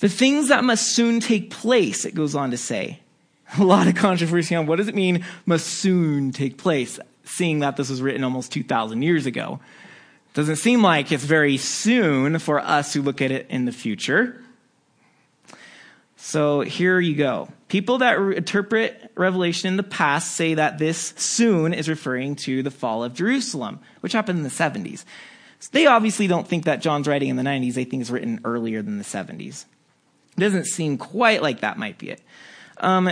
The 0.00 0.08
things 0.08 0.48
that 0.48 0.64
must 0.64 0.88
soon 0.88 1.20
take 1.20 1.50
place, 1.50 2.04
it 2.04 2.16
goes 2.16 2.34
on 2.34 2.50
to 2.50 2.56
say. 2.56 2.98
A 3.60 3.62
lot 3.62 3.86
of 3.86 3.94
controversy 3.94 4.56
on 4.56 4.66
what 4.66 4.78
does 4.78 4.88
it 4.88 4.96
mean 4.96 5.24
must 5.46 5.68
soon 5.68 6.32
take 6.32 6.58
place 6.58 6.98
seeing 7.30 7.60
that 7.60 7.76
this 7.76 7.88
was 7.88 8.02
written 8.02 8.24
almost 8.24 8.52
2,000 8.52 9.02
years 9.02 9.26
ago. 9.26 9.60
Doesn't 10.34 10.56
seem 10.56 10.82
like 10.82 11.10
it's 11.10 11.24
very 11.24 11.56
soon 11.56 12.38
for 12.38 12.60
us 12.60 12.94
who 12.94 13.02
look 13.02 13.20
at 13.20 13.30
it 13.30 13.46
in 13.50 13.64
the 13.64 13.72
future. 13.72 14.42
So 16.16 16.60
here 16.60 17.00
you 17.00 17.16
go. 17.16 17.48
People 17.68 17.98
that 17.98 18.20
re- 18.20 18.36
interpret 18.36 19.10
Revelation 19.16 19.68
in 19.68 19.76
the 19.76 19.82
past 19.82 20.32
say 20.32 20.54
that 20.54 20.78
this 20.78 21.14
soon 21.16 21.72
is 21.72 21.88
referring 21.88 22.36
to 22.36 22.62
the 22.62 22.70
fall 22.70 23.02
of 23.02 23.14
Jerusalem, 23.14 23.80
which 24.00 24.12
happened 24.12 24.38
in 24.38 24.44
the 24.44 24.50
70s. 24.50 25.04
So 25.58 25.70
they 25.72 25.86
obviously 25.86 26.26
don't 26.26 26.46
think 26.46 26.64
that 26.64 26.82
John's 26.82 27.08
writing 27.08 27.30
in 27.30 27.36
the 27.36 27.42
90s. 27.42 27.74
They 27.74 27.84
think 27.84 28.02
it's 28.02 28.10
written 28.10 28.40
earlier 28.44 28.82
than 28.82 28.98
the 28.98 29.04
70s. 29.04 29.64
It 30.36 30.40
doesn't 30.40 30.66
seem 30.66 30.98
quite 30.98 31.42
like 31.42 31.60
that 31.60 31.78
might 31.78 31.98
be 31.98 32.10
it. 32.10 32.22
Um, 32.78 33.10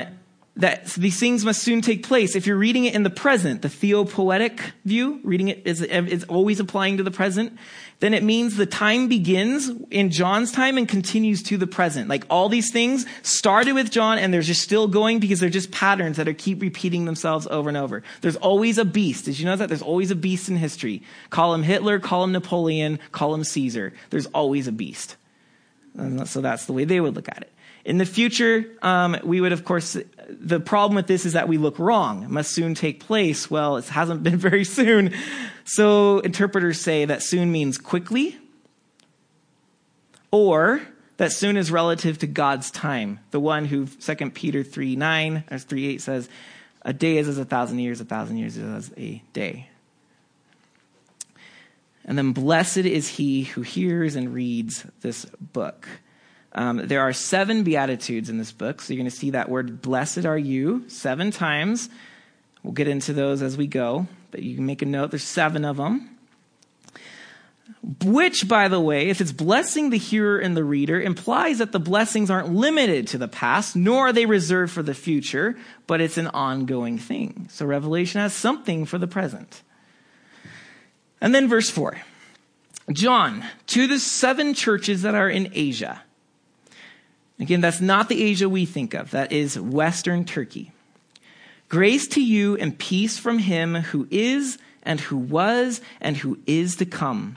that 0.59 0.87
these 0.87 1.21
things 1.21 1.45
must 1.45 1.63
soon 1.63 1.81
take 1.81 2.03
place. 2.03 2.35
If 2.35 2.47
you're 2.47 2.57
reading 2.57 2.85
it 2.85 2.95
in 2.95 3.05
the 3.05 3.11
present, 3.11 3.63
the 3.63 3.69
theopoetic 3.69 4.73
view, 4.85 5.21
reading 5.23 5.49
it 5.49 5.63
is, 5.65 5.83
is 5.83 6.25
always 6.25 6.59
applying 6.59 6.97
to 6.97 7.05
the 7.05 7.13
present, 7.13 7.57
then 8.01 8.13
it 8.13 8.25
means 8.25 8.57
the 8.57 8.67
time 8.67 9.09
begins 9.09 9.71
in 9.91 10.11
John's 10.11 10.51
time 10.51 10.77
and 10.77 10.89
continues 10.89 11.45
to 11.45 11.59
the 11.59 11.69
present. 11.69 12.09
Like 12.09 12.25
all 12.29 12.49
these 12.49 12.73
things 12.73 13.07
started 13.23 13.73
with 13.73 13.93
John 13.93 14.19
and 14.19 14.35
they're 14.35 14.43
just 14.43 14.63
still 14.63 14.89
going 14.89 15.21
because 15.21 15.39
they're 15.39 15.49
just 15.49 15.71
patterns 15.71 16.17
that 16.17 16.27
are 16.27 16.35
keep 16.35 16.61
repeating 16.61 17.05
themselves 17.05 17.47
over 17.49 17.69
and 17.69 17.79
over. 17.79 18.03
There's 18.21 18.37
always 18.37 18.79
a 18.79 18.85
beast. 18.85 19.27
Did 19.27 19.39
you 19.39 19.47
know 19.47 19.57
that? 19.57 19.69
There's 19.69 19.83
always 19.83 20.11
a 20.11 20.17
beast 20.17 20.49
in 20.49 20.57
history. 20.57 21.03
Call 21.31 21.55
him 21.55 21.63
Hitler, 21.63 22.01
call 22.01 22.25
him 22.25 22.33
Napoleon, 22.33 22.99
call 23.13 23.33
him 23.33 23.45
Caesar. 23.45 23.93
There's 24.11 24.27
always 24.27 24.67
a 24.67 24.73
beast. 24.73 25.17
Uh, 25.97 26.25
so 26.25 26.41
that's 26.41 26.67
the 26.67 26.73
way 26.73 26.85
they 26.85 27.01
would 27.01 27.15
look 27.15 27.29
at 27.29 27.43
it. 27.43 27.53
In 27.89 27.97
the 27.97 28.05
future, 28.05 28.67
um, 28.83 29.17
we 29.25 29.41
would, 29.41 29.53
of 29.53 29.65
course, 29.65 29.97
the 30.29 30.61
problem 30.61 30.95
with 30.95 31.07
this 31.07 31.25
is 31.25 31.33
that 31.33 31.49
we 31.49 31.57
look 31.57 31.79
wrong. 31.79 32.23
It 32.23 32.29
must 32.29 32.51
soon 32.51 32.75
take 32.75 33.01
place. 33.01 33.51
Well, 33.51 33.79
it 33.79 33.87
hasn't 33.87 34.23
been 34.23 34.37
very 34.51 34.65
soon. 34.65 35.15
So 35.65 36.19
interpreters 36.19 36.79
say 36.79 37.07
that 37.07 37.23
soon 37.23 37.51
means 37.51 37.79
quickly, 37.79 38.37
or 40.31 40.83
that 41.17 41.33
soon 41.33 41.57
is 41.57 41.71
relative 41.71 42.19
to 42.19 42.27
God's 42.27 42.71
time. 42.71 43.21
The 43.31 43.41
one 43.41 43.65
who 43.65 43.87
2 43.87 44.31
Peter 44.33 44.63
3 44.63 44.95
9 44.95 45.45
or 45.51 45.59
3 45.59 45.87
8 45.87 46.03
says, 46.03 46.29
a 46.83 46.93
day 46.93 47.17
is 47.17 47.27
as 47.27 47.39
a 47.39 47.47
thousand 47.47 47.79
years, 47.79 48.03
a 48.03 48.05
thousand 48.05 48.37
years 48.37 48.59
is 48.59 48.65
as 48.65 48.93
a 48.99 49.23
day. 49.33 49.71
And 52.05 52.19
then 52.19 52.33
blessed 52.33 52.77
is 52.77 53.09
he 53.09 53.45
who 53.45 53.63
hears 53.63 54.15
and 54.15 54.35
reads 54.35 54.85
this 55.01 55.25
book. 55.41 55.89
Um, 56.59 56.89
there 56.89 57.03
are 57.03 57.13
seven 57.13 57.63
Beatitudes 57.63 58.29
in 58.29 58.37
this 58.37 58.51
book, 58.51 58.81
so 58.81 58.93
you're 58.93 59.01
going 59.01 59.09
to 59.09 59.17
see 59.17 59.31
that 59.31 59.49
word, 59.49 59.81
blessed 59.81 60.27
are 60.27 60.37
you, 60.37 60.83
seven 60.89 61.31
times. 61.31 61.89
We'll 62.65 62.73
get 62.73 62.89
into 62.89 63.13
those 63.13 63.43
as 63.43 63.57
we 63.57 63.69
go, 63.69 64.09
but 64.33 64.43
you 64.43 64.57
can 64.57 64.67
make 64.67 64.83
a 64.83 64.87
note. 64.87 65.13
There's 65.13 65.23
seven 65.23 65.65
of 65.65 65.77
them. 65.77 66.19
Which, 68.05 68.49
by 68.49 68.67
the 68.67 68.81
way, 68.81 69.09
if 69.09 69.21
it's 69.21 69.31
blessing 69.31 69.91
the 69.91 69.99
hearer 69.99 70.41
and 70.41 70.57
the 70.57 70.65
reader, 70.65 71.01
implies 71.01 71.59
that 71.59 71.71
the 71.71 71.79
blessings 71.79 72.29
aren't 72.29 72.53
limited 72.53 73.07
to 73.09 73.19
the 73.19 73.29
past, 73.29 73.77
nor 73.77 74.09
are 74.09 74.13
they 74.13 74.27
reserved 74.27 74.73
for 74.73 74.83
the 74.83 74.95
future, 74.95 75.57
but 75.87 76.01
it's 76.01 76.19
an 76.19 76.27
ongoing 76.27 76.99
thing. 76.99 77.47
So 77.53 77.67
Revelation 77.67 78.21
has 78.21 78.35
something 78.35 78.85
for 78.85 78.99
the 78.99 79.07
present. 79.07 79.63
And 81.21 81.33
then 81.33 81.49
verse 81.49 81.71
4 81.71 81.99
John, 82.93 83.45
to 83.69 83.87
the 83.87 84.01
seven 84.01 84.55
churches 84.55 85.03
that 85.03 85.15
are 85.15 85.31
in 85.31 85.53
Asia. 85.55 86.03
Again, 87.41 87.61
that's 87.61 87.81
not 87.81 88.09
the 88.09 88.23
Asia 88.23 88.49
we 88.49 88.67
think 88.67 88.95
of, 88.95 89.13
that 89.13 89.33
is 89.33 89.59
Western 89.59 90.25
Turkey. 90.25 90.73
Grace 91.69 92.09
to 92.09 92.23
you 92.23 92.57
and 92.57 92.79
peace 92.79 93.19
from 93.19 93.39
him 93.39 93.75
who 93.75 94.09
is, 94.11 94.59
and 94.83 95.01
who 95.01 95.17
was, 95.17 95.81
and 96.01 96.17
who 96.17 96.39
is 96.47 96.77
to 96.77 96.87
come 96.87 97.37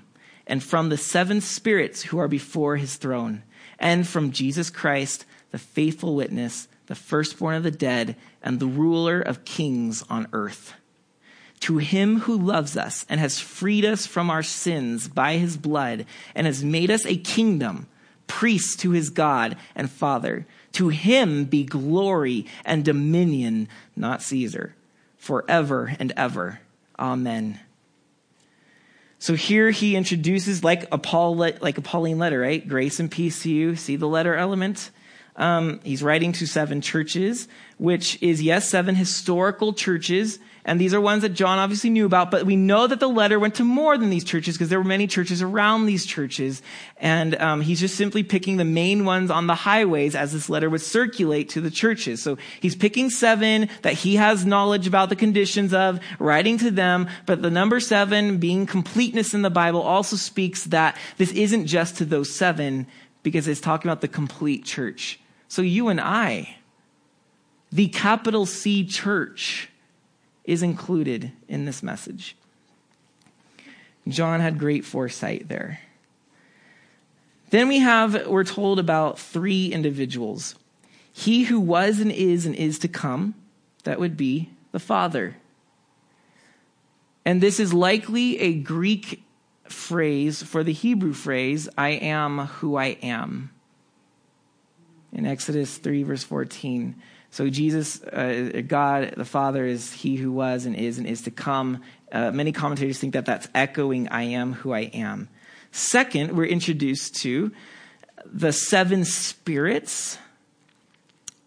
and 0.51 0.61
from 0.61 0.89
the 0.89 0.97
seven 0.97 1.39
spirits 1.39 2.03
who 2.03 2.17
are 2.17 2.27
before 2.27 2.75
his 2.75 2.95
throne, 2.95 3.41
and 3.79 4.05
from 4.05 4.31
Jesus 4.31 4.69
Christ, 4.69 5.25
the 5.51 5.57
faithful 5.57 6.13
witness, 6.13 6.67
the 6.87 6.95
firstborn 6.95 7.55
of 7.55 7.63
the 7.63 7.71
dead, 7.71 8.17
and 8.43 8.59
the 8.59 8.67
ruler 8.67 9.21
of 9.21 9.45
kings 9.45 10.03
on 10.09 10.27
earth. 10.33 10.73
To 11.61 11.77
him 11.77 12.21
who 12.21 12.37
loves 12.37 12.75
us 12.75 13.05
and 13.07 13.19
has 13.21 13.39
freed 13.39 13.85
us 13.85 14.05
from 14.05 14.29
our 14.29 14.43
sins 14.43 15.07
by 15.07 15.37
his 15.37 15.55
blood, 15.55 16.05
and 16.35 16.45
has 16.45 16.65
made 16.65 16.91
us 16.91 17.05
a 17.05 17.15
kingdom, 17.15 17.87
priests 18.31 18.77
to 18.77 18.91
his 18.91 19.09
God 19.09 19.57
and 19.75 19.91
Father, 19.91 20.47
to 20.71 20.87
him 20.87 21.43
be 21.43 21.65
glory 21.65 22.45
and 22.63 22.85
dominion, 22.85 23.67
not 23.93 24.21
Caesar, 24.21 24.73
forever 25.17 25.93
and 25.99 26.13
ever. 26.15 26.61
Amen. 26.97 27.59
So 29.19 29.35
here 29.35 29.69
he 29.69 29.97
introduces 29.97 30.63
like 30.63 30.87
a 30.93 30.97
Paul, 30.97 31.35
like 31.35 31.77
a 31.77 31.81
Pauline 31.81 32.19
letter, 32.19 32.39
right? 32.39 32.65
Grace 32.65 33.01
and 33.01 33.11
peace 33.11 33.43
to 33.43 33.51
you. 33.51 33.75
See 33.75 33.97
the 33.97 34.07
letter 34.07 34.33
element? 34.33 34.91
Um, 35.35 35.81
he's 35.83 36.01
writing 36.01 36.31
to 36.33 36.47
seven 36.47 36.79
churches, 36.79 37.49
which 37.77 38.17
is, 38.23 38.41
yes, 38.41 38.69
seven 38.69 38.95
historical 38.95 39.73
churches 39.73 40.39
and 40.63 40.79
these 40.79 40.93
are 40.93 41.01
ones 41.01 41.23
that 41.23 41.29
John 41.29 41.57
obviously 41.57 41.89
knew 41.89 42.05
about, 42.05 42.29
but 42.29 42.45
we 42.45 42.55
know 42.55 42.85
that 42.85 42.99
the 42.99 43.09
letter 43.09 43.39
went 43.39 43.55
to 43.55 43.63
more 43.63 43.97
than 43.97 44.11
these 44.11 44.23
churches 44.23 44.55
because 44.55 44.69
there 44.69 44.79
were 44.79 44.85
many 44.85 45.07
churches 45.07 45.41
around 45.41 45.85
these 45.85 46.05
churches. 46.05 46.61
And 46.97 47.35
um, 47.41 47.61
he's 47.61 47.79
just 47.79 47.95
simply 47.95 48.21
picking 48.21 48.57
the 48.57 48.65
main 48.65 49.03
ones 49.03 49.31
on 49.31 49.47
the 49.47 49.55
highways 49.55 50.15
as 50.15 50.33
this 50.33 50.49
letter 50.49 50.69
would 50.69 50.81
circulate 50.81 51.49
to 51.49 51.61
the 51.61 51.71
churches. 51.71 52.21
So 52.21 52.37
he's 52.59 52.75
picking 52.75 53.09
seven 53.09 53.69
that 53.81 53.93
he 53.93 54.15
has 54.15 54.45
knowledge 54.45 54.85
about 54.85 55.09
the 55.09 55.15
conditions 55.15 55.73
of, 55.73 55.99
writing 56.19 56.59
to 56.59 56.69
them. 56.69 57.09
But 57.25 57.41
the 57.41 57.51
number 57.51 57.79
seven, 57.79 58.37
being 58.37 58.67
completeness 58.67 59.33
in 59.33 59.41
the 59.41 59.49
Bible, 59.49 59.81
also 59.81 60.15
speaks 60.15 60.65
that 60.65 60.95
this 61.17 61.31
isn't 61.31 61.65
just 61.65 61.97
to 61.97 62.05
those 62.05 62.33
seven 62.33 62.85
because 63.23 63.47
it's 63.47 63.61
talking 63.61 63.89
about 63.89 64.01
the 64.01 64.07
complete 64.07 64.63
church. 64.63 65.19
So 65.47 65.61
you 65.61 65.89
and 65.89 65.99
I, 65.99 66.57
the 67.71 67.87
capital 67.87 68.45
C 68.45 68.85
church, 68.85 69.69
is 70.51 70.61
included 70.61 71.31
in 71.47 71.63
this 71.63 71.81
message. 71.81 72.35
John 74.05 74.41
had 74.41 74.59
great 74.59 74.83
foresight 74.83 75.47
there. 75.47 75.79
Then 77.51 77.69
we 77.69 77.79
have, 77.79 78.27
we're 78.27 78.43
told 78.43 78.77
about 78.77 79.17
three 79.17 79.71
individuals. 79.71 80.55
He 81.13 81.43
who 81.43 81.57
was 81.57 82.01
and 82.01 82.11
is 82.11 82.45
and 82.45 82.53
is 82.53 82.79
to 82.79 82.89
come, 82.89 83.33
that 83.85 83.97
would 83.97 84.17
be 84.17 84.49
the 84.73 84.79
Father. 84.79 85.37
And 87.23 87.39
this 87.39 87.57
is 87.57 87.73
likely 87.73 88.37
a 88.41 88.53
Greek 88.53 89.23
phrase 89.63 90.43
for 90.43 90.65
the 90.65 90.73
Hebrew 90.73 91.13
phrase, 91.13 91.69
I 91.77 91.91
am 91.91 92.39
who 92.39 92.75
I 92.75 92.97
am. 93.01 93.51
In 95.13 95.25
Exodus 95.25 95.77
3, 95.77 96.03
verse 96.03 96.25
14. 96.25 97.01
So 97.31 97.49
Jesus, 97.49 98.03
uh, 98.03 98.61
God 98.67 99.13
the 99.15 99.25
Father, 99.25 99.65
is 99.65 99.93
He 99.93 100.17
who 100.17 100.31
was 100.31 100.65
and 100.65 100.75
is 100.75 100.97
and 100.97 101.07
is 101.07 101.21
to 101.23 101.31
come. 101.31 101.81
Uh, 102.11 102.31
many 102.31 102.51
commentators 102.51 102.99
think 102.99 103.13
that 103.13 103.25
that's 103.25 103.47
echoing 103.55 104.09
"I 104.09 104.23
am 104.23 104.53
who 104.53 104.73
I 104.73 104.81
am." 104.93 105.29
Second, 105.71 106.35
we're 106.35 106.45
introduced 106.45 107.15
to 107.21 107.51
the 108.25 108.51
seven 108.51 109.05
spirits. 109.05 110.17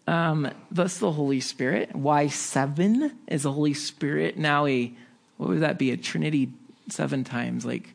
Um, 0.07 0.49
that's 0.71 0.97
the 0.97 1.11
Holy 1.11 1.39
Spirit. 1.39 1.95
Why 1.95 2.27
seven 2.27 3.17
is 3.27 3.43
the 3.43 3.51
Holy 3.51 3.73
Spirit 3.73 4.37
now 4.37 4.65
a 4.65 4.91
what 5.37 5.49
would 5.49 5.61
that 5.61 5.77
be? 5.77 5.91
A 5.91 5.97
Trinity 5.97 6.51
seven 6.89 7.23
times, 7.23 7.65
like 7.65 7.93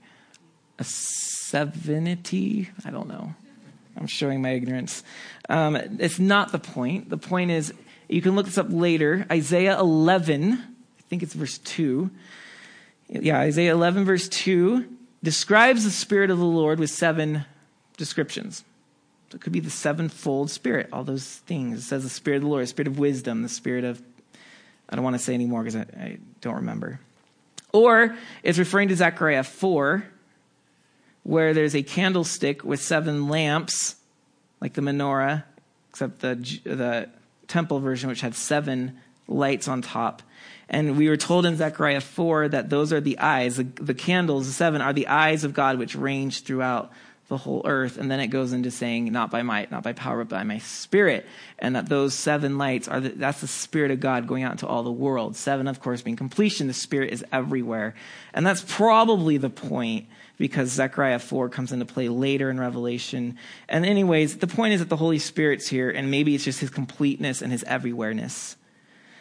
a 0.79 0.85
sevenity? 0.85 2.71
I 2.85 2.91
don't 2.91 3.09
know. 3.09 3.35
I'm 4.01 4.07
showing 4.07 4.41
my 4.41 4.51
ignorance. 4.51 5.05
Um, 5.49 5.77
it's 5.77 6.19
not 6.19 6.53
the 6.53 6.59
point. 6.59 7.11
The 7.11 7.19
point 7.19 7.51
is, 7.51 7.73
you 8.09 8.23
can 8.23 8.35
look 8.35 8.47
this 8.47 8.59
up 8.59 8.69
later. 8.71 9.27
Isaiah 9.31 9.79
11, 9.79 10.55
I 10.55 11.03
think 11.09 11.23
it's 11.23 11.35
verse 11.35 11.59
2. 11.59 12.11
Yeah, 13.09 13.39
Isaiah 13.39 13.73
11, 13.73 14.05
verse 14.05 14.29
2 14.29 14.87
describes 15.23 15.85
the 15.85 15.91
Spirit 15.91 16.31
of 16.31 16.39
the 16.39 16.45
Lord 16.45 16.79
with 16.79 16.91
seven 16.91 17.45
descriptions. 17.99 18.65
So 19.31 19.37
it 19.37 19.43
could 19.43 19.53
be 19.53 19.61
the 19.61 19.71
sevenfold 19.71 20.51
Spirit, 20.51 20.89
all 20.93 21.05
those 21.05 21.37
things. 21.47 21.79
It 21.79 21.83
says 21.83 22.03
the 22.03 22.09
Spirit 22.09 22.39
of 22.39 22.43
the 22.43 22.49
Lord, 22.49 22.63
the 22.63 22.69
Spirit 22.69 22.89
of 22.89 22.99
wisdom, 22.99 23.43
the 23.43 23.49
Spirit 23.49 23.85
of, 23.85 24.03
I 24.89 24.97
don't 24.97 25.05
want 25.05 25.15
to 25.15 25.23
say 25.23 25.35
anymore 25.35 25.63
because 25.63 25.77
I, 25.77 25.87
I 26.01 26.19
don't 26.41 26.57
remember. 26.57 27.01
Or 27.73 28.17
it's 28.43 28.59
referring 28.59 28.89
to 28.89 28.97
Zechariah 28.97 29.45
4, 29.45 30.05
where 31.23 31.55
there's 31.55 31.75
a 31.75 31.83
candlestick 31.83 32.65
with 32.65 32.81
seven 32.81 33.29
lamps, 33.29 33.97
like 34.61 34.75
the 34.75 34.83
menorah, 34.83 35.45
except 35.91 36.21
the, 36.21 36.35
the 36.65 37.09
temple 37.47 37.81
version, 37.81 38.09
which 38.09 38.21
had 38.21 38.35
seven 38.35 38.99
lights 39.29 39.69
on 39.69 39.83
top. 39.83 40.23
And 40.69 40.97
we 40.97 41.09
were 41.09 41.17
told 41.17 41.47
in 41.47 41.57
Zechariah 41.57 42.01
4 42.01 42.49
that 42.51 42.71
those 42.71 42.93
are 42.93 43.01
the 43.01 43.19
eyes, 43.19 43.57
the, 43.57 43.65
the 43.65 43.95
candles, 43.95 44.47
the 44.47 44.53
seven, 44.53 44.81
are 44.81 44.93
the 44.93 45.09
eyes 45.09 45.45
of 45.45 45.53
God 45.53 45.79
which 45.79 45.97
range 45.97 46.45
throughout 46.45 46.93
the 47.27 47.37
whole 47.37 47.63
earth. 47.65 47.99
And 47.99 48.11
then 48.11 48.21
it 48.21 48.29
goes 48.29 48.53
into 48.53 48.71
saying, 48.71 49.11
not 49.13 49.31
by 49.31 49.43
might, 49.43 49.71
not 49.71 49.83
by 49.83 49.93
power, 49.93 50.25
but 50.25 50.37
by 50.37 50.43
my 50.45 50.59
spirit. 50.59 51.27
And 51.59 51.75
that 51.77 51.89
those 51.89 52.15
seven 52.15 52.57
lights 52.59 52.87
are, 52.89 53.01
the, 53.01 53.11
that's 53.11 53.41
the 53.41 53.47
spirit 53.49 53.91
of 53.91 54.01
God 54.01 54.27
going 54.27 54.43
out 54.43 54.53
into 54.53 54.67
all 54.67 54.83
the 54.83 54.93
world. 54.93 55.37
Seven, 55.37 55.67
of 55.67 55.81
course, 55.81 56.03
being 56.03 56.17
completion. 56.17 56.67
The 56.67 56.73
spirit 56.73 57.13
is 57.13 57.25
everywhere. 57.33 57.95
And 58.33 58.47
that's 58.47 58.65
probably 58.67 59.39
the 59.39 59.51
point 59.51 60.07
because 60.41 60.71
Zechariah 60.71 61.19
4 61.19 61.51
comes 61.51 61.71
into 61.71 61.85
play 61.85 62.09
later 62.09 62.49
in 62.49 62.59
Revelation. 62.59 63.37
And, 63.69 63.85
anyways, 63.85 64.39
the 64.39 64.47
point 64.47 64.73
is 64.73 64.81
that 64.81 64.89
the 64.89 64.97
Holy 64.97 65.19
Spirit's 65.19 65.69
here, 65.69 65.91
and 65.91 66.11
maybe 66.11 66.35
it's 66.35 66.45
just 66.45 66.61
his 66.61 66.71
completeness 66.71 67.43
and 67.43 67.53
his 67.53 67.63
everywhereness. 67.65 68.57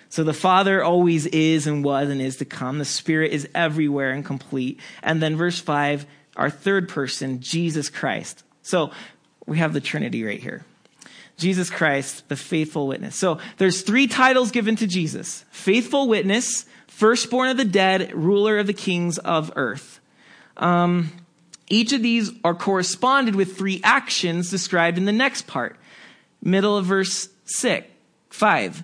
So 0.08 0.24
the 0.24 0.34
Father 0.34 0.82
always 0.82 1.26
is 1.26 1.68
and 1.68 1.84
was 1.84 2.10
and 2.10 2.22
is 2.22 2.38
to 2.38 2.46
come. 2.46 2.80
The 2.80 2.86
Spirit 2.86 3.34
is 3.34 3.50
everywhere 3.54 4.12
and 4.12 4.24
complete. 4.24 4.80
And 5.04 5.22
then 5.22 5.36
verse 5.36 5.60
5, 5.60 6.06
our 6.38 6.50
third 6.50 6.88
person, 6.88 7.42
Jesus 7.42 7.90
Christ. 7.90 8.44
So 8.62 8.92
we 9.46 9.58
have 9.58 9.74
the 9.74 9.82
Trinity 9.82 10.24
right 10.24 10.42
here. 10.42 10.64
Jesus 11.36 11.70
Christ, 11.70 12.30
the 12.30 12.38
faithful 12.38 12.88
witness. 12.88 13.18
So 13.18 13.40
there's 13.58 13.82
three 13.82 14.08
titles 14.08 14.52
given 14.52 14.78
to 14.78 14.88
Jesus 14.88 15.44
faithful 15.52 16.08
witness, 16.08 16.66
firstborn 16.88 17.50
of 17.50 17.58
the 17.58 17.66
dead, 17.66 18.14
ruler 18.14 18.58
of 18.58 18.68
the 18.68 18.74
kings 18.74 19.18
of 19.18 19.52
earth. 19.58 19.99
Um, 20.60 21.12
each 21.70 21.94
of 21.94 22.04
these 22.04 22.32
are 22.44 22.54
corresponded 22.54 23.36
with 23.36 23.58
three 23.58 23.82
actions 23.84 24.50
described 24.50 24.98
in 24.98 25.06
the 25.06 25.12
next 25.12 25.48
part. 25.48 25.78
Middle 26.42 26.78
of 26.78 26.86
verse 26.86 27.30
6, 27.46 27.88
5. 28.30 28.84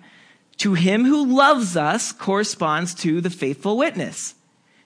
To 0.57 0.73
him 0.73 1.05
who 1.05 1.35
loves 1.35 1.75
us 1.75 2.11
corresponds 2.11 2.93
to 2.95 3.21
the 3.21 3.29
faithful 3.29 3.77
witness. 3.77 4.35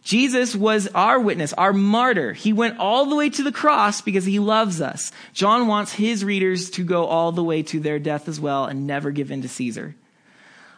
Jesus 0.01 0.55
was 0.55 0.87
our 0.95 1.19
witness, 1.19 1.53
our 1.53 1.73
martyr. 1.73 2.33
He 2.33 2.53
went 2.53 2.79
all 2.79 3.05
the 3.05 3.15
way 3.15 3.29
to 3.29 3.43
the 3.43 3.51
cross 3.51 4.01
because 4.01 4.25
he 4.25 4.39
loves 4.39 4.81
us. 4.81 5.11
John 5.33 5.67
wants 5.67 5.93
his 5.93 6.25
readers 6.25 6.69
to 6.71 6.83
go 6.83 7.05
all 7.05 7.31
the 7.31 7.43
way 7.43 7.61
to 7.63 7.79
their 7.79 7.99
death 7.99 8.27
as 8.27 8.39
well 8.39 8.65
and 8.65 8.87
never 8.87 9.11
give 9.11 9.29
in 9.29 9.41
to 9.41 9.49
Caesar. 9.49 9.95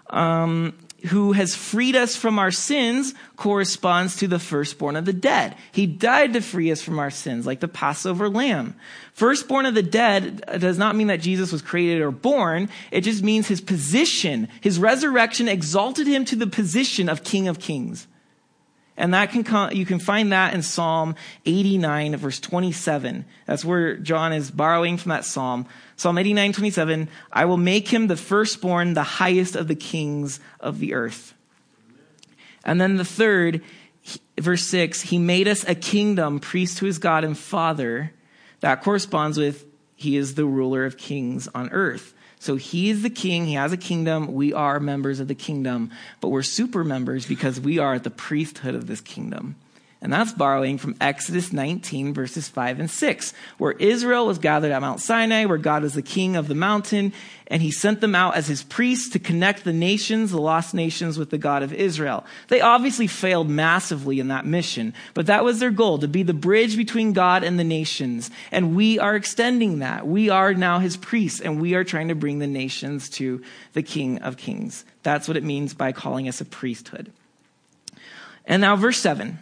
Um, 0.09 0.73
who 1.07 1.31
has 1.31 1.55
freed 1.55 1.95
us 1.95 2.15
from 2.15 2.37
our 2.37 2.51
sins 2.51 3.13
corresponds 3.35 4.15
to 4.17 4.27
the 4.27 4.39
firstborn 4.39 4.95
of 4.95 5.05
the 5.05 5.13
dead. 5.13 5.55
He 5.71 5.87
died 5.87 6.33
to 6.33 6.41
free 6.41 6.71
us 6.71 6.81
from 6.81 6.99
our 6.99 7.09
sins, 7.09 7.45
like 7.45 7.59
the 7.59 7.67
Passover 7.67 8.29
lamb. 8.29 8.75
Firstborn 9.13 9.65
of 9.65 9.73
the 9.73 9.83
dead 9.83 10.43
does 10.59 10.77
not 10.77 10.95
mean 10.95 11.07
that 11.07 11.21
Jesus 11.21 11.51
was 11.51 11.61
created 11.61 12.01
or 12.01 12.11
born. 12.11 12.69
It 12.91 13.01
just 13.01 13.23
means 13.23 13.47
his 13.47 13.61
position. 13.61 14.47
His 14.61 14.79
resurrection 14.79 15.47
exalted 15.47 16.07
him 16.07 16.25
to 16.25 16.35
the 16.35 16.47
position 16.47 17.09
of 17.09 17.23
King 17.23 17.47
of 17.47 17.59
Kings. 17.59 18.07
And 19.01 19.15
that 19.15 19.31
can 19.31 19.75
you 19.75 19.83
can 19.83 19.97
find 19.97 20.31
that 20.31 20.53
in 20.53 20.61
Psalm 20.61 21.15
89 21.47 22.17
verse 22.17 22.39
27. 22.39 23.25
That's 23.47 23.65
where 23.65 23.97
John 23.97 24.31
is 24.31 24.51
borrowing 24.51 24.97
from 24.97 25.09
that 25.09 25.25
psalm. 25.25 25.65
Psalm 25.95 26.19
89, 26.19 26.53
27, 26.53 27.09
I 27.33 27.45
will 27.45 27.57
make 27.57 27.87
him 27.87 28.05
the 28.05 28.15
firstborn, 28.15 28.93
the 28.93 29.01
highest 29.01 29.55
of 29.55 29.67
the 29.67 29.75
kings 29.75 30.39
of 30.59 30.77
the 30.77 30.93
earth. 30.93 31.33
And 32.63 32.79
then 32.79 32.97
the 32.97 33.03
third 33.03 33.63
verse 34.39 34.67
6, 34.67 35.01
he 35.01 35.17
made 35.17 35.47
us 35.47 35.67
a 35.67 35.73
kingdom, 35.73 36.39
priest 36.39 36.77
to 36.77 36.85
his 36.85 36.99
God 36.99 37.23
and 37.23 37.35
Father. 37.35 38.13
That 38.59 38.83
corresponds 38.83 39.35
with 39.35 39.65
he 39.95 40.15
is 40.15 40.35
the 40.35 40.45
ruler 40.45 40.85
of 40.85 40.99
kings 40.99 41.47
on 41.55 41.71
earth. 41.71 42.13
So 42.41 42.55
he 42.55 42.89
is 42.89 43.03
the 43.03 43.11
king. 43.11 43.45
He 43.45 43.53
has 43.53 43.71
a 43.71 43.77
kingdom. 43.77 44.33
We 44.33 44.51
are 44.51 44.79
members 44.79 45.19
of 45.19 45.27
the 45.27 45.35
kingdom, 45.35 45.91
but 46.21 46.29
we're 46.29 46.41
super 46.41 46.83
members 46.83 47.27
because 47.27 47.61
we 47.61 47.77
are 47.77 47.93
at 47.93 48.03
the 48.03 48.09
priesthood 48.09 48.73
of 48.73 48.87
this 48.87 48.99
kingdom. 48.99 49.57
And 50.03 50.11
that's 50.11 50.31
borrowing 50.31 50.79
from 50.79 50.95
Exodus 50.99 51.53
19, 51.53 52.15
verses 52.15 52.49
5 52.49 52.79
and 52.79 52.89
6, 52.89 53.33
where 53.59 53.73
Israel 53.73 54.25
was 54.25 54.39
gathered 54.39 54.71
at 54.71 54.81
Mount 54.81 54.99
Sinai, 54.99 55.45
where 55.45 55.59
God 55.59 55.83
was 55.83 55.93
the 55.93 56.01
king 56.01 56.35
of 56.35 56.47
the 56.47 56.55
mountain, 56.55 57.13
and 57.45 57.61
he 57.61 57.69
sent 57.69 58.01
them 58.01 58.15
out 58.15 58.35
as 58.35 58.47
his 58.47 58.63
priests 58.63 59.09
to 59.09 59.19
connect 59.19 59.63
the 59.63 59.73
nations, 59.73 60.31
the 60.31 60.41
lost 60.41 60.73
nations, 60.73 61.19
with 61.19 61.29
the 61.29 61.37
God 61.37 61.61
of 61.61 61.71
Israel. 61.71 62.25
They 62.47 62.61
obviously 62.61 63.05
failed 63.05 63.47
massively 63.47 64.19
in 64.19 64.29
that 64.29 64.43
mission, 64.43 64.95
but 65.13 65.27
that 65.27 65.43
was 65.43 65.59
their 65.59 65.69
goal, 65.69 65.99
to 65.99 66.07
be 66.07 66.23
the 66.23 66.33
bridge 66.33 66.77
between 66.77 67.13
God 67.13 67.43
and 67.43 67.59
the 67.59 67.63
nations. 67.63 68.31
And 68.51 68.75
we 68.75 68.97
are 68.97 69.15
extending 69.15 69.79
that. 69.79 70.07
We 70.07 70.31
are 70.31 70.55
now 70.55 70.79
his 70.79 70.97
priests, 70.97 71.41
and 71.41 71.61
we 71.61 71.75
are 71.75 71.83
trying 71.83 72.07
to 72.07 72.15
bring 72.15 72.39
the 72.39 72.47
nations 72.47 73.07
to 73.11 73.43
the 73.73 73.83
King 73.83 74.17
of 74.23 74.35
Kings. 74.35 74.83
That's 75.03 75.27
what 75.27 75.37
it 75.37 75.43
means 75.43 75.75
by 75.75 75.91
calling 75.91 76.27
us 76.27 76.41
a 76.41 76.45
priesthood. 76.45 77.11
And 78.47 78.61
now, 78.61 78.75
verse 78.75 78.97
7. 78.97 79.37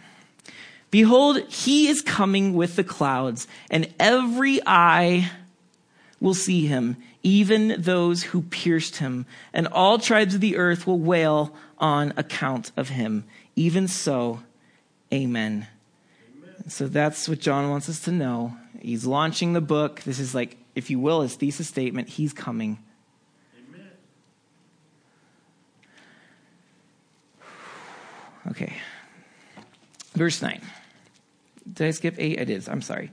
Behold, 0.90 1.40
he 1.48 1.88
is 1.88 2.02
coming 2.02 2.54
with 2.54 2.76
the 2.76 2.84
clouds, 2.84 3.46
and 3.70 3.92
every 4.00 4.60
eye 4.66 5.30
will 6.20 6.34
see 6.34 6.66
him, 6.66 6.96
even 7.22 7.76
those 7.78 8.24
who 8.24 8.42
pierced 8.42 8.96
him, 8.96 9.24
and 9.52 9.68
all 9.68 9.98
tribes 9.98 10.34
of 10.34 10.40
the 10.40 10.56
earth 10.56 10.86
will 10.86 10.98
wail 10.98 11.54
on 11.78 12.12
account 12.16 12.72
of 12.76 12.90
him. 12.90 13.24
Even 13.56 13.86
so, 13.86 14.40
amen. 15.12 15.68
So 16.68 16.88
that's 16.88 17.28
what 17.28 17.40
John 17.40 17.70
wants 17.70 17.88
us 17.88 18.00
to 18.00 18.12
know. 18.12 18.56
He's 18.80 19.06
launching 19.06 19.52
the 19.52 19.60
book. 19.60 20.02
This 20.02 20.18
is 20.18 20.34
like, 20.34 20.56
if 20.74 20.90
you 20.90 20.98
will, 20.98 21.22
his 21.22 21.34
thesis 21.36 21.68
statement. 21.68 22.08
He's 22.08 22.32
coming. 22.32 22.78
Amen. 23.68 23.88
Okay. 28.48 28.76
Verse 30.14 30.42
9. 30.42 30.60
Did 31.72 31.86
I 31.86 31.90
skip 31.90 32.14
eight? 32.18 32.40
I 32.40 32.44
did. 32.44 32.68
I'm 32.68 32.82
sorry. 32.82 33.10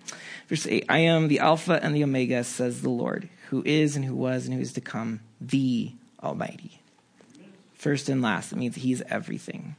Verse 0.48 0.66
eight 0.68 0.86
I 0.90 1.00
am 1.00 1.28
the 1.28 1.40
Alpha 1.40 1.80
and 1.82 1.96
the 1.96 2.04
Omega, 2.04 2.44
says 2.44 2.82
the 2.82 2.90
Lord, 2.90 3.30
who 3.50 3.64
is 3.66 3.96
and 3.96 4.04
who 4.04 4.16
was 4.16 4.46
and 4.46 4.56
who 4.56 4.62
is 4.62 4.74
to 4.74 4.82
come, 4.82 5.22
the 5.40 5.92
Almighty. 6.24 6.82
First 7.76 8.10
and 8.10 8.22
last. 8.22 8.52
It 8.52 8.58
means 8.58 8.76
He's 8.76 9.02
everything. 9.04 9.76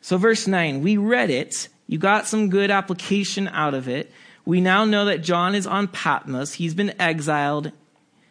So, 0.00 0.16
verse 0.16 0.46
9, 0.46 0.82
we 0.82 0.96
read 0.96 1.28
it. 1.28 1.68
You 1.86 1.98
got 1.98 2.26
some 2.26 2.48
good 2.48 2.70
application 2.70 3.48
out 3.48 3.74
of 3.74 3.88
it. 3.88 4.10
We 4.46 4.62
now 4.62 4.86
know 4.86 5.04
that 5.04 5.22
John 5.22 5.54
is 5.54 5.66
on 5.66 5.88
Patmos. 5.88 6.54
He's 6.54 6.72
been 6.72 6.98
exiled. 6.98 7.72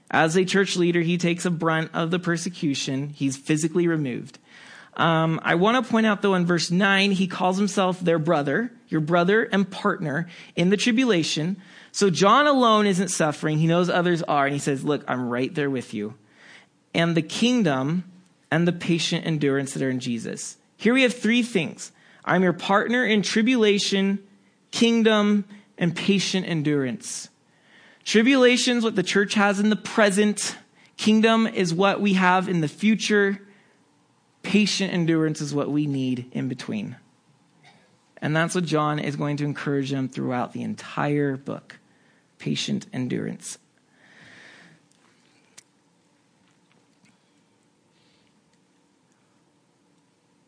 As 0.10 0.36
a 0.36 0.46
church 0.46 0.76
leader, 0.76 1.02
he 1.02 1.18
takes 1.18 1.46
a 1.46 1.52
brunt 1.52 1.92
of 1.94 2.10
the 2.10 2.18
persecution. 2.18 3.10
He's 3.10 3.38
physically 3.38 3.88
removed. 3.88 4.40
Um, 4.98 5.40
I 5.44 5.56
want 5.56 5.84
to 5.84 5.90
point 5.90 6.08
out, 6.08 6.24
though, 6.24 6.34
in 6.34 6.46
verse 6.46 6.72
9, 6.72 7.12
he 7.12 7.28
calls 7.28 7.58
himself 7.58 8.00
their 8.00 8.18
brother, 8.18 8.72
your 8.90 9.00
brother 9.00 9.44
and 9.44 9.70
partner 9.70 10.28
in 10.56 10.72
the 10.72 10.78
tribulation. 10.78 11.58
So 11.92 12.10
John 12.10 12.48
alone 12.48 12.88
isn't 12.88 13.10
suffering. 13.10 13.60
He 13.60 13.68
knows 13.68 13.90
others 13.90 14.24
are. 14.24 14.46
And 14.46 14.54
he 14.54 14.60
says, 14.60 14.84
Look, 14.84 15.04
I'm 15.08 15.30
right 15.30 15.54
there 15.54 15.70
with 15.70 15.94
you. 15.94 16.16
And 16.96 17.16
the 17.16 17.22
kingdom 17.22 18.12
and 18.50 18.68
the 18.68 18.74
patient 18.74 19.26
endurance 19.26 19.74
that 19.74 19.84
are 19.84 19.90
in 19.90 20.00
Jesus. 20.00 20.58
Here 20.78 20.94
we 20.94 21.04
have 21.04 21.14
three 21.14 21.44
things 21.44 21.92
I'm 22.26 22.44
your 22.44 22.54
partner 22.54 23.06
in 23.06 23.22
tribulation, 23.22 24.20
kingdom, 24.72 25.46
and 25.78 25.96
patient 25.96 26.48
endurance. 26.48 27.30
Tribulation 28.04 28.78
is 28.78 28.84
what 28.84 28.96
the 28.96 29.04
church 29.04 29.36
has 29.36 29.60
in 29.60 29.70
the 29.70 29.76
present. 29.76 30.56
Kingdom 30.98 31.46
is 31.46 31.74
what 31.74 32.02
we 32.02 32.14
have 32.14 32.50
in 32.50 32.62
the 32.62 32.68
future. 32.68 33.47
Patient 34.48 34.94
endurance 34.94 35.42
is 35.42 35.54
what 35.54 35.70
we 35.70 35.88
need 35.88 36.30
in 36.32 36.48
between. 36.48 36.96
And 38.22 38.34
that's 38.34 38.56
what 38.56 38.64
John 38.64 38.98
is 38.98 39.18
going 39.18 39.36
to 39.38 39.44
encourage 39.44 39.92
them 39.92 40.08
throughout 40.08 40.54
the 40.54 40.64
entire 40.64 41.36
book 41.36 41.80
patient 42.40 42.86
endurance. 42.94 43.58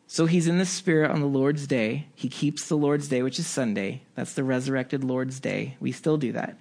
So 0.08 0.28
he's 0.28 0.48
in 0.48 0.60
the 0.60 0.66
Spirit 0.66 1.12
on 1.12 1.20
the 1.20 1.28
Lord's 1.28 1.68
day. 1.68 2.08
He 2.16 2.30
keeps 2.30 2.70
the 2.70 2.78
Lord's 2.78 3.10
day, 3.10 3.22
which 3.22 3.38
is 3.38 3.48
Sunday. 3.48 4.04
That's 4.16 4.34
the 4.34 4.46
resurrected 4.46 5.04
Lord's 5.04 5.42
day. 5.42 5.76
We 5.82 5.92
still 5.92 6.16
do 6.16 6.32
that. 6.32 6.58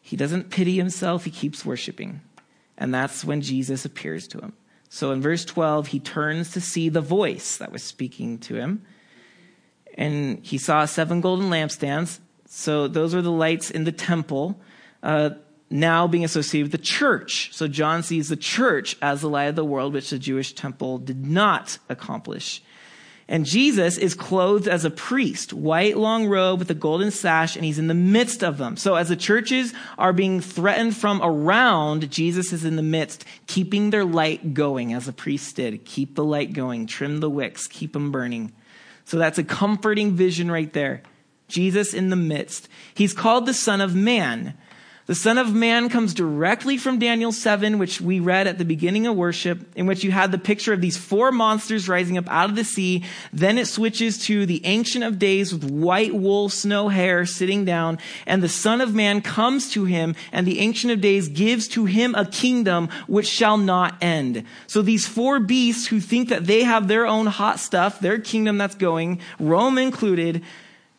He 0.00 0.16
doesn't 0.16 0.50
pity 0.50 0.76
himself, 0.76 1.24
he 1.24 1.32
keeps 1.32 1.66
worshiping. 1.66 2.20
And 2.78 2.94
that's 2.94 3.24
when 3.24 3.40
Jesus 3.40 3.84
appears 3.84 4.28
to 4.28 4.38
him. 4.38 4.52
So 4.92 5.12
in 5.12 5.22
verse 5.22 5.44
12, 5.44 5.86
he 5.86 6.00
turns 6.00 6.50
to 6.50 6.60
see 6.60 6.88
the 6.88 7.00
voice 7.00 7.56
that 7.58 7.70
was 7.70 7.82
speaking 7.82 8.38
to 8.40 8.56
him. 8.56 8.82
And 9.94 10.44
he 10.44 10.58
saw 10.58 10.84
seven 10.84 11.20
golden 11.20 11.48
lampstands. 11.48 12.18
So 12.46 12.88
those 12.88 13.14
are 13.14 13.22
the 13.22 13.30
lights 13.30 13.70
in 13.70 13.84
the 13.84 13.92
temple, 13.92 14.60
uh, 15.04 15.30
now 15.70 16.08
being 16.08 16.24
associated 16.24 16.64
with 16.64 16.80
the 16.80 16.84
church. 16.84 17.50
So 17.52 17.68
John 17.68 18.02
sees 18.02 18.28
the 18.28 18.36
church 18.36 18.96
as 19.00 19.20
the 19.20 19.28
light 19.28 19.44
of 19.44 19.54
the 19.54 19.64
world, 19.64 19.94
which 19.94 20.10
the 20.10 20.18
Jewish 20.18 20.54
temple 20.54 20.98
did 20.98 21.24
not 21.24 21.78
accomplish. 21.88 22.60
And 23.30 23.46
Jesus 23.46 23.96
is 23.96 24.14
clothed 24.14 24.66
as 24.66 24.84
a 24.84 24.90
priest, 24.90 25.52
white 25.52 25.96
long 25.96 26.26
robe 26.26 26.58
with 26.58 26.70
a 26.72 26.74
golden 26.74 27.12
sash, 27.12 27.54
and 27.54 27.64
he's 27.64 27.78
in 27.78 27.86
the 27.86 27.94
midst 27.94 28.42
of 28.42 28.58
them. 28.58 28.76
So 28.76 28.96
as 28.96 29.08
the 29.08 29.14
churches 29.14 29.72
are 29.96 30.12
being 30.12 30.40
threatened 30.40 30.96
from 30.96 31.22
around, 31.22 32.10
Jesus 32.10 32.52
is 32.52 32.64
in 32.64 32.74
the 32.74 32.82
midst, 32.82 33.24
keeping 33.46 33.90
their 33.90 34.04
light 34.04 34.52
going 34.52 34.92
as 34.92 35.06
the 35.06 35.12
priests 35.12 35.52
did. 35.52 35.84
Keep 35.84 36.16
the 36.16 36.24
light 36.24 36.52
going, 36.52 36.88
trim 36.88 37.20
the 37.20 37.30
wicks, 37.30 37.68
keep 37.68 37.92
them 37.92 38.10
burning. 38.10 38.52
So 39.04 39.16
that's 39.16 39.38
a 39.38 39.44
comforting 39.44 40.16
vision 40.16 40.50
right 40.50 40.72
there. 40.72 41.04
Jesus 41.46 41.94
in 41.94 42.10
the 42.10 42.16
midst. 42.16 42.68
He's 42.94 43.14
called 43.14 43.46
the 43.46 43.54
Son 43.54 43.80
of 43.80 43.94
Man. 43.94 44.54
The 45.10 45.16
Son 45.16 45.38
of 45.38 45.52
Man 45.52 45.88
comes 45.88 46.14
directly 46.14 46.76
from 46.76 47.00
Daniel 47.00 47.32
7, 47.32 47.80
which 47.80 48.00
we 48.00 48.20
read 48.20 48.46
at 48.46 48.58
the 48.58 48.64
beginning 48.64 49.08
of 49.08 49.16
worship, 49.16 49.58
in 49.74 49.86
which 49.86 50.04
you 50.04 50.12
had 50.12 50.30
the 50.30 50.38
picture 50.38 50.72
of 50.72 50.80
these 50.80 50.96
four 50.96 51.32
monsters 51.32 51.88
rising 51.88 52.16
up 52.16 52.28
out 52.28 52.48
of 52.48 52.54
the 52.54 52.62
sea. 52.62 53.02
Then 53.32 53.58
it 53.58 53.66
switches 53.66 54.18
to 54.26 54.46
the 54.46 54.64
Ancient 54.64 55.02
of 55.02 55.18
Days 55.18 55.52
with 55.52 55.68
white 55.68 56.14
wool, 56.14 56.48
snow 56.48 56.90
hair 56.90 57.26
sitting 57.26 57.64
down, 57.64 57.98
and 58.24 58.40
the 58.40 58.48
Son 58.48 58.80
of 58.80 58.94
Man 58.94 59.20
comes 59.20 59.72
to 59.72 59.84
him, 59.84 60.14
and 60.30 60.46
the 60.46 60.60
Ancient 60.60 60.92
of 60.92 61.00
Days 61.00 61.28
gives 61.28 61.66
to 61.70 61.86
him 61.86 62.14
a 62.14 62.24
kingdom 62.24 62.88
which 63.08 63.26
shall 63.26 63.56
not 63.56 63.96
end. 64.00 64.44
So 64.68 64.80
these 64.80 65.08
four 65.08 65.40
beasts 65.40 65.88
who 65.88 65.98
think 65.98 66.28
that 66.28 66.46
they 66.46 66.62
have 66.62 66.86
their 66.86 67.04
own 67.04 67.26
hot 67.26 67.58
stuff, 67.58 67.98
their 67.98 68.20
kingdom 68.20 68.58
that's 68.58 68.76
going, 68.76 69.20
Rome 69.40 69.76
included, 69.76 70.44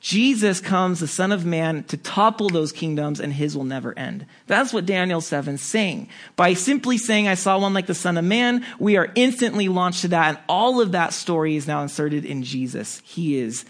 Jesus 0.02 0.60
comes, 0.60 1.00
the 1.00 1.08
Son 1.08 1.32
of 1.32 1.46
Man, 1.46 1.84
to 1.86 1.96
topple 1.96 2.50
those 2.50 2.72
kingdoms 2.72 3.20
and 3.20 3.32
his 3.32 3.56
will 3.56 3.64
never 3.64 3.98
end. 3.98 4.26
That's 4.48 4.74
what 4.74 4.88
Daniel 4.88 5.22
7 5.22 5.56
is 5.56 5.62
saying. 5.62 6.10
By 6.36 6.56
simply 6.56 6.98
saying, 6.98 7.28
I 7.28 7.36
saw 7.36 7.60
one 7.60 7.76
like 7.76 7.86
the 7.86 7.94
Son 7.94 8.18
of 8.18 8.26
Man, 8.26 8.66
we 8.80 8.98
are 8.98 9.12
instantly 9.14 9.68
launched 9.68 10.02
to 10.02 10.08
that, 10.10 10.30
and 10.30 10.40
all 10.50 10.82
of 10.82 10.94
that 10.94 11.14
story 11.14 11.56
is 11.56 11.68
now 11.68 11.84
inserted 11.84 12.26
in 12.26 12.42
Jesus. 12.42 13.00
He 13.06 13.38
is 13.38 13.64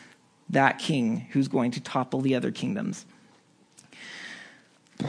that 0.49 0.79
king 0.79 1.27
who's 1.31 1.49
going 1.49 1.71
to 1.71 1.81
topple 1.81 2.21
the 2.21 2.33
other 2.35 2.51
kingdoms. 2.51 3.05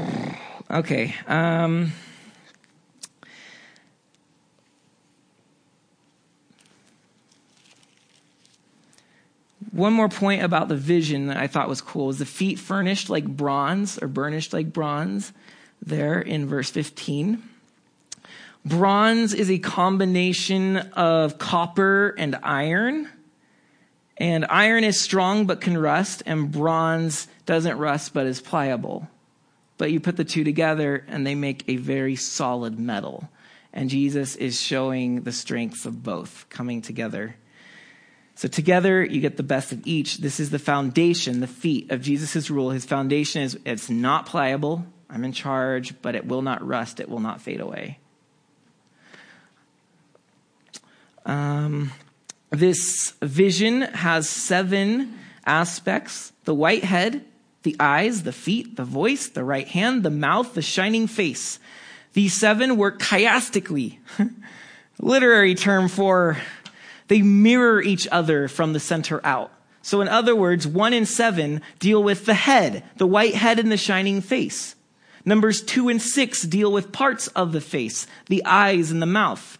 Okay. 0.70 1.14
Um, 1.26 1.92
One 9.72 9.94
more 9.94 10.10
point 10.10 10.42
about 10.42 10.68
the 10.68 10.76
vision 10.76 11.28
that 11.28 11.38
I 11.38 11.46
thought 11.46 11.68
was 11.68 11.80
cool 11.80 12.10
is 12.10 12.18
the 12.18 12.26
feet 12.26 12.58
furnished 12.58 13.08
like 13.08 13.26
bronze 13.26 13.98
or 13.98 14.06
burnished 14.06 14.52
like 14.52 14.70
bronze 14.70 15.32
there 15.80 16.20
in 16.20 16.46
verse 16.46 16.70
15. 16.70 17.42
Bronze 18.66 19.32
is 19.32 19.50
a 19.50 19.58
combination 19.58 20.76
of 20.76 21.38
copper 21.38 22.14
and 22.18 22.36
iron. 22.42 23.08
And 24.18 24.44
iron 24.50 24.84
is 24.84 25.00
strong 25.00 25.46
but 25.46 25.62
can 25.62 25.76
rust, 25.76 26.22
and 26.26 26.52
bronze 26.52 27.26
doesn't 27.46 27.78
rust 27.78 28.12
but 28.12 28.26
is 28.26 28.42
pliable. 28.42 29.08
But 29.78 29.90
you 29.90 30.00
put 30.00 30.18
the 30.18 30.24
two 30.24 30.44
together 30.44 31.02
and 31.08 31.26
they 31.26 31.34
make 31.34 31.64
a 31.66 31.76
very 31.76 32.14
solid 32.14 32.78
metal. 32.78 33.30
And 33.72 33.88
Jesus 33.88 34.36
is 34.36 34.60
showing 34.60 35.22
the 35.22 35.32
strengths 35.32 35.86
of 35.86 36.02
both 36.02 36.44
coming 36.50 36.82
together 36.82 37.36
so 38.34 38.48
together 38.48 39.04
you 39.04 39.20
get 39.20 39.36
the 39.36 39.42
best 39.42 39.72
of 39.72 39.86
each. 39.86 40.18
This 40.18 40.40
is 40.40 40.50
the 40.50 40.58
foundation, 40.58 41.40
the 41.40 41.46
feet 41.46 41.90
of 41.90 42.00
Jesus' 42.00 42.50
rule. 42.50 42.70
His 42.70 42.84
foundation 42.84 43.42
is 43.42 43.58
it's 43.64 43.90
not 43.90 44.26
pliable. 44.26 44.86
I'm 45.10 45.24
in 45.24 45.32
charge, 45.32 46.00
but 46.00 46.14
it 46.14 46.26
will 46.26 46.42
not 46.42 46.66
rust. 46.66 46.98
It 46.98 47.08
will 47.08 47.20
not 47.20 47.40
fade 47.40 47.60
away. 47.60 47.98
Um, 51.26 51.92
this 52.50 53.12
vision 53.22 53.82
has 53.82 54.28
seven 54.28 55.18
aspects 55.44 56.32
the 56.44 56.54
white 56.54 56.84
head, 56.84 57.24
the 57.62 57.76
eyes, 57.78 58.24
the 58.24 58.32
feet, 58.32 58.76
the 58.76 58.84
voice, 58.84 59.28
the 59.28 59.44
right 59.44 59.68
hand, 59.68 60.02
the 60.02 60.10
mouth, 60.10 60.54
the 60.54 60.62
shining 60.62 61.06
face. 61.06 61.60
These 62.14 62.38
seven 62.38 62.76
work 62.76 63.00
chiastically. 63.00 63.98
Literary 64.98 65.54
term 65.54 65.88
for 65.88 66.38
they 67.08 67.22
mirror 67.22 67.82
each 67.82 68.08
other 68.10 68.48
from 68.48 68.72
the 68.72 68.80
center 68.80 69.24
out. 69.24 69.52
So, 69.82 70.00
in 70.00 70.08
other 70.08 70.36
words, 70.36 70.66
one 70.66 70.92
and 70.92 71.08
seven 71.08 71.60
deal 71.78 72.02
with 72.02 72.24
the 72.24 72.34
head, 72.34 72.84
the 72.96 73.06
white 73.06 73.34
head 73.34 73.58
and 73.58 73.70
the 73.70 73.76
shining 73.76 74.20
face. 74.20 74.76
Numbers 75.24 75.62
two 75.62 75.88
and 75.88 76.00
six 76.00 76.42
deal 76.42 76.72
with 76.72 76.92
parts 76.92 77.28
of 77.28 77.52
the 77.52 77.60
face, 77.60 78.06
the 78.26 78.44
eyes 78.44 78.90
and 78.90 79.02
the 79.02 79.06
mouth. 79.06 79.58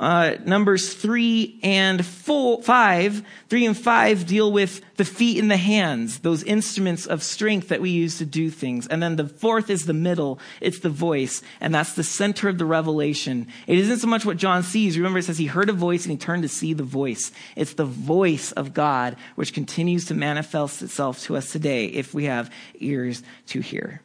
Uh, 0.00 0.36
numbers 0.46 0.94
three 0.94 1.60
and 1.62 2.06
four, 2.06 2.62
five, 2.62 3.22
three 3.50 3.66
and 3.66 3.76
five 3.76 4.26
deal 4.26 4.50
with 4.50 4.80
the 4.96 5.04
feet 5.04 5.38
and 5.38 5.50
the 5.50 5.58
hands, 5.58 6.20
those 6.20 6.42
instruments 6.42 7.04
of 7.04 7.22
strength 7.22 7.68
that 7.68 7.82
we 7.82 7.90
use 7.90 8.16
to 8.16 8.24
do 8.24 8.48
things. 8.48 8.86
And 8.86 9.02
then 9.02 9.16
the 9.16 9.28
fourth 9.28 9.68
is 9.68 9.84
the 9.84 9.92
middle. 9.92 10.38
It's 10.62 10.78
the 10.78 10.88
voice. 10.88 11.42
And 11.60 11.74
that's 11.74 11.92
the 11.92 12.02
center 12.02 12.48
of 12.48 12.56
the 12.56 12.64
revelation. 12.64 13.46
It 13.66 13.78
isn't 13.78 13.98
so 13.98 14.06
much 14.06 14.24
what 14.24 14.38
John 14.38 14.62
sees. 14.62 14.96
Remember, 14.96 15.18
it 15.18 15.24
says 15.24 15.36
he 15.36 15.44
heard 15.44 15.68
a 15.68 15.74
voice 15.74 16.06
and 16.06 16.12
he 16.12 16.16
turned 16.16 16.44
to 16.44 16.48
see 16.48 16.72
the 16.72 16.82
voice. 16.82 17.30
It's 17.54 17.74
the 17.74 17.84
voice 17.84 18.52
of 18.52 18.72
God 18.72 19.16
which 19.34 19.52
continues 19.52 20.06
to 20.06 20.14
manifest 20.14 20.80
itself 20.80 21.20
to 21.24 21.36
us 21.36 21.52
today 21.52 21.84
if 21.84 22.14
we 22.14 22.24
have 22.24 22.50
ears 22.78 23.22
to 23.48 23.60
hear. 23.60 24.00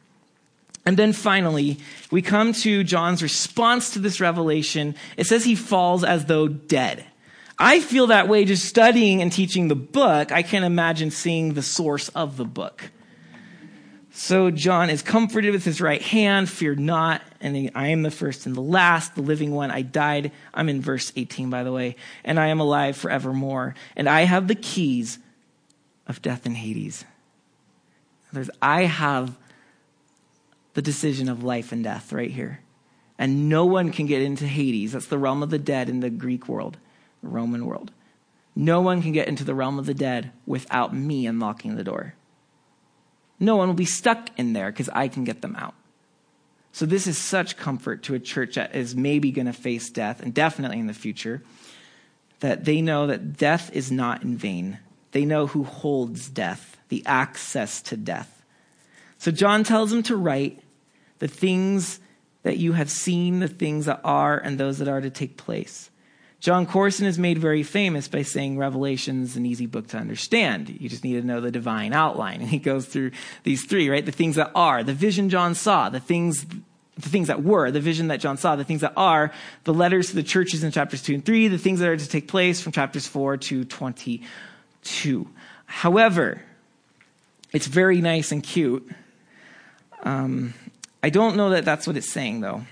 And 0.86 0.96
then 0.96 1.12
finally, 1.12 1.78
we 2.12 2.22
come 2.22 2.52
to 2.52 2.84
John's 2.84 3.20
response 3.22 3.90
to 3.90 3.98
this 3.98 4.20
revelation. 4.20 4.94
It 5.16 5.26
says 5.26 5.44
he 5.44 5.56
falls 5.56 6.04
as 6.04 6.26
though 6.26 6.46
dead. 6.46 7.04
I 7.58 7.80
feel 7.80 8.06
that 8.08 8.28
way 8.28 8.44
just 8.44 8.64
studying 8.64 9.20
and 9.20 9.32
teaching 9.32 9.66
the 9.66 9.74
book. 9.74 10.30
I 10.30 10.42
can't 10.42 10.64
imagine 10.64 11.10
seeing 11.10 11.54
the 11.54 11.62
source 11.62 12.08
of 12.10 12.36
the 12.36 12.44
book. 12.44 12.90
So 14.12 14.50
John 14.50 14.88
is 14.88 15.02
comforted 15.02 15.52
with 15.52 15.64
his 15.64 15.80
right 15.80 16.00
hand, 16.00 16.48
fear 16.48 16.74
not, 16.74 17.20
and 17.40 17.70
I 17.74 17.88
am 17.88 18.02
the 18.02 18.10
first 18.10 18.46
and 18.46 18.54
the 18.54 18.62
last, 18.62 19.14
the 19.14 19.20
living 19.20 19.50
one. 19.50 19.70
I 19.70 19.82
died. 19.82 20.32
I'm 20.54 20.68
in 20.68 20.80
verse 20.80 21.12
18, 21.16 21.50
by 21.50 21.64
the 21.64 21.72
way, 21.72 21.96
and 22.24 22.40
I 22.40 22.46
am 22.46 22.60
alive 22.60 22.96
forevermore. 22.96 23.74
And 23.94 24.08
I 24.08 24.22
have 24.22 24.48
the 24.48 24.54
keys 24.54 25.18
of 26.06 26.22
death 26.22 26.46
and 26.46 26.56
Hades. 26.56 27.04
There's, 28.32 28.50
I 28.62 28.84
have 28.84 29.36
the 30.76 30.82
decision 30.82 31.30
of 31.30 31.42
life 31.42 31.72
and 31.72 31.82
death 31.82 32.12
right 32.12 32.30
here. 32.30 32.60
And 33.18 33.48
no 33.48 33.64
one 33.64 33.90
can 33.92 34.04
get 34.04 34.20
into 34.20 34.46
Hades. 34.46 34.92
That's 34.92 35.06
the 35.06 35.16
realm 35.16 35.42
of 35.42 35.48
the 35.48 35.58
dead 35.58 35.88
in 35.88 36.00
the 36.00 36.10
Greek 36.10 36.48
world, 36.48 36.76
the 37.22 37.28
Roman 37.28 37.64
world. 37.64 37.92
No 38.54 38.82
one 38.82 39.00
can 39.00 39.12
get 39.12 39.26
into 39.26 39.42
the 39.42 39.54
realm 39.54 39.78
of 39.78 39.86
the 39.86 39.94
dead 39.94 40.32
without 40.44 40.94
me 40.94 41.26
unlocking 41.26 41.76
the 41.76 41.82
door. 41.82 42.12
No 43.40 43.56
one 43.56 43.68
will 43.68 43.74
be 43.74 43.86
stuck 43.86 44.28
in 44.38 44.52
there 44.52 44.70
because 44.70 44.90
I 44.90 45.08
can 45.08 45.24
get 45.24 45.40
them 45.40 45.56
out. 45.56 45.74
So, 46.72 46.84
this 46.84 47.06
is 47.06 47.16
such 47.16 47.56
comfort 47.56 48.02
to 48.02 48.14
a 48.14 48.18
church 48.18 48.56
that 48.56 48.74
is 48.74 48.94
maybe 48.94 49.30
going 49.30 49.46
to 49.46 49.54
face 49.54 49.88
death, 49.88 50.20
and 50.20 50.34
definitely 50.34 50.78
in 50.78 50.88
the 50.88 50.92
future, 50.92 51.42
that 52.40 52.66
they 52.66 52.82
know 52.82 53.06
that 53.06 53.38
death 53.38 53.70
is 53.72 53.90
not 53.90 54.22
in 54.22 54.36
vain. 54.36 54.78
They 55.12 55.24
know 55.24 55.46
who 55.46 55.64
holds 55.64 56.28
death, 56.28 56.76
the 56.90 57.02
access 57.06 57.80
to 57.82 57.96
death. 57.96 58.44
So, 59.16 59.30
John 59.30 59.64
tells 59.64 59.90
them 59.90 60.02
to 60.02 60.16
write 60.16 60.60
the 61.18 61.28
things 61.28 62.00
that 62.42 62.58
you 62.58 62.74
have 62.74 62.90
seen, 62.90 63.40
the 63.40 63.48
things 63.48 63.86
that 63.86 64.00
are, 64.04 64.38
and 64.38 64.58
those 64.58 64.78
that 64.78 64.88
are 64.88 65.00
to 65.00 65.10
take 65.10 65.36
place. 65.36 65.90
Jon 66.38 66.66
Courson 66.66 67.06
is 67.06 67.18
made 67.18 67.38
very 67.38 67.62
famous 67.62 68.08
by 68.08 68.22
saying 68.22 68.58
Revelation 68.58 69.22
is 69.22 69.36
an 69.36 69.46
easy 69.46 69.66
book 69.66 69.88
to 69.88 69.96
understand. 69.96 70.68
You 70.68 70.88
just 70.88 71.02
need 71.02 71.20
to 71.20 71.26
know 71.26 71.40
the 71.40 71.50
divine 71.50 71.92
outline. 71.92 72.40
And 72.40 72.48
he 72.48 72.58
goes 72.58 72.86
through 72.86 73.10
these 73.42 73.64
three, 73.64 73.88
right? 73.88 74.04
The 74.04 74.12
things 74.12 74.36
that 74.36 74.52
are, 74.54 74.84
the 74.84 74.92
vision 74.92 75.28
John 75.30 75.54
saw, 75.54 75.88
the 75.88 75.98
things, 75.98 76.46
the 76.94 77.08
things 77.08 77.28
that 77.28 77.42
were, 77.42 77.70
the 77.70 77.80
vision 77.80 78.08
that 78.08 78.20
John 78.20 78.36
saw, 78.36 78.54
the 78.54 78.64
things 78.64 78.82
that 78.82 78.92
are, 78.96 79.32
the 79.64 79.74
letters 79.74 80.10
to 80.10 80.14
the 80.14 80.22
churches 80.22 80.62
in 80.62 80.70
chapters 80.70 81.02
two 81.02 81.14
and 81.14 81.24
three, 81.24 81.48
the 81.48 81.58
things 81.58 81.80
that 81.80 81.88
are 81.88 81.96
to 81.96 82.08
take 82.08 82.28
place 82.28 82.60
from 82.60 82.70
chapters 82.72 83.08
four 83.08 83.36
to 83.38 83.64
22. 83.64 85.28
However, 85.66 86.42
it's 87.52 87.66
very 87.66 88.00
nice 88.00 88.30
and 88.30 88.42
cute. 88.42 88.88
Um, 90.02 90.54
I 91.06 91.08
don't 91.08 91.36
know 91.36 91.50
that 91.50 91.64
that's 91.64 91.86
what 91.86 91.96
it's 91.96 92.08
saying, 92.08 92.40
though. 92.40 92.66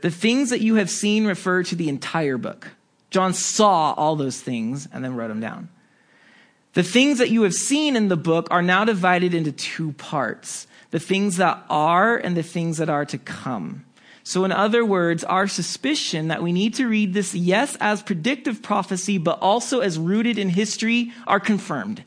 The 0.00 0.10
things 0.10 0.48
that 0.48 0.62
you 0.62 0.76
have 0.76 0.88
seen 0.88 1.26
refer 1.26 1.62
to 1.64 1.76
the 1.76 1.90
entire 1.90 2.38
book. 2.38 2.70
John 3.10 3.34
saw 3.34 3.92
all 3.92 4.16
those 4.16 4.40
things 4.40 4.88
and 4.90 5.04
then 5.04 5.14
wrote 5.14 5.28
them 5.28 5.40
down. 5.40 5.68
The 6.72 6.82
things 6.82 7.18
that 7.18 7.28
you 7.28 7.42
have 7.42 7.52
seen 7.52 7.96
in 7.96 8.08
the 8.08 8.16
book 8.16 8.48
are 8.50 8.62
now 8.62 8.86
divided 8.86 9.34
into 9.34 9.52
two 9.52 9.92
parts 9.92 10.66
the 10.90 10.98
things 10.98 11.36
that 11.36 11.62
are 11.68 12.16
and 12.16 12.34
the 12.34 12.42
things 12.42 12.78
that 12.78 12.88
are 12.88 13.04
to 13.04 13.18
come. 13.18 13.84
So, 14.22 14.46
in 14.46 14.50
other 14.52 14.82
words, 14.82 15.22
our 15.22 15.46
suspicion 15.46 16.28
that 16.28 16.42
we 16.42 16.50
need 16.50 16.72
to 16.76 16.88
read 16.88 17.12
this, 17.12 17.34
yes, 17.34 17.76
as 17.78 18.02
predictive 18.02 18.62
prophecy, 18.62 19.18
but 19.18 19.38
also 19.42 19.80
as 19.80 19.98
rooted 19.98 20.38
in 20.38 20.48
history, 20.48 21.12
are 21.26 21.40
confirmed 21.40 22.04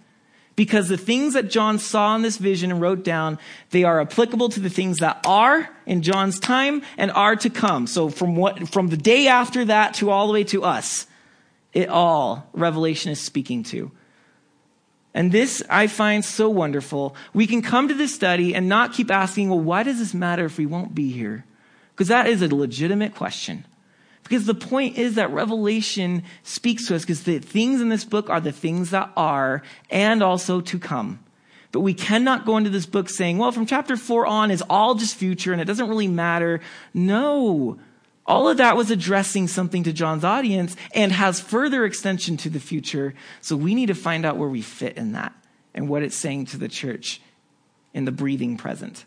because 0.56 0.89
the 0.89 0.97
things 0.97 1.34
that 1.34 1.49
John 1.49 1.80
saw 1.80 2.16
in 2.16 2.22
this 2.22 2.38
vision 2.38 2.72
and 2.72 2.82
wrote 2.82 3.04
down, 3.04 3.39
they 3.70 3.84
are 3.84 4.02
applicable 4.02 4.49
to 4.49 4.60
the 4.60 4.70
things 4.70 4.99
that 4.99 5.20
are 5.26 5.70
in 5.86 6.02
John's 6.02 6.39
time 6.39 6.82
and 6.97 7.12
are 7.12 7.36
to 7.38 7.49
come. 7.49 7.88
So 7.88 8.10
from 8.10 8.36
what, 8.36 8.70
from 8.70 8.89
the 8.89 8.97
day 8.97 9.28
after 9.28 9.66
that 9.66 9.93
to 9.95 10.10
all 10.10 10.28
the 10.28 10.34
way 10.34 10.43
to 10.45 10.64
us, 10.64 11.08
it 11.74 11.89
all 11.89 12.49
Revelation 12.54 13.12
is 13.12 13.20
speaking 13.20 13.64
to. 13.64 13.91
And 15.14 15.32
this 15.32 15.62
I 15.70 15.88
find 15.88 16.24
so 16.24 16.49
wonderful. 16.49 17.16
We 17.34 17.47
can 17.47 17.62
come 17.62 17.88
to 17.88 17.93
this 17.93 18.14
study 18.14 18.56
and 18.56 18.70
not 18.70 18.93
keep 18.93 19.12
asking, 19.12 19.49
well, 19.49 19.60
why 19.60 19.84
does 19.84 19.99
this 19.99 20.14
matter 20.14 20.45
if 20.45 20.58
we 20.58 20.66
won't 20.66 20.95
be 20.95 21.12
here? 21.12 21.45
Because 21.93 22.08
that 22.08 22.28
is 22.28 22.41
a 22.41 22.54
legitimate 22.54 23.16
question. 23.16 23.66
Because 24.24 24.45
the 24.45 24.53
point 24.53 24.97
is 24.97 25.15
that 25.15 25.32
Revelation 25.32 26.24
speaks 26.43 26.88
to 26.88 26.95
us 26.95 27.01
because 27.01 27.24
the 27.24 27.39
things 27.39 27.82
in 27.82 27.89
this 27.89 28.05
book 28.05 28.30
are 28.30 28.39
the 28.39 28.51
things 28.51 28.91
that 28.91 29.11
are 29.17 29.61
and 29.89 30.24
also 30.24 30.61
to 30.61 30.80
come. 30.80 31.19
But 31.72 31.82
we 31.82 31.93
cannot 31.93 32.45
go 32.45 32.57
into 32.57 32.69
this 32.69 32.86
book 32.86 33.09
saying, 33.09 33.38
well, 33.38 33.51
from 33.51 33.65
chapter 33.65 33.95
four 33.95 34.26
on 34.26 34.51
is 34.51 34.63
all 34.69 34.95
just 34.95 35.15
future 35.15 35.53
and 35.53 35.61
it 35.61 35.65
doesn't 35.65 35.89
really 35.89 36.07
matter. 36.07 36.61
No. 36.93 37.80
All 38.26 38.47
of 38.47 38.57
that 38.57 38.78
was 38.78 38.91
addressing 38.91 39.47
something 39.47 39.84
to 39.84 39.93
John's 39.93 40.24
audience 40.24 40.76
and 40.93 41.11
has 41.11 41.39
further 41.39 41.86
extension 41.86 42.38
to 42.38 42.49
the 42.49 42.59
future. 42.59 43.13
So 43.41 43.55
we 43.55 43.74
need 43.74 43.88
to 43.88 43.95
find 43.95 44.26
out 44.26 44.38
where 44.38 44.49
we 44.49 44.61
fit 44.61 44.97
in 44.97 45.13
that 45.13 45.34
and 45.74 45.89
what 45.89 46.03
it's 46.03 46.15
saying 46.15 46.45
to 46.47 46.57
the 46.57 46.69
church 46.69 47.22
in 47.93 48.05
the 48.05 48.11
breathing 48.11 48.57
present. 48.57 49.05